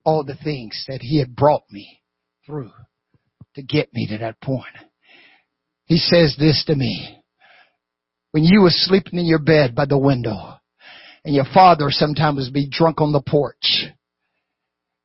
all 0.04 0.24
the 0.24 0.36
things 0.42 0.84
that 0.88 1.02
He 1.02 1.20
had 1.20 1.36
brought 1.36 1.62
me 1.70 2.00
through 2.44 2.72
to 3.54 3.62
get 3.62 3.94
me 3.94 4.08
to 4.08 4.18
that 4.18 4.40
point. 4.40 4.64
He 5.84 5.98
says 5.98 6.34
this 6.36 6.64
to 6.66 6.74
me 6.74 7.22
when 8.32 8.42
you 8.42 8.62
were 8.62 8.70
sleeping 8.70 9.20
in 9.20 9.26
your 9.26 9.38
bed 9.38 9.76
by 9.76 9.84
the 9.84 9.98
window 9.98 10.54
and 11.24 11.32
your 11.32 11.46
father 11.54 11.90
sometimes 11.90 12.46
would 12.46 12.54
be 12.54 12.68
drunk 12.68 13.00
on 13.00 13.12
the 13.12 13.22
porch 13.22 13.84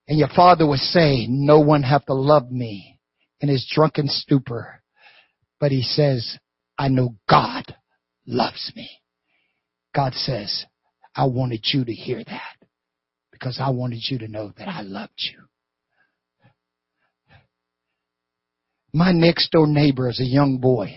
and 0.07 0.17
your 0.17 0.29
father 0.29 0.65
would 0.65 0.79
say, 0.79 1.27
no 1.27 1.59
one 1.59 1.83
have 1.83 2.05
to 2.05 2.13
love 2.13 2.49
me 2.51 2.99
in 3.41 3.49
his 3.49 3.69
drunken 3.69 4.07
stupor. 4.07 4.81
But 5.59 5.71
he 5.71 5.81
says, 5.81 6.37
I 6.77 6.87
know 6.87 7.15
God 7.29 7.75
loves 8.25 8.71
me. 8.75 8.89
God 9.93 10.13
says, 10.13 10.65
I 11.15 11.25
wanted 11.25 11.61
you 11.73 11.83
to 11.83 11.93
hear 11.93 12.23
that 12.23 12.67
because 13.31 13.59
I 13.59 13.69
wanted 13.71 14.01
you 14.09 14.19
to 14.19 14.27
know 14.27 14.53
that 14.57 14.67
I 14.67 14.81
loved 14.81 15.13
you. 15.17 15.39
My 18.93 19.11
next 19.11 19.51
door 19.51 19.67
neighbor 19.67 20.09
is 20.09 20.19
a 20.19 20.25
young 20.25 20.59
boy. 20.59 20.95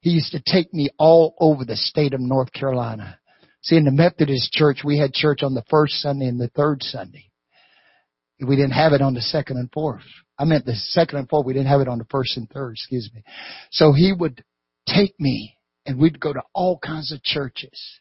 He 0.00 0.10
used 0.10 0.32
to 0.32 0.42
take 0.44 0.72
me 0.72 0.90
all 0.98 1.34
over 1.38 1.64
the 1.64 1.76
state 1.76 2.14
of 2.14 2.20
North 2.20 2.52
Carolina. 2.52 3.18
See, 3.62 3.76
in 3.76 3.84
the 3.84 3.90
Methodist 3.90 4.52
church, 4.52 4.80
we 4.84 4.98
had 4.98 5.12
church 5.12 5.42
on 5.42 5.54
the 5.54 5.64
first 5.68 5.94
Sunday 5.94 6.26
and 6.26 6.40
the 6.40 6.48
third 6.48 6.82
Sunday. 6.82 7.30
We 8.40 8.56
didn't 8.56 8.72
have 8.72 8.92
it 8.92 9.00
on 9.00 9.14
the 9.14 9.20
second 9.20 9.56
and 9.56 9.70
fourth. 9.72 10.02
I 10.38 10.44
meant 10.44 10.66
the 10.66 10.74
second 10.74 11.18
and 11.18 11.28
fourth. 11.28 11.46
We 11.46 11.54
didn't 11.54 11.68
have 11.68 11.80
it 11.80 11.88
on 11.88 11.98
the 11.98 12.06
first 12.10 12.36
and 12.36 12.48
third, 12.50 12.72
excuse 12.72 13.10
me. 13.14 13.22
So 13.70 13.92
he 13.92 14.12
would 14.12 14.44
take 14.86 15.18
me 15.18 15.56
and 15.86 15.98
we'd 15.98 16.20
go 16.20 16.32
to 16.32 16.42
all 16.52 16.78
kinds 16.78 17.12
of 17.12 17.22
churches. 17.22 18.00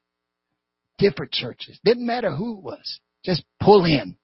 Different 0.98 1.32
churches. 1.32 1.80
Didn't 1.86 2.06
matter 2.06 2.32
who 2.32 2.58
it 2.58 2.64
was. 2.64 3.00
Just 3.24 3.44
pull 3.62 3.86
in. 3.86 4.18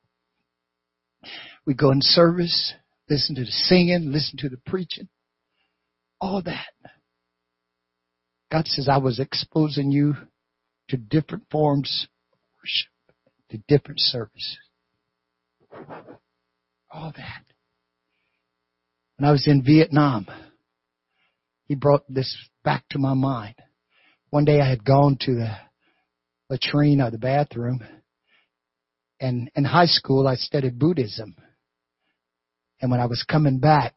We'd 1.66 1.78
go 1.78 1.92
in 1.92 2.02
service, 2.02 2.74
listen 3.10 3.36
to 3.36 3.46
the 3.46 3.52
singing, 3.52 4.12
listen 4.12 4.38
to 4.40 4.50
the 4.50 4.60
preaching, 4.66 5.10
all 6.20 6.42
that. 6.44 6.68
God 8.52 8.68
says, 8.68 8.90
I 8.90 8.98
was 8.98 9.20
exposing 9.20 9.92
you 9.92 10.16
to 10.90 10.98
different 10.98 11.46
forms 11.52 12.08
of 12.34 12.40
worship, 12.58 12.92
to 13.52 13.58
different 13.68 14.00
services. 14.00 14.58
All 16.92 17.14
that. 17.16 17.44
When 19.18 19.30
I 19.30 19.32
was 19.32 19.48
in 19.48 19.64
Vietnam, 19.64 20.28
he 21.66 21.76
brought 21.76 22.04
this 22.10 22.36
back 22.64 22.84
to 22.90 23.00
my 23.00 23.14
mind. 23.14 23.56
One 24.30 24.46
day 24.46 24.60
I 24.60 24.70
had 24.70 24.84
gone 24.84 25.18
to 25.22 25.36
the 25.36 25.56
latrine 26.50 27.02
or 27.02 27.12
the 27.12 27.18
bathroom, 27.18 27.82
and 29.20 29.50
in 29.56 29.64
high 29.64 29.86
school 29.86 30.28
I 30.28 30.36
studied 30.36 30.80
Buddhism. 30.80 31.36
And 32.82 32.90
when 32.90 33.00
I 33.00 33.06
was 33.06 33.24
coming 33.24 33.60
back, 33.60 33.94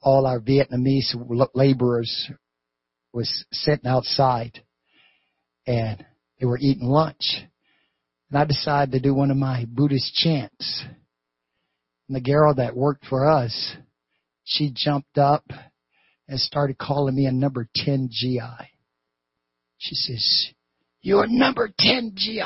all 0.00 0.26
our 0.26 0.40
Vietnamese 0.40 1.14
laborers 1.54 2.30
was 3.12 3.44
sitting 3.52 3.86
outside 3.86 4.62
and 5.66 6.04
they 6.38 6.46
were 6.46 6.58
eating 6.58 6.86
lunch. 6.86 7.42
And 8.30 8.38
I 8.38 8.44
decided 8.44 8.92
to 8.92 9.00
do 9.00 9.14
one 9.14 9.30
of 9.30 9.36
my 9.36 9.64
Buddhist 9.68 10.14
chants. 10.14 10.84
And 12.08 12.16
the 12.16 12.20
girl 12.20 12.54
that 12.54 12.76
worked 12.76 13.06
for 13.06 13.28
us, 13.28 13.76
she 14.44 14.72
jumped 14.74 15.18
up 15.18 15.44
and 16.28 16.40
started 16.40 16.78
calling 16.78 17.14
me 17.14 17.26
a 17.26 17.32
number 17.32 17.68
10 17.74 18.08
GI. 18.10 18.40
She 19.78 19.94
says, 19.94 20.52
you're 21.02 21.26
number 21.28 21.70
10 21.78 22.14
GI. 22.16 22.42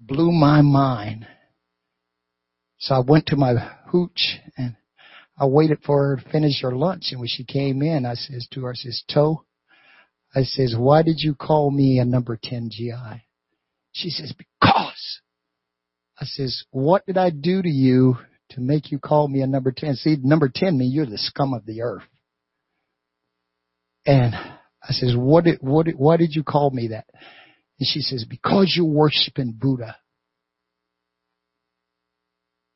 Blew 0.00 0.32
my 0.32 0.62
mind. 0.62 1.26
So 2.78 2.94
I 2.94 3.00
went 3.00 3.26
to 3.26 3.36
my 3.36 3.54
hooch 3.88 4.38
and 4.56 4.76
I 5.36 5.46
waited 5.46 5.78
for 5.84 6.16
her 6.16 6.16
to 6.16 6.30
finish 6.30 6.62
her 6.62 6.74
lunch. 6.74 7.08
And 7.10 7.20
when 7.20 7.28
she 7.28 7.44
came 7.44 7.82
in, 7.82 8.06
I 8.06 8.14
says 8.14 8.46
to 8.52 8.62
her, 8.62 8.70
I 8.70 8.74
says, 8.74 9.02
Toe, 9.12 9.44
I 10.34 10.42
says, 10.42 10.74
why 10.78 11.02
did 11.02 11.16
you 11.18 11.34
call 11.34 11.70
me 11.70 11.98
a 11.98 12.04
number 12.04 12.38
10 12.42 12.70
GI? 12.70 13.22
She 13.94 14.10
says, 14.10 14.34
because. 14.36 15.20
I 16.20 16.26
says, 16.26 16.64
what 16.70 17.06
did 17.06 17.16
I 17.16 17.30
do 17.30 17.62
to 17.62 17.68
you 17.68 18.16
to 18.50 18.60
make 18.60 18.92
you 18.92 18.98
call 18.98 19.26
me 19.26 19.40
a 19.40 19.46
number 19.46 19.72
10? 19.76 19.96
See, 19.96 20.16
number 20.22 20.50
10 20.52 20.76
means 20.76 20.94
you're 20.94 21.06
the 21.06 21.18
scum 21.18 21.54
of 21.54 21.64
the 21.64 21.82
earth. 21.82 22.02
And 24.06 24.34
I 24.34 24.92
says, 24.92 25.14
what 25.16 25.44
did, 25.44 25.58
what 25.60 25.86
did, 25.86 25.96
why 25.96 26.16
did 26.16 26.34
you 26.34 26.44
call 26.44 26.70
me 26.70 26.88
that? 26.88 27.06
And 27.80 27.88
she 27.88 28.00
says, 28.00 28.24
because 28.28 28.74
you're 28.76 28.84
worshiping 28.84 29.56
Buddha. 29.58 29.96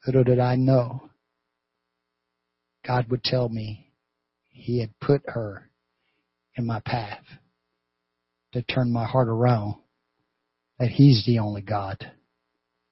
Little 0.06 0.24
did 0.24 0.38
I 0.40 0.56
know, 0.56 1.10
God 2.86 3.10
would 3.10 3.22
tell 3.22 3.48
me 3.48 3.92
he 4.50 4.80
had 4.80 4.98
put 5.00 5.22
her 5.26 5.68
in 6.56 6.66
my 6.66 6.80
path 6.80 7.22
to 8.52 8.62
turn 8.62 8.92
my 8.92 9.04
heart 9.04 9.28
around 9.28 9.74
that 10.78 10.88
he's 10.90 11.24
the 11.26 11.38
only 11.38 11.62
God 11.62 12.10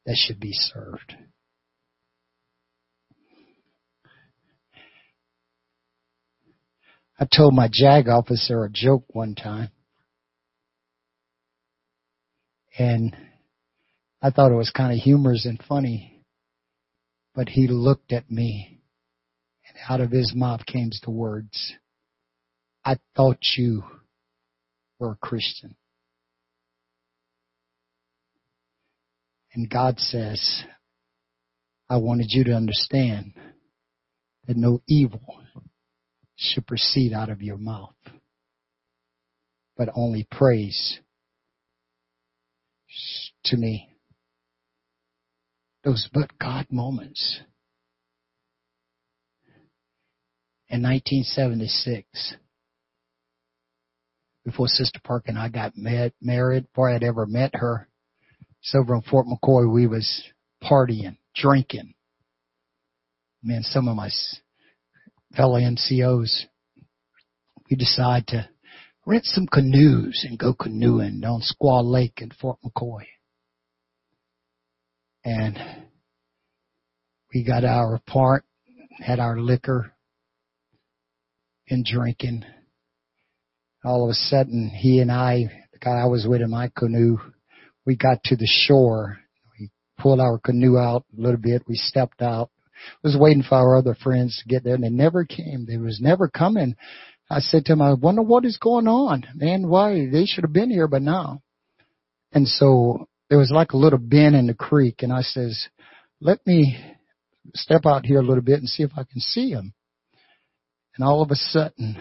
that 0.05 0.17
should 0.17 0.41
be 0.41 0.53
served. 0.53 1.15
I 7.19 7.27
told 7.35 7.55
my 7.55 7.69
JAG 7.73 8.09
officer 8.09 8.65
a 8.65 8.71
joke 8.71 9.05
one 9.09 9.35
time. 9.35 9.71
And 12.79 13.17
I 14.21 14.31
thought 14.31 14.53
it 14.53 14.57
was 14.57 14.71
kind 14.71 14.93
of 14.93 14.99
humorous 14.99 15.47
and 15.47 15.63
funny. 15.67 16.23
But 17.35 17.49
he 17.49 17.69
looked 17.69 18.13
at 18.13 18.31
me 18.31 18.81
and 19.69 19.79
out 19.89 20.01
of 20.01 20.11
his 20.11 20.35
mouth 20.35 20.67
came 20.67 20.91
the 21.03 21.11
words, 21.11 21.73
I 22.85 22.99
thought 23.17 23.39
you 23.57 23.83
were 24.99 25.13
a 25.13 25.17
Christian. 25.17 25.75
And 29.57 29.71
God 29.71 29.99
says, 29.99 30.65
I 31.89 31.97
wanted 31.97 32.27
you 32.29 32.45
to 32.45 32.53
understand 32.53 33.33
that 34.47 34.57
no 34.57 34.83
evil 34.87 35.23
should 36.37 36.67
proceed 36.67 37.15
out 37.15 37.31
of 37.31 37.41
your 37.41 37.57
mouth, 37.57 37.95
but 39.75 39.89
only 39.95 40.29
praise 40.31 41.01
to 43.47 43.57
me. 43.57 43.89
Those 45.85 46.07
but 46.13 46.39
God 46.39 46.67
moments. 46.71 47.41
In 50.69 50.83
1976, 50.83 52.35
before 54.45 54.69
Sister 54.69 55.01
Park 55.03 55.25
and 55.29 55.39
I 55.39 55.49
got 55.49 55.79
met, 55.79 56.13
married, 56.21 56.67
before 56.67 56.91
I'd 56.91 57.03
ever 57.03 57.25
met 57.25 57.53
her, 57.55 57.89
so 58.67 58.81
over 58.81 58.97
in 58.97 59.03
Fort 59.03 59.27
McCoy, 59.29 59.73
we 59.73 59.87
was 59.87 60.25
partying, 60.61 61.19
drinking. 61.37 61.95
Man, 63.41 63.63
some 63.63 63.87
of 63.87 63.95
my 63.95 64.11
fellow 65.37 65.61
NCOs, 65.61 66.47
we 67.71 67.77
decide 67.77 68.27
to 68.29 68.49
rent 69.07 69.25
some 69.25 69.47
canoes 69.47 70.27
and 70.29 70.37
go 70.37 70.53
canoeing 70.53 71.23
on 71.25 71.43
Squaw 71.43 71.85
Lake 71.85 72.19
in 72.21 72.31
Fort 72.41 72.59
McCoy. 72.65 73.05
And 75.25 75.57
we 77.33 77.45
got 77.45 77.65
our 77.65 78.01
part, 78.05 78.45
had 78.99 79.21
our 79.21 79.39
liquor 79.39 79.93
and 81.69 81.85
drinking. 81.85 82.45
All 83.85 84.03
of 84.03 84.11
a 84.11 84.15
sudden, 84.15 84.71
he 84.71 84.99
and 84.99 85.13
I, 85.13 85.53
the 85.73 85.79
guy 85.79 86.01
I 86.01 86.07
was 86.07 86.27
with 86.29 86.41
in 86.43 86.51
my 86.51 86.73
canoe, 86.77 87.19
we 87.87 87.97
got 87.97 88.23
to 88.25 88.37
the 88.37 88.49
shore. 88.49 89.19
We 89.59 89.71
pulled 89.99 90.21
our 90.21 90.39
canoe 90.39 90.77
out 90.77 91.05
a 91.17 91.21
little 91.21 91.41
bit. 91.41 91.63
We 91.69 91.77
stepped 91.77 92.21
out 92.21 92.51
was 93.03 93.17
waiting 93.19 93.43
for 93.43 93.57
our 93.57 93.77
other 93.77 93.95
friends 93.95 94.41
to 94.43 94.49
get 94.49 94.65
there 94.65 94.75
and 94.75 94.85
they 94.85 94.91
never 94.91 95.25
came. 95.25 95.67
They 95.67 95.77
was 95.77 96.01
never 96.01 96.29
coming. 96.29 96.77
I 97.31 97.41
said 97.41 97.65
to 97.67 97.73
him, 97.73 97.83
I 97.83 97.95
wonder 97.95 98.23
what 98.23 98.45
is 98.45 98.59
going 98.59 98.87
on, 98.87 99.27
man. 99.35 99.69
Why 99.69 100.07
they 100.11 100.27
should 100.27 100.45
have 100.45 100.53
been 100.53 100.71
here 100.71 100.89
by 100.89 100.99
now. 100.99 101.43
And 102.33 102.47
so 102.47 103.09
there 103.29 103.39
was 103.39 103.51
like 103.51 103.73
a 103.73 103.77
little 103.77 103.99
bend 103.99 104.37
in 104.37 104.47
the 104.47 104.55
creek 104.55 105.03
and 105.03 105.13
I 105.13 105.23
says, 105.23 105.69
let 106.21 106.47
me 106.47 106.79
step 107.55 107.83
out 107.87 108.07
here 108.07 108.21
a 108.21 108.27
little 108.27 108.43
bit 108.43 108.61
and 108.61 108.69
see 108.69 108.83
if 108.83 108.93
I 108.97 109.05
can 109.05 109.21
see 109.21 109.51
him. 109.51 109.73
And 110.97 111.07
all 111.07 111.23
of 111.23 111.31
a 111.31 111.37
sudden, 111.37 111.99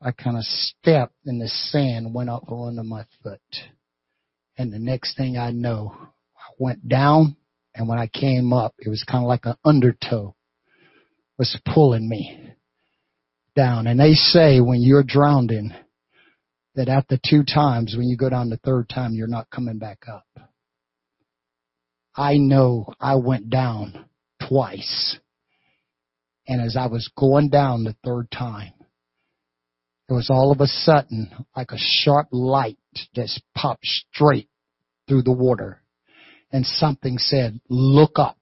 I 0.00 0.12
kind 0.12 0.36
of 0.36 0.44
stepped 0.44 1.16
and 1.24 1.40
the 1.40 1.48
sand 1.48 2.14
went 2.14 2.30
up 2.30 2.50
under 2.50 2.84
my 2.84 3.04
foot. 3.22 3.40
And 4.58 4.72
the 4.72 4.78
next 4.78 5.16
thing 5.16 5.36
I 5.36 5.50
know, 5.50 5.94
I 5.98 6.52
went 6.58 6.88
down 6.88 7.36
and 7.74 7.88
when 7.88 7.98
I 7.98 8.06
came 8.06 8.52
up, 8.52 8.74
it 8.78 8.88
was 8.88 9.04
kind 9.04 9.22
of 9.22 9.28
like 9.28 9.44
an 9.44 9.56
undertow 9.64 10.34
was 11.38 11.60
pulling 11.66 12.08
me 12.08 12.54
down. 13.54 13.86
And 13.86 14.00
they 14.00 14.14
say 14.14 14.60
when 14.60 14.80
you're 14.80 15.04
drowning, 15.06 15.72
that 16.76 16.88
after 16.88 17.18
two 17.24 17.42
times, 17.42 17.94
when 17.96 18.06
you 18.06 18.16
go 18.16 18.28
down 18.28 18.50
the 18.50 18.58
third 18.58 18.88
time, 18.88 19.14
you're 19.14 19.26
not 19.26 19.50
coming 19.50 19.78
back 19.78 20.04
up. 20.08 20.26
I 22.14 22.36
know 22.36 22.92
I 23.00 23.16
went 23.16 23.50
down 23.50 24.04
twice. 24.46 25.18
And 26.46 26.60
as 26.60 26.76
I 26.76 26.86
was 26.86 27.10
going 27.18 27.48
down 27.48 27.84
the 27.84 27.96
third 28.04 28.30
time, 28.30 28.72
it 30.08 30.12
was 30.12 30.30
all 30.30 30.52
of 30.52 30.60
a 30.60 30.66
sudden 30.66 31.30
like 31.56 31.72
a 31.72 31.78
sharp 31.78 32.28
light 32.30 32.78
just 33.14 33.42
popped 33.54 33.84
straight 33.84 34.48
through 35.08 35.22
the 35.22 35.32
water 35.32 35.82
and 36.52 36.64
something 36.64 37.18
said, 37.18 37.60
look 37.68 38.18
up. 38.18 38.38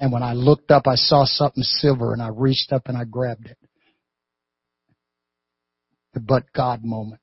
And 0.00 0.12
when 0.12 0.22
I 0.22 0.32
looked 0.32 0.70
up, 0.70 0.86
I 0.86 0.96
saw 0.96 1.24
something 1.24 1.62
silver 1.62 2.12
and 2.12 2.22
I 2.22 2.28
reached 2.28 2.72
up 2.72 2.82
and 2.86 2.96
I 2.96 3.04
grabbed 3.04 3.46
it. 3.46 3.58
The 6.14 6.20
but 6.20 6.52
God 6.52 6.84
moment. 6.84 7.20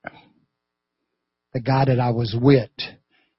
The 1.53 1.59
guy 1.59 1.85
that 1.85 1.99
I 1.99 2.11
was 2.11 2.35
with, 2.39 2.69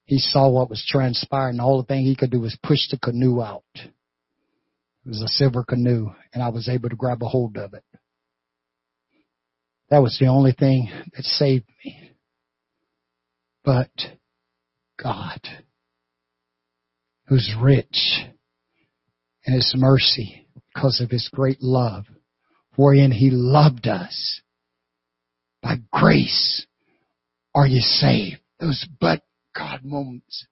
he 0.05 0.19
saw 0.19 0.49
what 0.49 0.69
was 0.69 0.85
transpiring. 0.87 1.57
The 1.57 1.85
thing 1.87 2.05
he 2.05 2.15
could 2.15 2.31
do 2.31 2.41
was 2.41 2.57
push 2.61 2.89
the 2.91 2.99
canoe 2.99 3.41
out. 3.41 3.63
It 3.75 5.07
was 5.07 5.21
a 5.21 5.27
silver 5.29 5.63
canoe 5.63 6.09
and 6.33 6.43
I 6.43 6.49
was 6.49 6.69
able 6.69 6.89
to 6.89 6.95
grab 6.95 7.23
a 7.23 7.27
hold 7.27 7.57
of 7.57 7.73
it. 7.73 7.83
That 9.89 9.99
was 9.99 10.17
the 10.19 10.27
only 10.27 10.51
thing 10.51 10.89
that 11.15 11.23
saved 11.23 11.65
me. 11.83 12.11
But 13.63 13.91
God 15.01 15.41
who's 17.29 17.55
rich 17.61 18.25
in 19.45 19.53
his 19.53 19.73
mercy 19.77 20.47
because 20.73 20.99
of 20.99 21.11
his 21.11 21.29
great 21.31 21.61
love, 21.61 22.05
wherein 22.75 23.11
he 23.11 23.29
loved 23.29 23.87
us. 23.87 24.41
By 25.61 25.75
grace 25.91 26.65
are 27.53 27.67
you 27.67 27.81
saved. 27.81 28.41
Those 28.59 28.85
but 28.99 29.21
God 29.55 29.81
moments. 29.83 30.45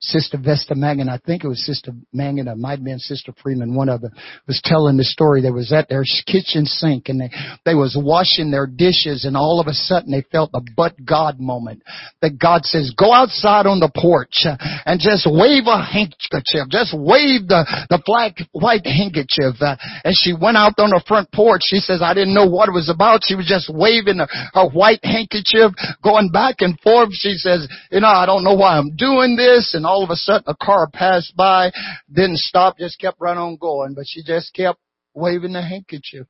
Sister 0.00 0.38
Vesta 0.38 0.76
Mangan, 0.76 1.08
I 1.08 1.18
think 1.18 1.42
it 1.42 1.48
was 1.48 1.66
Sister 1.66 1.90
Mangan, 2.12 2.46
it 2.46 2.56
might 2.56 2.78
have 2.78 2.84
been 2.84 3.00
Sister 3.00 3.32
Freeman, 3.42 3.74
one 3.74 3.88
of 3.88 4.00
them, 4.00 4.12
was 4.46 4.60
telling 4.62 4.96
the 4.96 5.02
story. 5.02 5.42
They 5.42 5.50
was 5.50 5.72
at 5.72 5.88
their 5.88 6.04
kitchen 6.24 6.66
sink 6.66 7.08
and 7.08 7.20
they, 7.20 7.30
they 7.64 7.74
was 7.74 7.98
washing 7.98 8.52
their 8.52 8.66
dishes 8.66 9.24
and 9.24 9.36
all 9.36 9.58
of 9.58 9.66
a 9.66 9.74
sudden 9.74 10.12
they 10.12 10.22
felt 10.30 10.52
the 10.52 10.62
but 10.76 10.94
God 11.04 11.40
moment. 11.40 11.82
That 12.22 12.38
God 12.38 12.64
says, 12.64 12.94
go 12.96 13.12
outside 13.12 13.66
on 13.66 13.80
the 13.80 13.90
porch 13.90 14.46
and 14.46 15.00
just 15.00 15.26
wave 15.26 15.66
a 15.66 15.82
handkerchief. 15.82 16.70
Just 16.70 16.94
wave 16.94 17.50
the, 17.50 17.66
the 17.90 18.00
black, 18.06 18.38
white 18.52 18.86
handkerchief. 18.86 19.58
And 19.58 20.14
she 20.14 20.30
went 20.32 20.56
out 20.56 20.78
on 20.78 20.90
the 20.90 21.02
front 21.08 21.32
porch. 21.32 21.62
She 21.64 21.78
says, 21.78 22.02
I 22.02 22.14
didn't 22.14 22.34
know 22.34 22.46
what 22.46 22.68
it 22.68 22.72
was 22.72 22.88
about. 22.88 23.22
She 23.24 23.34
was 23.34 23.50
just 23.50 23.66
waving 23.66 24.18
her, 24.18 24.28
her 24.54 24.68
white 24.70 25.02
handkerchief, 25.02 25.74
going 26.04 26.30
back 26.30 26.56
and 26.60 26.78
forth. 26.80 27.10
She 27.12 27.34
says, 27.34 27.66
you 27.90 27.98
know, 27.98 28.06
I 28.14 28.26
don't 28.26 28.44
know 28.44 28.54
why 28.54 28.78
I'm 28.78 28.94
doing 28.94 29.34
this. 29.34 29.74
And 29.74 29.87
all 29.88 30.04
of 30.04 30.10
a 30.10 30.16
sudden 30.16 30.44
a 30.46 30.54
car 30.54 30.88
passed 30.92 31.34
by, 31.34 31.72
didn't 32.12 32.38
stop, 32.38 32.78
just 32.78 33.00
kept 33.00 33.20
right 33.20 33.36
on 33.36 33.56
going, 33.56 33.94
but 33.94 34.04
she 34.06 34.22
just 34.22 34.52
kept 34.54 34.78
waving 35.14 35.54
the 35.54 35.62
handkerchief. 35.62 36.26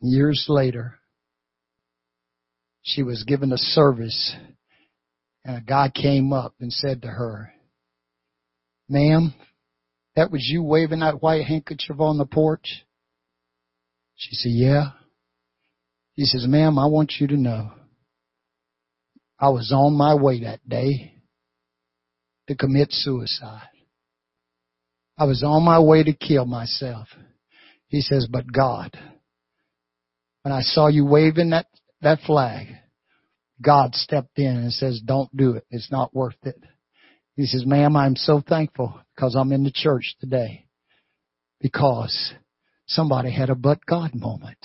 Years 0.00 0.44
later, 0.48 0.98
she 2.82 3.02
was 3.02 3.24
given 3.24 3.52
a 3.52 3.58
service 3.58 4.36
and 5.44 5.56
a 5.56 5.60
guy 5.60 5.90
came 5.90 6.32
up 6.32 6.54
and 6.60 6.72
said 6.72 7.02
to 7.02 7.08
her, 7.08 7.52
ma'am, 8.88 9.32
that 10.16 10.30
was 10.30 10.46
you 10.46 10.62
waving 10.62 11.00
that 11.00 11.22
white 11.22 11.44
handkerchief 11.44 11.98
on 11.98 12.18
the 12.18 12.26
porch? 12.26 12.84
She 14.16 14.34
said, 14.34 14.52
yeah. 14.52 14.90
He 16.14 16.24
says, 16.24 16.46
ma'am, 16.46 16.78
I 16.78 16.86
want 16.86 17.14
you 17.18 17.26
to 17.28 17.36
know 17.36 17.72
I 19.38 19.48
was 19.48 19.72
on 19.74 19.94
my 19.94 20.14
way 20.14 20.44
that 20.44 20.66
day 20.68 21.15
to 22.48 22.54
commit 22.54 22.92
suicide. 22.92 23.68
I 25.18 25.24
was 25.24 25.42
on 25.42 25.64
my 25.64 25.80
way 25.80 26.04
to 26.04 26.12
kill 26.12 26.44
myself. 26.44 27.08
He 27.88 28.00
says, 28.00 28.28
but 28.30 28.52
God, 28.52 28.96
when 30.42 30.52
I 30.52 30.60
saw 30.60 30.88
you 30.88 31.06
waving 31.06 31.50
that, 31.50 31.66
that 32.02 32.20
flag, 32.20 32.68
God 33.62 33.94
stepped 33.94 34.38
in 34.38 34.56
and 34.56 34.72
says, 34.72 35.00
don't 35.04 35.34
do 35.34 35.52
it. 35.52 35.64
It's 35.70 35.90
not 35.90 36.14
worth 36.14 36.36
it. 36.42 36.62
He 37.36 37.46
says, 37.46 37.64
ma'am, 37.66 37.96
I'm 37.96 38.16
so 38.16 38.42
thankful 38.46 38.98
because 39.14 39.34
I'm 39.34 39.52
in 39.52 39.64
the 39.64 39.72
church 39.72 40.16
today 40.20 40.66
because 41.60 42.32
somebody 42.86 43.30
had 43.30 43.50
a 43.50 43.54
but 43.54 43.84
God 43.86 44.14
moment. 44.14 44.58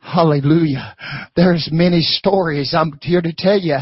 Hallelujah. 0.00 0.96
There's 1.34 1.68
many 1.72 2.00
stories. 2.00 2.72
I'm 2.72 2.98
here 3.02 3.20
to 3.20 3.32
tell 3.36 3.58
you. 3.58 3.76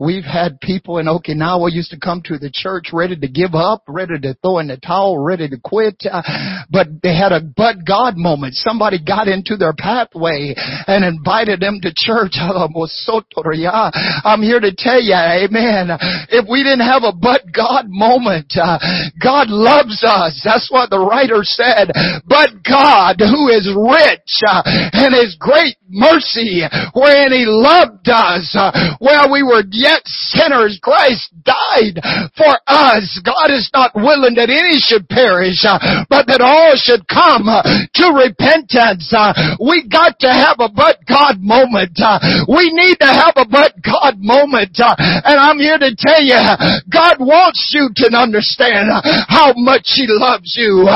We've 0.00 0.24
had 0.24 0.60
people 0.60 0.98
in 0.98 1.06
Okinawa 1.06 1.72
used 1.72 1.92
to 1.92 1.98
come 1.98 2.22
to 2.24 2.38
the 2.38 2.50
church 2.52 2.90
ready 2.92 3.16
to 3.16 3.28
give 3.28 3.54
up, 3.54 3.84
ready 3.86 4.18
to 4.18 4.34
throw 4.42 4.58
in 4.58 4.66
the 4.66 4.78
towel, 4.78 5.16
ready 5.16 5.48
to 5.48 5.56
quit. 5.62 6.02
Uh, 6.10 6.22
but 6.70 6.88
they 7.02 7.14
had 7.14 7.30
a 7.30 7.40
but 7.40 7.86
God 7.86 8.14
moment. 8.16 8.54
Somebody 8.54 8.98
got 9.02 9.28
into 9.28 9.56
their 9.56 9.72
pathway 9.72 10.54
and 10.56 11.04
invited 11.04 11.60
them 11.60 11.78
to 11.82 11.92
church. 11.94 12.34
I'm 12.40 14.42
here 14.42 14.60
to 14.60 14.74
tell 14.76 15.00
you, 15.00 15.14
amen. 15.14 15.90
If 16.30 16.46
we 16.50 16.64
didn't 16.64 16.86
have 16.86 17.04
a 17.04 17.12
but 17.12 17.42
God 17.54 17.86
moment, 17.88 18.52
uh, 18.60 18.78
God 19.22 19.48
loves 19.48 20.02
us. 20.04 20.40
That's 20.44 20.68
what 20.70 20.90
the 20.90 20.98
writer 20.98 21.40
said. 21.42 21.92
But 22.26 22.58
God, 22.66 23.22
who 23.22 23.48
is 23.48 23.70
rich 23.70 24.42
uh, 24.46 24.62
and 24.66 25.14
is 25.14 25.36
great 25.38 25.59
great 25.60 25.76
mercy 25.88 26.62
wherein 26.94 27.32
He 27.32 27.44
loved 27.46 28.08
us. 28.08 28.54
Uh, 28.56 28.96
While 28.98 29.32
we 29.32 29.42
were 29.42 29.62
yet 29.70 30.02
sinners, 30.06 30.78
Christ 30.82 31.32
died 31.44 32.00
for 32.36 32.54
us. 32.66 33.20
God 33.24 33.50
is 33.50 33.68
not 33.74 33.92
willing 33.94 34.34
that 34.36 34.48
any 34.48 34.78
should 34.80 35.08
perish, 35.08 35.64
uh, 35.66 36.06
but 36.08 36.26
that 36.28 36.40
all 36.40 36.74
should 36.76 37.06
come 37.08 37.48
uh, 37.48 37.60
to 37.60 38.04
repentance. 38.16 39.12
We 39.60 39.84
got 39.88 40.18
to 40.20 40.30
have 40.30 40.56
a 40.60 40.70
but 40.70 41.04
God 41.06 41.40
moment. 41.40 41.98
We 42.48 42.70
need 42.72 42.96
to 43.00 43.10
have 43.10 43.34
a 43.36 43.46
but 43.48 43.74
God 43.82 44.16
moment. 44.18 44.78
And 44.78 45.36
I'm 45.36 45.58
here 45.58 45.78
to 45.78 45.92
tell 45.98 46.22
you, 46.22 46.40
God 46.88 47.18
wants 47.20 47.72
you 47.74 47.90
to 47.96 48.06
understand 48.16 48.88
how 49.28 49.52
much 49.56 49.92
He 49.98 50.06
loves 50.08 50.54
you. 50.56 50.86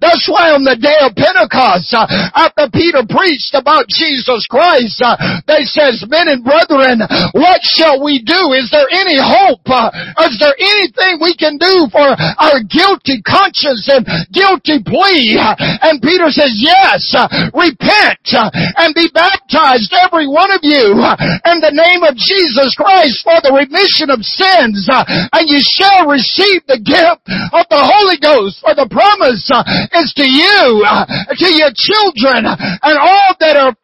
That's 0.00 0.26
why 0.30 0.54
on 0.54 0.64
the 0.64 0.78
day 0.78 0.96
of 1.02 1.16
Pentecost, 1.18 1.90
after 1.92 2.70
Peter 2.70 3.02
preached 3.08 3.54
about 3.54 3.90
Jesus, 3.90 4.13
Jesus 4.14 4.46
Christ. 4.46 5.02
Uh, 5.02 5.18
they 5.50 5.66
says, 5.66 6.06
men 6.06 6.30
and 6.30 6.46
brethren, 6.46 7.02
what 7.34 7.60
shall 7.62 7.98
we 7.98 8.22
do? 8.22 8.54
Is 8.54 8.70
there 8.70 8.86
any 8.90 9.18
hope? 9.18 9.66
Uh, 9.66 9.90
is 10.30 10.38
there 10.38 10.54
anything 10.54 11.18
we 11.18 11.34
can 11.34 11.58
do 11.58 11.90
for 11.90 12.14
our 12.14 12.62
guilty 12.62 13.18
conscience 13.26 13.90
and 13.90 14.06
guilty 14.30 14.78
plea? 14.86 15.34
And 15.82 15.98
Peter 15.98 16.30
says, 16.30 16.54
yes, 16.54 17.02
uh, 17.18 17.26
repent 17.50 18.22
uh, 18.30 18.50
and 18.78 18.94
be 18.94 19.10
baptized, 19.10 19.90
every 19.98 20.30
one 20.30 20.54
of 20.54 20.62
you, 20.62 20.94
uh, 21.02 21.18
in 21.50 21.58
the 21.58 21.74
name 21.74 22.06
of 22.06 22.14
Jesus 22.14 22.74
Christ 22.78 23.26
for 23.26 23.42
the 23.42 23.50
remission 23.50 24.14
of 24.14 24.22
sins, 24.22 24.86
uh, 24.86 25.02
and 25.34 25.50
you 25.50 25.58
shall 25.58 26.06
receive 26.06 26.62
the 26.70 26.78
gift 26.78 27.26
of 27.50 27.64
the 27.66 27.82
Holy 27.82 28.18
Ghost, 28.22 28.62
for 28.62 28.74
the 28.78 28.86
promise 28.86 29.50
is 29.98 30.12
to 30.14 30.26
you, 30.26 30.86
to 31.34 31.48
your 31.50 31.72
children, 31.74 32.46
and 32.46 32.96
all 32.98 33.34
that 33.40 33.56
are 33.56 33.74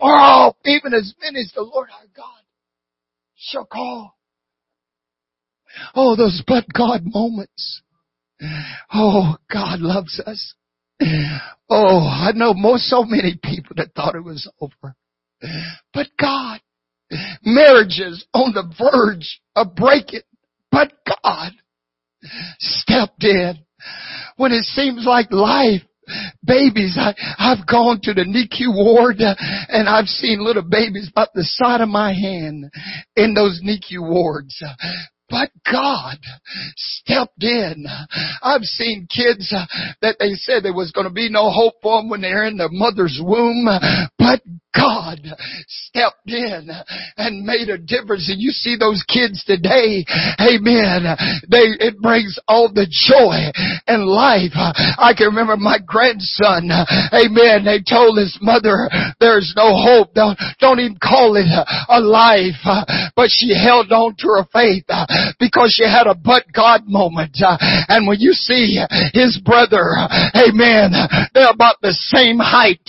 even 0.64 0.94
as 0.94 1.14
many 1.20 1.40
as 1.40 1.52
the 1.54 1.62
Lord 1.62 1.88
our 1.92 2.06
God 2.16 2.42
shall 3.36 3.64
call. 3.64 4.16
Oh, 5.94 6.16
those 6.16 6.42
but 6.46 6.64
God 6.72 7.02
moments. 7.04 7.82
Oh, 8.92 9.36
God 9.52 9.80
loves 9.80 10.20
us. 10.20 10.54
Oh, 11.68 12.06
I 12.06 12.32
know 12.34 12.52
most 12.54 12.84
so 12.84 13.04
many 13.04 13.38
people 13.42 13.76
that 13.76 13.94
thought 13.94 14.14
it 14.14 14.24
was 14.24 14.50
over. 14.60 14.96
But 15.94 16.08
God, 16.18 16.60
marriages 17.44 18.24
on 18.34 18.52
the 18.52 18.72
verge 18.78 19.40
of 19.56 19.74
breaking, 19.74 20.22
but 20.70 20.92
God 21.06 21.52
stepped 22.58 23.24
in 23.24 23.58
when 24.36 24.52
it 24.52 24.64
seems 24.64 25.06
like 25.06 25.32
life 25.32 25.82
babies. 26.44 26.96
I, 26.98 27.14
I've 27.38 27.66
gone 27.66 28.00
to 28.04 28.14
the 28.14 28.24
NICU 28.24 28.74
ward 28.74 29.20
uh, 29.20 29.34
and 29.68 29.88
I've 29.88 30.06
seen 30.06 30.44
little 30.44 30.62
babies 30.62 31.08
about 31.11 31.28
the 31.34 31.44
side 31.44 31.80
of 31.80 31.88
my 31.88 32.12
hand 32.12 32.70
in 33.16 33.34
those 33.34 33.61
NICU 33.64 34.00
wards. 34.00 34.62
But 35.31 35.51
God 35.70 36.18
stepped 36.76 37.43
in. 37.43 37.87
I've 38.43 38.64
seen 38.64 39.07
kids 39.09 39.55
uh, 39.57 39.64
that 40.03 40.16
they 40.18 40.35
said 40.35 40.64
there 40.64 40.74
was 40.74 40.91
going 40.91 41.07
to 41.07 41.12
be 41.12 41.31
no 41.31 41.51
hope 41.51 41.74
for 41.81 42.01
them 42.01 42.11
when 42.11 42.20
they're 42.20 42.45
in 42.45 42.57
their 42.57 42.68
mother's 42.70 43.20
womb. 43.22 43.66
But 44.18 44.41
God 44.74 45.18
stepped 45.66 46.28
in 46.28 46.68
and 47.16 47.45
made 47.45 47.68
a 47.68 47.78
difference. 47.78 48.31
And 48.31 48.41
you 48.41 48.51
see 48.51 48.76
those 48.78 49.05
kids 49.09 49.45
today, 49.45 50.05
amen, 50.39 51.07
they, 51.51 51.74
it 51.83 51.99
brings 51.99 52.39
all 52.47 52.70
the 52.72 52.87
joy 52.87 53.51
and 53.87 54.07
life. 54.07 54.55
I 54.55 55.12
can 55.16 55.26
remember 55.28 55.57
my 55.57 55.78
grandson, 55.85 56.70
amen, 57.12 57.64
they 57.64 57.83
told 57.83 58.18
his 58.18 58.39
mother, 58.41 58.89
there's 59.18 59.53
no 59.57 59.74
hope. 59.74 60.14
Don't, 60.14 60.39
don't 60.61 60.81
even 60.81 60.99
call 61.03 61.37
it 61.37 61.47
a 61.89 62.01
life. 62.01 62.62
But 63.16 63.28
she 63.31 63.55
held 63.55 63.91
on 63.91 64.14
to 64.18 64.26
her 64.39 64.47
faith 64.53 64.87
because 65.38 65.74
she 65.76 65.84
had 65.84 66.06
a 66.06 66.14
but 66.14 66.44
God 66.52 66.86
moment. 66.86 67.36
And 67.40 68.06
when 68.06 68.20
you 68.20 68.32
see 68.32 68.78
his 69.12 69.40
brother, 69.44 69.94
amen, 70.34 70.92
they're 71.34 71.50
about 71.50 71.80
the 71.82 71.92
same 71.92 72.38
height 72.38 72.82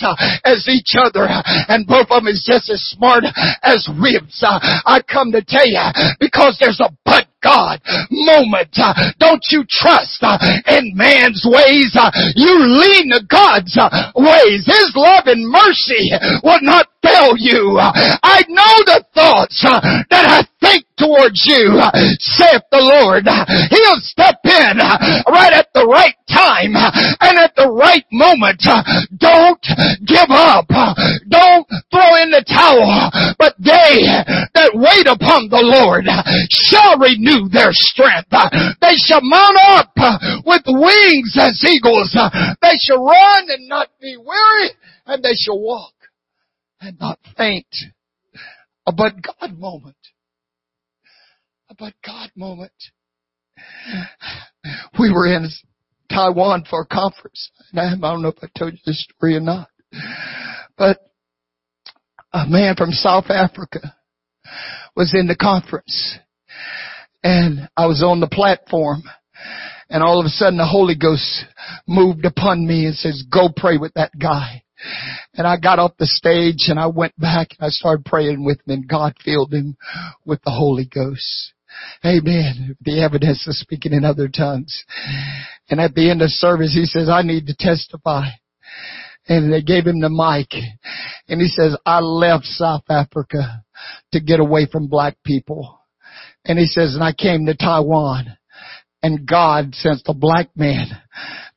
as 0.44 0.68
each 0.68 0.94
other 0.98 1.28
and 1.68 1.86
both 1.86 2.10
of 2.10 2.22
them 2.22 2.28
is 2.28 2.44
just 2.46 2.70
as 2.70 2.80
smart 2.92 3.24
as 3.62 3.88
ribs. 4.00 4.42
Uh, 4.42 4.58
I 4.84 5.02
come 5.02 5.32
to 5.32 5.42
tell 5.46 5.66
you 5.66 5.82
because 6.20 6.56
there's 6.60 6.80
a 6.80 6.90
but 7.04 7.26
God 7.42 7.80
moment. 8.10 8.70
Uh, 8.78 8.94
don't 9.18 9.42
you 9.50 9.64
trust 9.68 10.22
uh, 10.22 10.38
in 10.68 10.92
man's 10.94 11.44
ways. 11.44 11.90
Uh, 11.98 12.10
you 12.36 12.54
lean 12.54 13.10
to 13.10 13.20
God's 13.28 13.76
uh, 13.76 14.12
ways. 14.14 14.64
His 14.66 14.92
love 14.94 15.24
and 15.26 15.48
mercy 15.48 16.12
will 16.44 16.62
not 16.62 16.86
fail 17.02 17.34
you. 17.36 17.78
I 17.80 18.44
know 18.48 18.74
the 18.86 19.04
thoughts 19.14 19.64
uh, 19.66 19.80
that 20.10 20.24
I 20.24 20.51
think 20.62 20.86
towards 20.94 21.42
you, 21.44 21.82
saith 22.22 22.62
the 22.70 22.78
Lord. 22.78 23.26
He'll 23.26 24.00
step 24.06 24.38
in 24.46 24.78
right 25.26 25.52
at 25.52 25.74
the 25.74 25.84
right 25.84 26.14
time 26.30 26.78
and 26.78 27.34
at 27.38 27.52
the 27.58 27.68
right 27.68 28.06
moment. 28.14 28.62
Don't 29.18 29.66
give 30.06 30.30
up. 30.30 30.70
Don't 31.26 31.66
throw 31.90 32.10
in 32.22 32.30
the 32.30 32.46
towel. 32.46 33.10
But 33.38 33.58
they 33.58 34.06
that 34.54 34.72
wait 34.78 35.10
upon 35.10 35.50
the 35.50 35.60
Lord 35.60 36.06
shall 36.48 36.98
renew 36.98 37.50
their 37.50 37.74
strength. 37.74 38.30
They 38.80 38.96
shall 38.96 39.22
mount 39.22 39.58
up 39.74 39.92
with 40.46 40.62
wings 40.66 41.34
as 41.34 41.58
eagles. 41.66 42.14
They 42.62 42.76
shall 42.78 43.02
run 43.02 43.50
and 43.50 43.68
not 43.68 43.88
be 44.00 44.16
weary 44.16 44.70
and 45.06 45.22
they 45.22 45.34
shall 45.34 45.58
walk 45.58 45.94
and 46.80 46.98
not 47.00 47.18
faint. 47.36 47.74
But 48.84 49.22
God 49.22 49.58
moment. 49.58 49.96
But 51.78 51.94
God 52.04 52.30
moment. 52.36 52.72
We 54.98 55.12
were 55.12 55.26
in 55.26 55.48
Taiwan 56.10 56.64
for 56.68 56.82
a 56.82 56.86
conference. 56.86 57.50
I 57.74 57.94
don't 58.00 58.22
know 58.22 58.28
if 58.28 58.36
I 58.42 58.48
told 58.58 58.74
you 58.74 58.78
this 58.84 59.04
story 59.04 59.36
or 59.36 59.40
not. 59.40 59.68
But 60.76 61.00
a 62.32 62.46
man 62.46 62.76
from 62.76 62.90
South 62.90 63.26
Africa 63.30 63.94
was 64.96 65.14
in 65.14 65.26
the 65.26 65.36
conference 65.36 66.18
and 67.22 67.68
I 67.76 67.86
was 67.86 68.02
on 68.02 68.20
the 68.20 68.28
platform 68.28 69.02
and 69.88 70.02
all 70.02 70.20
of 70.20 70.26
a 70.26 70.30
sudden 70.30 70.58
the 70.58 70.66
Holy 70.66 70.96
Ghost 70.96 71.44
moved 71.86 72.24
upon 72.24 72.66
me 72.66 72.86
and 72.86 72.94
says, 72.94 73.24
go 73.30 73.48
pray 73.54 73.76
with 73.78 73.92
that 73.94 74.12
guy. 74.18 74.62
And 75.34 75.46
I 75.46 75.58
got 75.58 75.78
off 75.78 75.92
the 75.98 76.06
stage 76.06 76.68
and 76.68 76.78
I 76.78 76.86
went 76.86 77.18
back 77.18 77.48
and 77.58 77.66
I 77.66 77.70
started 77.70 78.04
praying 78.04 78.44
with 78.44 78.58
him 78.66 78.74
and 78.74 78.88
God 78.88 79.14
filled 79.24 79.52
him 79.52 79.76
with 80.24 80.40
the 80.42 80.50
Holy 80.50 80.86
Ghost. 80.86 81.52
Amen. 82.04 82.76
The 82.80 83.02
evidence 83.02 83.46
of 83.46 83.54
speaking 83.54 83.92
in 83.92 84.04
other 84.04 84.28
tongues. 84.28 84.84
And 85.70 85.80
at 85.80 85.94
the 85.94 86.10
end 86.10 86.22
of 86.22 86.30
service, 86.30 86.74
he 86.74 86.84
says, 86.84 87.08
I 87.08 87.22
need 87.22 87.46
to 87.46 87.56
testify. 87.58 88.26
And 89.28 89.52
they 89.52 89.62
gave 89.62 89.86
him 89.86 90.00
the 90.00 90.10
mic. 90.10 90.52
And 91.28 91.40
he 91.40 91.48
says, 91.48 91.76
I 91.86 92.00
left 92.00 92.44
South 92.44 92.84
Africa 92.90 93.64
to 94.12 94.20
get 94.20 94.40
away 94.40 94.66
from 94.70 94.88
black 94.88 95.16
people. 95.24 95.78
And 96.44 96.58
he 96.58 96.66
says, 96.66 96.94
and 96.94 97.04
I 97.04 97.12
came 97.12 97.46
to 97.46 97.54
Taiwan 97.54 98.36
and 99.02 99.26
God 99.26 99.74
sent 99.74 100.04
the 100.04 100.14
black 100.14 100.48
man 100.56 100.86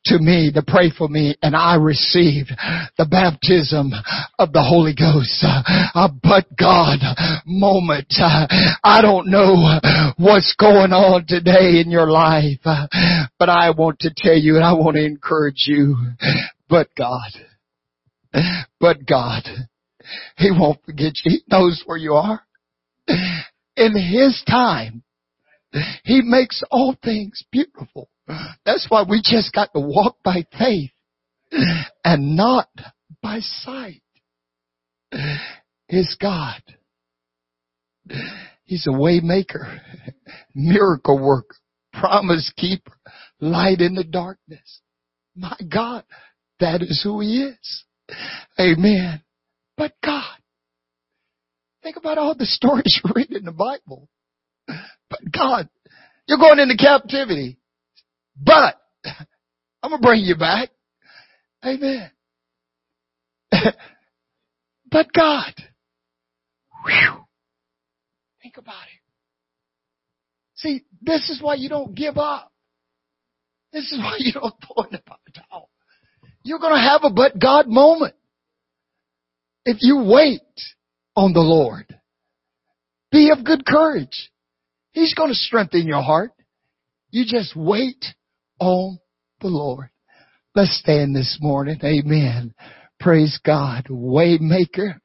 to 0.05 0.19
me 0.19 0.51
to 0.53 0.63
pray 0.65 0.91
for 0.95 1.07
me 1.07 1.35
and 1.41 1.55
I 1.55 1.75
received 1.75 2.51
the 2.97 3.05
baptism 3.05 3.91
of 4.39 4.53
the 4.53 4.63
Holy 4.63 4.93
Ghost. 4.93 5.43
Uh, 5.43 6.09
but 6.21 6.45
God 6.57 6.99
moment. 7.45 8.13
Uh, 8.19 8.47
I 8.83 9.01
don't 9.01 9.27
know 9.27 9.79
what's 10.17 10.55
going 10.59 10.91
on 10.91 11.25
today 11.27 11.81
in 11.83 11.89
your 11.89 12.09
life, 12.09 12.59
uh, 12.65 12.87
but 13.39 13.49
I 13.49 13.71
want 13.71 13.99
to 13.99 14.11
tell 14.15 14.37
you 14.37 14.55
and 14.55 14.63
I 14.63 14.73
want 14.73 14.95
to 14.95 15.05
encourage 15.05 15.63
you, 15.67 15.95
but 16.69 16.89
God, 16.97 17.31
but 18.79 19.05
God, 19.05 19.43
He 20.37 20.51
won't 20.51 20.83
forget 20.85 21.13
you. 21.23 21.31
He 21.31 21.43
knows 21.49 21.83
where 21.85 21.97
you 21.97 22.13
are. 22.13 22.41
In 23.77 23.93
His 23.93 24.41
time, 24.47 25.03
He 26.03 26.21
makes 26.21 26.63
all 26.71 26.95
things 27.03 27.43
beautiful. 27.51 28.09
That's 28.65 28.87
why 28.89 29.03
we 29.07 29.21
just 29.23 29.53
got 29.53 29.73
to 29.73 29.79
walk 29.79 30.17
by 30.23 30.45
faith 30.57 30.91
and 32.03 32.35
not 32.35 32.69
by 33.21 33.39
sight. 33.39 34.01
Is 35.87 36.17
God. 36.19 36.61
He's 38.63 38.87
a 38.87 38.91
way 38.91 39.19
maker, 39.21 39.81
miracle 40.53 41.23
worker, 41.23 41.55
promise 41.93 42.51
keeper, 42.57 42.93
light 43.39 43.81
in 43.81 43.93
the 43.93 44.03
darkness. 44.03 44.81
My 45.35 45.55
God, 45.69 46.03
that 46.59 46.81
is 46.81 47.01
who 47.03 47.19
He 47.21 47.43
is. 47.43 47.83
Amen. 48.59 49.21
But 49.77 49.93
God, 50.03 50.37
think 51.83 51.97
about 51.97 52.17
all 52.17 52.35
the 52.35 52.45
stories 52.45 52.99
you 53.03 53.11
read 53.15 53.31
in 53.31 53.45
the 53.45 53.51
Bible. 53.51 54.09
But 54.67 55.19
God, 55.31 55.69
you're 56.27 56.39
going 56.39 56.59
into 56.59 56.77
captivity. 56.77 57.59
But 58.41 58.79
I'm 59.83 59.91
gonna 59.91 60.01
bring 60.01 60.21
you 60.21 60.35
back. 60.35 60.69
Amen. 61.63 62.11
but 64.91 65.13
God. 65.13 65.53
Whew, 66.85 67.25
think 68.41 68.57
about 68.57 68.73
it. 68.73 69.01
See, 70.55 70.83
this 71.01 71.29
is 71.29 71.41
why 71.41 71.55
you 71.55 71.69
don't 71.69 71.95
give 71.95 72.17
up. 72.17 72.51
This 73.73 73.91
is 73.91 73.99
why 73.99 74.15
you 74.19 74.31
don't 74.31 74.53
throw 74.61 74.85
in 74.85 74.91
the 74.91 75.01
towel. 75.49 75.69
You're 76.43 76.59
gonna 76.59 76.81
have 76.81 77.01
a 77.03 77.09
but 77.09 77.39
God 77.39 77.67
moment. 77.67 78.15
If 79.65 79.77
you 79.81 80.03
wait 80.05 80.41
on 81.15 81.33
the 81.33 81.39
Lord, 81.39 81.87
be 83.11 83.31
of 83.31 83.43
good 83.43 83.65
courage. 83.65 84.31
He's 84.91 85.13
to 85.29 85.35
strengthen 85.35 85.87
your 85.87 86.03
heart. 86.03 86.31
You 87.09 87.25
just 87.25 87.55
wait 87.55 88.05
on 88.65 88.97
the 89.41 89.47
Lord. 89.47 89.89
Let's 90.55 90.79
stand 90.79 91.15
this 91.15 91.37
morning. 91.41 91.79
Amen. 91.83 92.53
Praise 92.99 93.39
God. 93.45 93.87
Waymaker, 93.89 94.95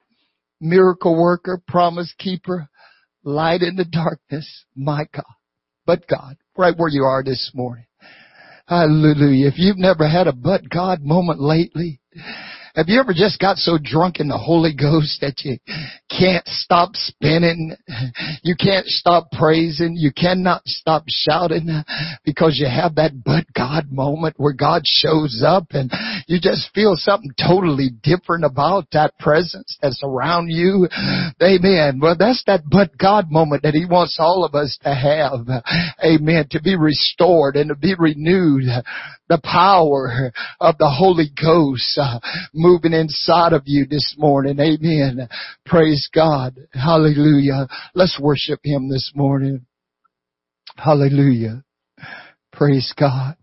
miracle 0.61 1.21
worker, 1.21 1.61
promise 1.69 2.15
keeper, 2.19 2.69
light 3.25 3.63
in 3.63 3.77
the 3.77 3.85
darkness. 3.85 4.65
My 4.75 5.07
God. 5.13 5.25
But 5.87 6.07
God, 6.09 6.37
right 6.57 6.75
where 6.77 6.89
you 6.89 7.03
are 7.03 7.23
this 7.23 7.51
morning. 7.55 7.87
Hallelujah. 8.67 9.49
If 9.49 9.59
you've 9.59 9.79
never 9.79 10.09
had 10.09 10.29
a 10.29 10.33
but 10.33 10.69
God 10.71 11.03
moment 11.03 11.41
lately, 11.41 12.01
have 12.75 12.89
you 12.89 13.01
ever 13.01 13.13
just 13.13 13.41
got 13.41 13.57
so 13.57 13.79
drunk 13.83 14.21
in 14.21 14.29
the 14.29 14.39
Holy 14.39 14.75
Ghost 14.75 15.21
that 15.21 15.43
you 15.45 15.59
can't 16.09 16.47
stop 16.47 16.91
spinning? 16.95 17.77
You 18.43 18.55
can't 18.59 18.87
stop 18.87 19.31
praising. 19.33 19.97
You 19.97 20.13
cannot 20.13 20.63
stop 20.67 21.05
shouting 21.09 21.69
because 22.25 22.59
you 22.59 22.67
have 22.67 22.95
that 22.95 23.25
but 23.25 23.45
God 23.55 23.91
moment 23.91 24.37
where 24.39 24.53
God 24.53 24.83
shows 24.85 25.43
up 25.45 25.67
and 25.71 25.91
you 26.27 26.39
just 26.41 26.73
feel 26.75 26.95
something 26.97 27.33
totally 27.39 27.91
different 28.03 28.45
about 28.45 28.87
that 28.93 29.19
presence 29.19 29.77
that's 29.83 30.03
around 30.05 30.49
you. 30.49 30.89
Amen. 31.43 31.99
Well, 32.01 32.17
that's 32.19 32.43
that 32.47 32.63
but 32.71 32.97
God 32.97 33.31
moment 33.31 33.63
that 33.65 33.75
He 33.75 33.85
wants 33.85 34.17
all 34.19 34.45
of 34.45 34.55
us 34.55 34.79
to 34.83 34.95
have. 34.95 35.47
Amen. 36.05 36.47
To 36.51 36.63
be 36.63 36.77
restored 36.77 37.57
and 37.57 37.69
to 37.69 37.75
be 37.75 37.95
renewed. 37.99 38.65
The 39.29 39.41
power 39.45 40.33
of 40.61 40.77
the 40.79 40.91
Holy 40.91 41.31
Ghost 41.41 41.97
uh, 41.97 42.19
moving 42.71 42.93
inside 42.93 43.53
of 43.53 43.63
you 43.65 43.87
this 43.87 44.15
morning. 44.17 44.59
Amen. 44.61 45.29
Praise 45.67 46.09
God. 46.15 46.55
Hallelujah. 46.73 47.67
Let's 47.95 48.19
worship 48.21 48.61
Him 48.63 48.89
this 48.89 49.11
morning. 49.15 49.67
Hallelujah. 50.77 51.65
Praise 52.53 52.93
God. 52.97 53.37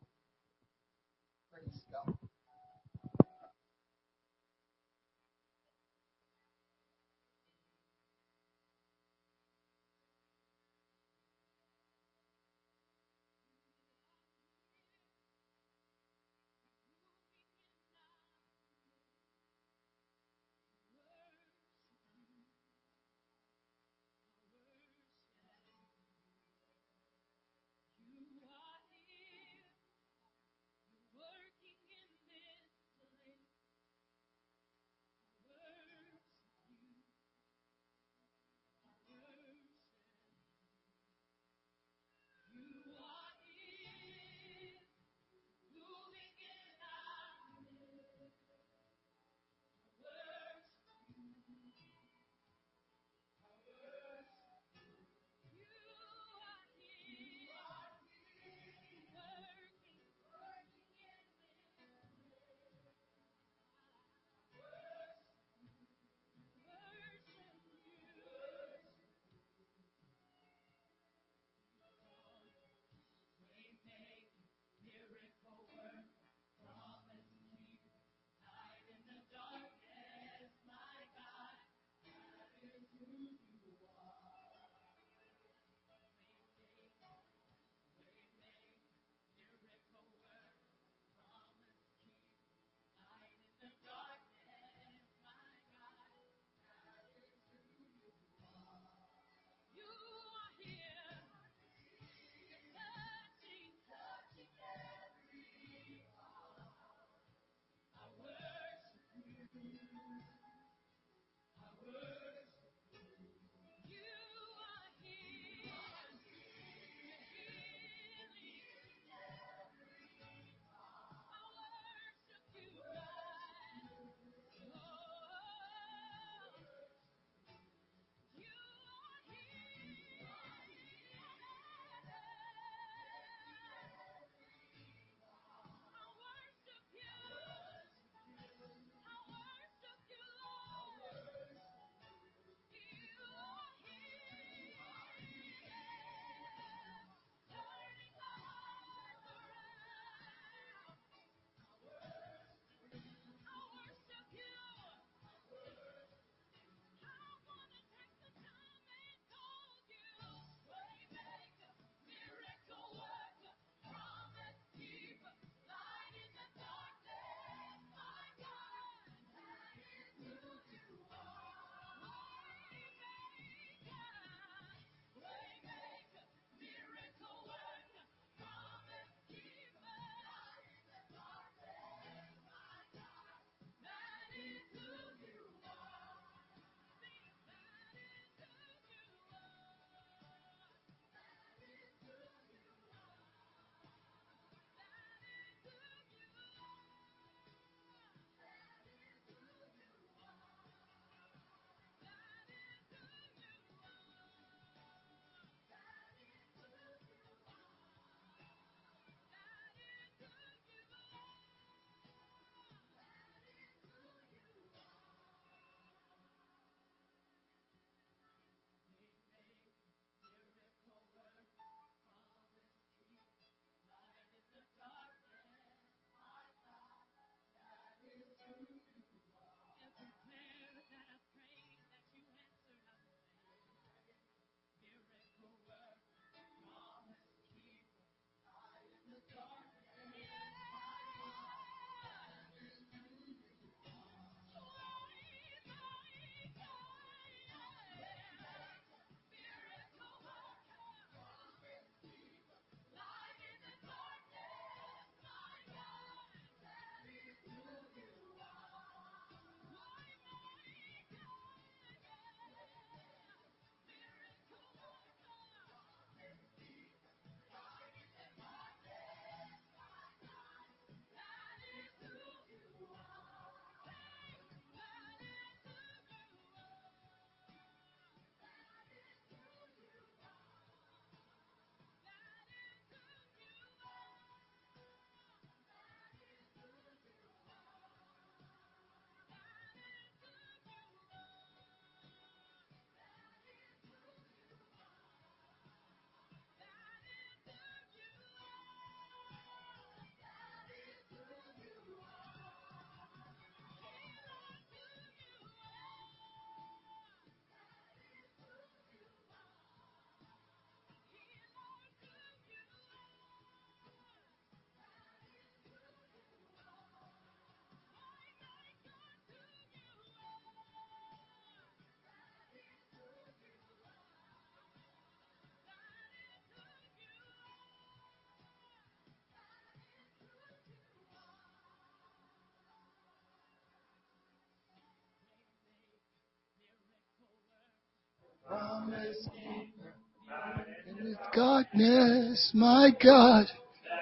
In 340.87 341.17
darkness, 341.35 342.51
my 342.53 342.91
God, 343.03 343.45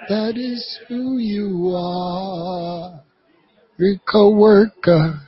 that 0.08 0.36
is 0.36 0.78
who 0.88 1.18
you 1.18 1.74
are. 1.76 3.02
Miracle 3.78 4.36
worker, 4.36 5.20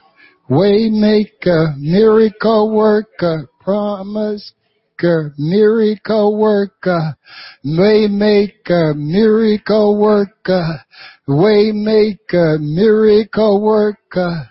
way 0.49 0.89
maker, 0.91 1.75
miracle 1.79 2.75
worker, 2.75 3.49
promise 3.61 4.53
worker, 4.99 5.35
miracle 5.39 6.37
worker, 6.37 7.17
way 7.65 8.07
maker, 8.09 8.95
miracle 8.95 10.01
worker, 10.01 10.85
way 11.27 11.73
maker, 11.73 12.59
miracle 12.61 13.63
worker. 13.63 14.51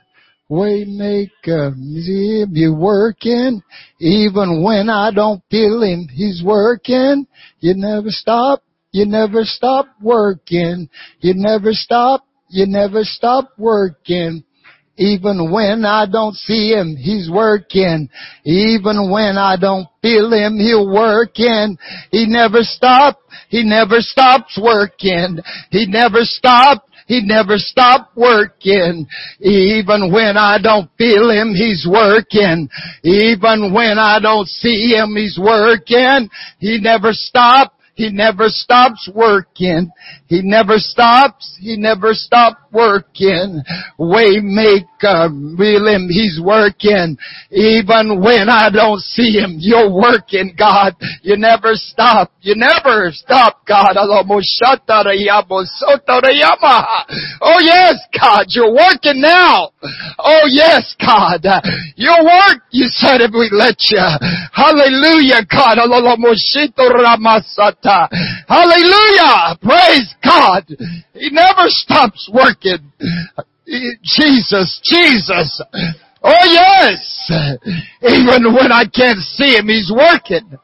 Waymaker, 0.50 1.76
he 1.76 2.46
be 2.52 2.70
working 2.70 3.62
even 4.00 4.64
when 4.64 4.90
I 4.90 5.12
don't 5.12 5.42
feel 5.52 5.82
him. 5.84 6.08
He's 6.08 6.42
working. 6.44 7.28
You 7.60 7.74
never 7.76 8.10
stop. 8.10 8.64
You 8.92 9.06
never 9.06 9.44
stop 9.44 9.88
working. 10.02 10.90
You 11.20 11.34
never 11.36 11.74
stop. 11.74 12.26
You 12.50 12.66
never 12.66 13.04
stop 13.04 13.52
working. 13.58 14.44
Even 15.00 15.52
when 15.52 15.86
I 15.86 16.08
don't 16.12 16.34
see 16.34 16.72
him, 16.72 16.96
he's 16.96 17.30
working. 17.30 18.10
Even 18.44 19.12
when 19.12 19.38
I 19.38 19.56
don't 19.60 19.88
feel 20.02 20.34
him, 20.34 20.58
he'll 20.58 20.92
working. 20.92 21.78
He 22.10 22.26
never 22.26 22.64
stops. 22.64 23.20
He 23.50 23.64
never 23.64 24.00
stops 24.00 24.58
working. 24.60 25.40
He 25.70 25.86
never 25.86 26.22
stops. 26.24 26.90
He 27.08 27.22
never 27.24 27.58
stopped 27.58 28.16
working. 28.16 29.08
Even 29.40 30.12
when 30.12 30.36
I 30.38 30.58
don't 30.62 30.90
feel 30.98 31.32
Him, 31.32 31.54
He's 31.56 31.88
working. 31.90 32.70
Even 33.04 33.74
when 33.74 33.98
I 33.98 34.20
don't 34.22 34.48
see 34.48 34.94
Him, 34.94 35.16
He's 35.16 35.40
working. 35.42 36.30
He 36.60 36.80
never 36.80 37.14
stopped. 37.14 37.76
He 37.96 38.12
never 38.12 38.50
stops 38.50 39.10
working. 39.16 39.90
He 40.28 40.42
never 40.44 40.78
stops. 40.78 41.58
He 41.60 41.78
never 41.78 42.14
stopped 42.14 42.67
working. 42.72 43.64
Waymaker, 44.00 44.86
uh, 45.04 45.30
William, 45.58 46.08
He's 46.10 46.40
working. 46.44 47.18
Even 47.52 48.22
when 48.22 48.50
I 48.50 48.70
don't 48.70 49.00
see 49.00 49.32
Him, 49.38 49.58
You're 49.60 49.92
working, 49.92 50.56
God. 50.58 50.96
You 51.22 51.38
never 51.38 51.74
stop. 51.74 52.32
You 52.42 52.56
never 52.56 53.12
stop, 53.12 53.66
God. 53.68 53.96
Oh 57.42 57.60
yes, 57.60 57.96
God, 58.20 58.46
You're 58.50 58.74
working 58.74 59.22
now. 59.22 59.72
Oh 60.20 60.44
yes, 60.50 60.96
God. 61.00 61.46
Your 61.96 62.24
work, 62.24 62.62
you 62.72 62.88
said 62.90 63.22
if 63.22 63.32
we 63.32 63.50
let 63.52 63.78
You. 63.90 64.00
Hallelujah, 64.52 65.46
God. 65.50 65.78
Hallelujah! 68.48 69.58
Praise 69.62 70.16
God! 70.24 70.66
He 71.14 71.30
never 71.32 71.68
stops 71.68 72.30
working. 72.34 72.67
Jesus, 74.04 74.82
Jesus. 74.84 75.62
Oh 76.24 76.46
yes! 76.46 77.32
Even 78.02 78.54
when 78.54 78.72
I 78.72 78.86
can't 78.86 79.20
see 79.20 79.56
Him, 79.56 79.68
He's 79.68 79.92
working. 79.94 80.58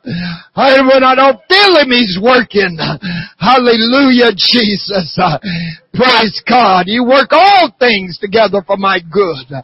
And 0.56 0.88
when 0.88 1.04
I 1.04 1.16
don't 1.16 1.40
feel 1.48 1.78
Him, 1.78 1.92
He's 1.92 2.18
working. 2.22 2.78
Hallelujah, 3.38 4.32
Jesus. 4.36 5.18
Praise 5.94 6.42
God. 6.48 6.86
You 6.88 7.06
work 7.06 7.30
all 7.32 7.72
things 7.80 8.18
together 8.18 8.64
for 8.66 8.78
my 8.78 9.00
good. 9.00 9.62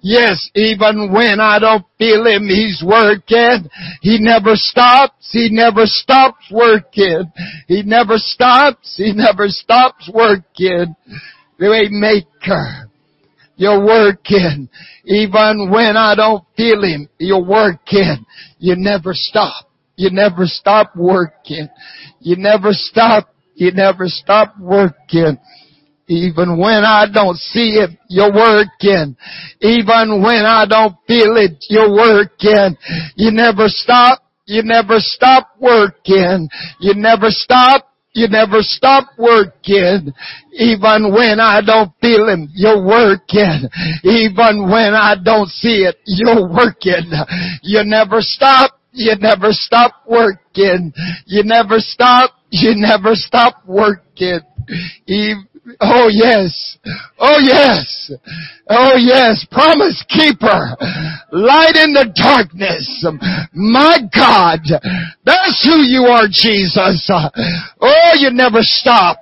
Yes, 0.00 0.50
even 0.54 1.12
when 1.12 1.40
I 1.40 1.58
don't 1.58 1.84
feel 1.98 2.26
Him, 2.26 2.48
He's 2.48 2.82
working. 2.84 3.68
He 4.00 4.18
never 4.20 4.52
stops. 4.54 5.30
He 5.32 5.48
never 5.50 5.82
stops 5.86 6.44
working. 6.50 7.32
He 7.68 7.82
never 7.82 8.14
stops. 8.16 8.96
He 8.96 9.12
never 9.12 9.48
stops 9.48 10.10
working. 10.12 10.94
The 11.58 11.88
maker. 11.90 12.88
You're 13.56 13.84
working. 13.84 14.68
Even 15.04 15.70
when 15.70 15.96
I 15.96 16.14
don't 16.14 16.44
feel 16.56 16.82
Him, 16.84 17.08
you're 17.18 17.44
working. 17.44 18.24
You 18.58 18.76
never 18.76 19.12
stop. 19.12 19.66
You 19.96 20.10
never 20.10 20.46
stop 20.46 20.94
working. 20.94 21.68
You 22.20 22.36
never 22.36 22.68
stop. 22.70 23.28
You 23.54 23.72
never 23.72 24.06
stop 24.06 24.54
working. 24.60 25.38
Even 26.06 26.56
when 26.56 26.84
I 26.84 27.06
don't 27.12 27.36
see 27.36 27.80
it, 27.80 27.90
you're 28.08 28.32
working. 28.32 29.16
Even 29.60 30.22
when 30.22 30.46
I 30.46 30.64
don't 30.66 30.94
feel 31.06 31.36
it, 31.36 31.64
you're 31.68 31.90
working. 31.90 32.76
You 33.16 33.32
never 33.32 33.64
stop. 33.66 34.22
You 34.46 34.62
never 34.62 35.00
stop 35.00 35.50
working. 35.60 36.48
You 36.80 36.94
never 36.94 37.26
stop. 37.30 37.87
You 38.18 38.26
never 38.26 38.62
stop 38.62 39.10
working. 39.16 40.12
Even 40.52 41.12
when 41.14 41.38
I 41.38 41.60
don't 41.64 41.92
feel 42.00 42.28
Him, 42.28 42.48
you're 42.52 42.84
working. 42.84 43.68
Even 44.02 44.68
when 44.68 44.92
I 44.92 45.14
don't 45.22 45.48
see 45.48 45.86
it, 45.86 45.98
you're 46.04 46.48
working. 46.50 47.12
You 47.62 47.84
never 47.84 48.16
stop. 48.20 48.72
You 48.90 49.14
never 49.20 49.52
stop 49.52 50.02
working. 50.08 50.92
You 51.26 51.44
never 51.44 51.78
stop. 51.78 52.32
You 52.50 52.74
never 52.74 53.14
stop 53.14 53.62
working. 53.66 54.40
Even 55.06 55.47
Oh 55.80 56.08
yes. 56.10 56.78
Oh 57.18 57.38
yes. 57.40 58.12
Oh 58.68 58.96
yes. 58.96 59.46
Promise 59.50 60.04
keeper. 60.08 60.76
Light 61.32 61.76
in 61.76 61.92
the 61.92 62.10
darkness. 62.14 63.06
My 63.52 63.98
God. 64.14 64.60
That's 65.24 65.64
who 65.64 65.82
you 65.82 66.04
are, 66.04 66.26
Jesus. 66.30 67.10
Oh, 67.80 68.12
you 68.18 68.30
never 68.30 68.60
stop. 68.60 69.18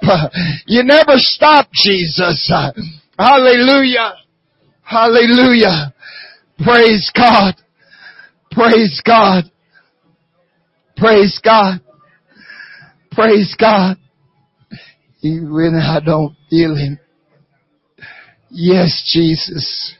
You 0.66 0.82
never 0.84 1.14
stop, 1.16 1.68
Jesus. 1.72 2.50
Hallelujah. 3.18 4.14
Hallelujah. 4.82 5.94
Praise 6.62 7.10
God. 7.14 7.54
Praise 8.50 9.02
God. 9.04 9.44
Praise 10.96 11.40
God. 11.42 11.80
Praise 13.12 13.54
God 13.58 13.96
even 15.26 15.74
I 15.74 16.00
don't 16.04 16.35
feel 16.50 16.76
Him. 16.76 16.98
Yes, 18.50 19.10
Jesus. 19.12 19.94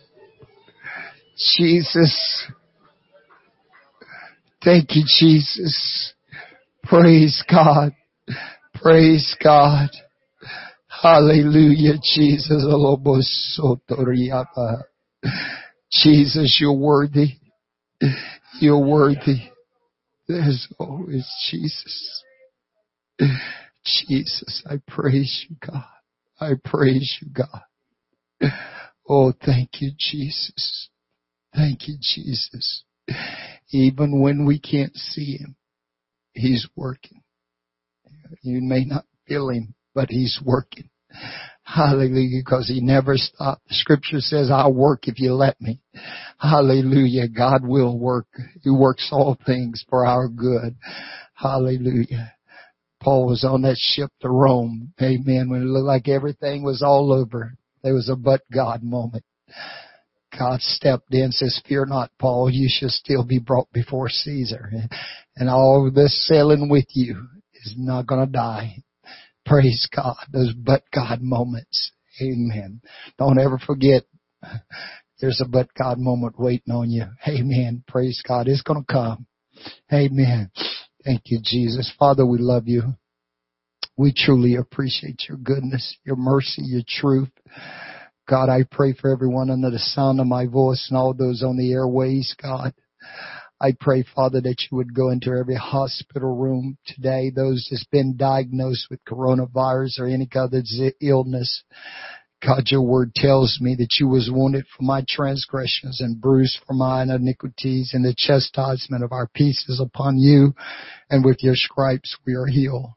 Jesus. 1.56 2.46
Thank 4.64 4.96
you, 4.96 5.04
Jesus. 5.18 6.12
Praise 6.82 7.44
God. 7.48 7.92
Praise 8.74 9.36
God. 9.42 9.90
Hallelujah, 10.88 11.94
Jesus. 12.02 12.64
Jesus, 15.92 16.58
you're 16.60 16.72
worthy. 16.72 17.34
You're 18.60 18.84
worthy. 18.84 19.50
There's 20.28 20.66
always 20.78 21.26
Jesus. 21.50 22.22
Jesus, 23.84 24.64
I 24.68 24.80
praise 24.88 25.46
you, 25.48 25.56
God. 25.64 25.84
I 26.40 26.52
praise 26.64 27.18
you, 27.20 27.28
God. 27.32 28.50
Oh, 29.08 29.32
thank 29.44 29.80
you, 29.80 29.92
Jesus. 29.96 30.88
Thank 31.54 31.88
you, 31.88 31.96
Jesus. 32.00 32.84
Even 33.70 34.20
when 34.20 34.44
we 34.44 34.58
can't 34.58 34.94
see 34.94 35.36
him, 35.36 35.56
he's 36.32 36.68
working. 36.76 37.22
You 38.42 38.60
may 38.60 38.84
not 38.84 39.04
feel 39.26 39.48
him, 39.50 39.74
but 39.94 40.10
he's 40.10 40.40
working. 40.44 40.90
Hallelujah, 41.62 42.42
because 42.44 42.68
he 42.68 42.80
never 42.80 43.16
stopped. 43.16 43.62
Scripture 43.70 44.20
says, 44.20 44.50
I'll 44.52 44.72
work 44.72 45.08
if 45.08 45.18
you 45.18 45.34
let 45.34 45.60
me. 45.60 45.80
Hallelujah. 46.38 47.28
God 47.28 47.66
will 47.66 47.98
work. 47.98 48.26
He 48.62 48.70
works 48.70 49.08
all 49.10 49.36
things 49.46 49.84
for 49.88 50.06
our 50.06 50.28
good. 50.28 50.76
Hallelujah. 51.34 52.34
Paul 53.06 53.28
was 53.28 53.44
on 53.44 53.62
that 53.62 53.76
ship 53.78 54.10
to 54.22 54.28
Rome. 54.28 54.92
Amen. 55.00 55.48
When 55.48 55.62
it 55.62 55.66
looked 55.66 55.86
like 55.86 56.08
everything 56.08 56.64
was 56.64 56.82
all 56.82 57.12
over, 57.12 57.56
there 57.84 57.94
was 57.94 58.08
a 58.08 58.16
but 58.16 58.40
God 58.52 58.82
moment. 58.82 59.22
God 60.36 60.60
stepped 60.60 61.14
in 61.14 61.22
and 61.22 61.32
says, 61.32 61.62
fear 61.68 61.86
not, 61.86 62.10
Paul, 62.18 62.50
you 62.50 62.68
shall 62.68 62.88
still 62.88 63.24
be 63.24 63.38
brought 63.38 63.70
before 63.72 64.08
Caesar. 64.08 64.72
And 65.36 65.48
all 65.48 65.88
this 65.94 66.26
sailing 66.26 66.68
with 66.68 66.86
you 66.94 67.28
is 67.54 67.74
not 67.78 68.08
going 68.08 68.26
to 68.26 68.32
die. 68.32 68.82
Praise 69.44 69.88
God. 69.94 70.16
Those 70.32 70.52
but 70.52 70.82
God 70.92 71.22
moments. 71.22 71.92
Amen. 72.20 72.80
Don't 73.20 73.38
ever 73.38 73.60
forget 73.64 74.02
there's 75.20 75.40
a 75.40 75.48
but 75.48 75.68
God 75.78 76.00
moment 76.00 76.40
waiting 76.40 76.74
on 76.74 76.90
you. 76.90 77.04
Amen. 77.28 77.84
Praise 77.86 78.20
God. 78.26 78.48
It's 78.48 78.62
going 78.62 78.84
to 78.84 78.92
come. 78.92 79.26
Amen. 79.92 80.50
Thank 81.06 81.22
you, 81.26 81.38
Jesus. 81.40 81.92
Father, 81.96 82.26
we 82.26 82.38
love 82.38 82.66
you. 82.66 82.82
We 83.96 84.12
truly 84.12 84.56
appreciate 84.56 85.26
your 85.28 85.38
goodness, 85.38 85.96
your 86.04 86.16
mercy, 86.16 86.62
your 86.64 86.82
truth. 86.86 87.30
God, 88.28 88.48
I 88.48 88.64
pray 88.68 88.92
for 88.92 89.12
everyone 89.12 89.48
under 89.48 89.70
the 89.70 89.78
sound 89.78 90.18
of 90.20 90.26
my 90.26 90.46
voice 90.46 90.88
and 90.90 90.98
all 90.98 91.14
those 91.14 91.44
on 91.44 91.56
the 91.56 91.72
airways, 91.72 92.34
God. 92.42 92.74
I 93.60 93.72
pray, 93.78 94.04
Father, 94.16 94.40
that 94.40 94.66
you 94.68 94.76
would 94.76 94.94
go 94.94 95.10
into 95.10 95.30
every 95.30 95.54
hospital 95.54 96.36
room 96.36 96.76
today, 96.86 97.30
those 97.30 97.68
that's 97.70 97.86
been 97.86 98.16
diagnosed 98.16 98.88
with 98.90 99.04
coronavirus 99.08 100.00
or 100.00 100.06
any 100.08 100.28
other 100.34 100.62
illness. 101.00 101.62
God, 102.46 102.64
your 102.66 102.82
word 102.82 103.12
tells 103.12 103.58
me 103.60 103.74
that 103.76 103.96
you 103.98 104.06
was 104.06 104.30
wounded 104.32 104.66
for 104.76 104.84
my 104.84 105.04
transgressions 105.08 106.00
and 106.00 106.20
bruised 106.20 106.60
for 106.64 106.74
mine 106.74 107.10
iniquities 107.10 107.90
and 107.92 108.04
the 108.04 108.14
chastisement 108.16 109.02
of 109.02 109.10
our 109.10 109.26
peace 109.26 109.64
is 109.68 109.80
upon 109.80 110.16
you 110.16 110.54
and 111.10 111.24
with 111.24 111.42
your 111.42 111.56
stripes 111.56 112.16
we 112.24 112.34
are 112.34 112.46
healed. 112.46 112.90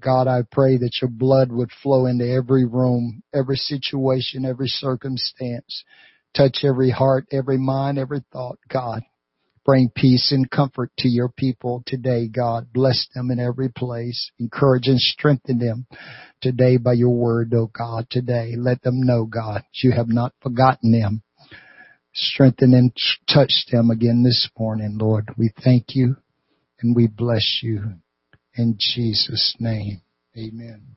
God, 0.00 0.26
I 0.26 0.42
pray 0.50 0.78
that 0.78 0.98
your 1.00 1.10
blood 1.10 1.52
would 1.52 1.70
flow 1.80 2.06
into 2.06 2.28
every 2.28 2.64
room, 2.64 3.22
every 3.32 3.56
situation, 3.56 4.44
every 4.44 4.66
circumstance. 4.66 5.84
Touch 6.34 6.64
every 6.64 6.90
heart, 6.90 7.26
every 7.30 7.58
mind, 7.58 7.98
every 7.98 8.24
thought, 8.32 8.58
God. 8.68 9.02
Bring 9.64 9.90
peace 9.94 10.32
and 10.32 10.50
comfort 10.50 10.90
to 10.98 11.08
your 11.08 11.28
people 11.28 11.84
today, 11.86 12.26
God. 12.28 12.72
Bless 12.72 13.06
them 13.14 13.30
in 13.30 13.38
every 13.38 13.68
place. 13.68 14.30
Encourage 14.40 14.88
and 14.88 15.00
strengthen 15.00 15.58
them 15.58 15.86
today 16.40 16.78
by 16.78 16.94
your 16.94 17.14
word, 17.14 17.52
oh 17.54 17.70
God, 17.72 18.06
today. 18.10 18.54
Let 18.56 18.82
them 18.82 19.00
know, 19.00 19.24
God, 19.24 19.62
you 19.82 19.92
have 19.92 20.08
not 20.08 20.32
forgotten 20.42 20.90
them. 20.90 21.22
Strengthen 22.12 22.74
and 22.74 22.92
touch 23.32 23.66
them 23.70 23.90
again 23.90 24.22
this 24.22 24.48
morning, 24.58 24.98
Lord. 24.98 25.28
We 25.38 25.52
thank 25.62 25.94
you 25.94 26.16
and 26.80 26.94
we 26.96 27.06
bless 27.06 27.60
you 27.62 27.94
in 28.54 28.76
Jesus' 28.78 29.56
name. 29.60 30.02
Amen. 30.36 30.96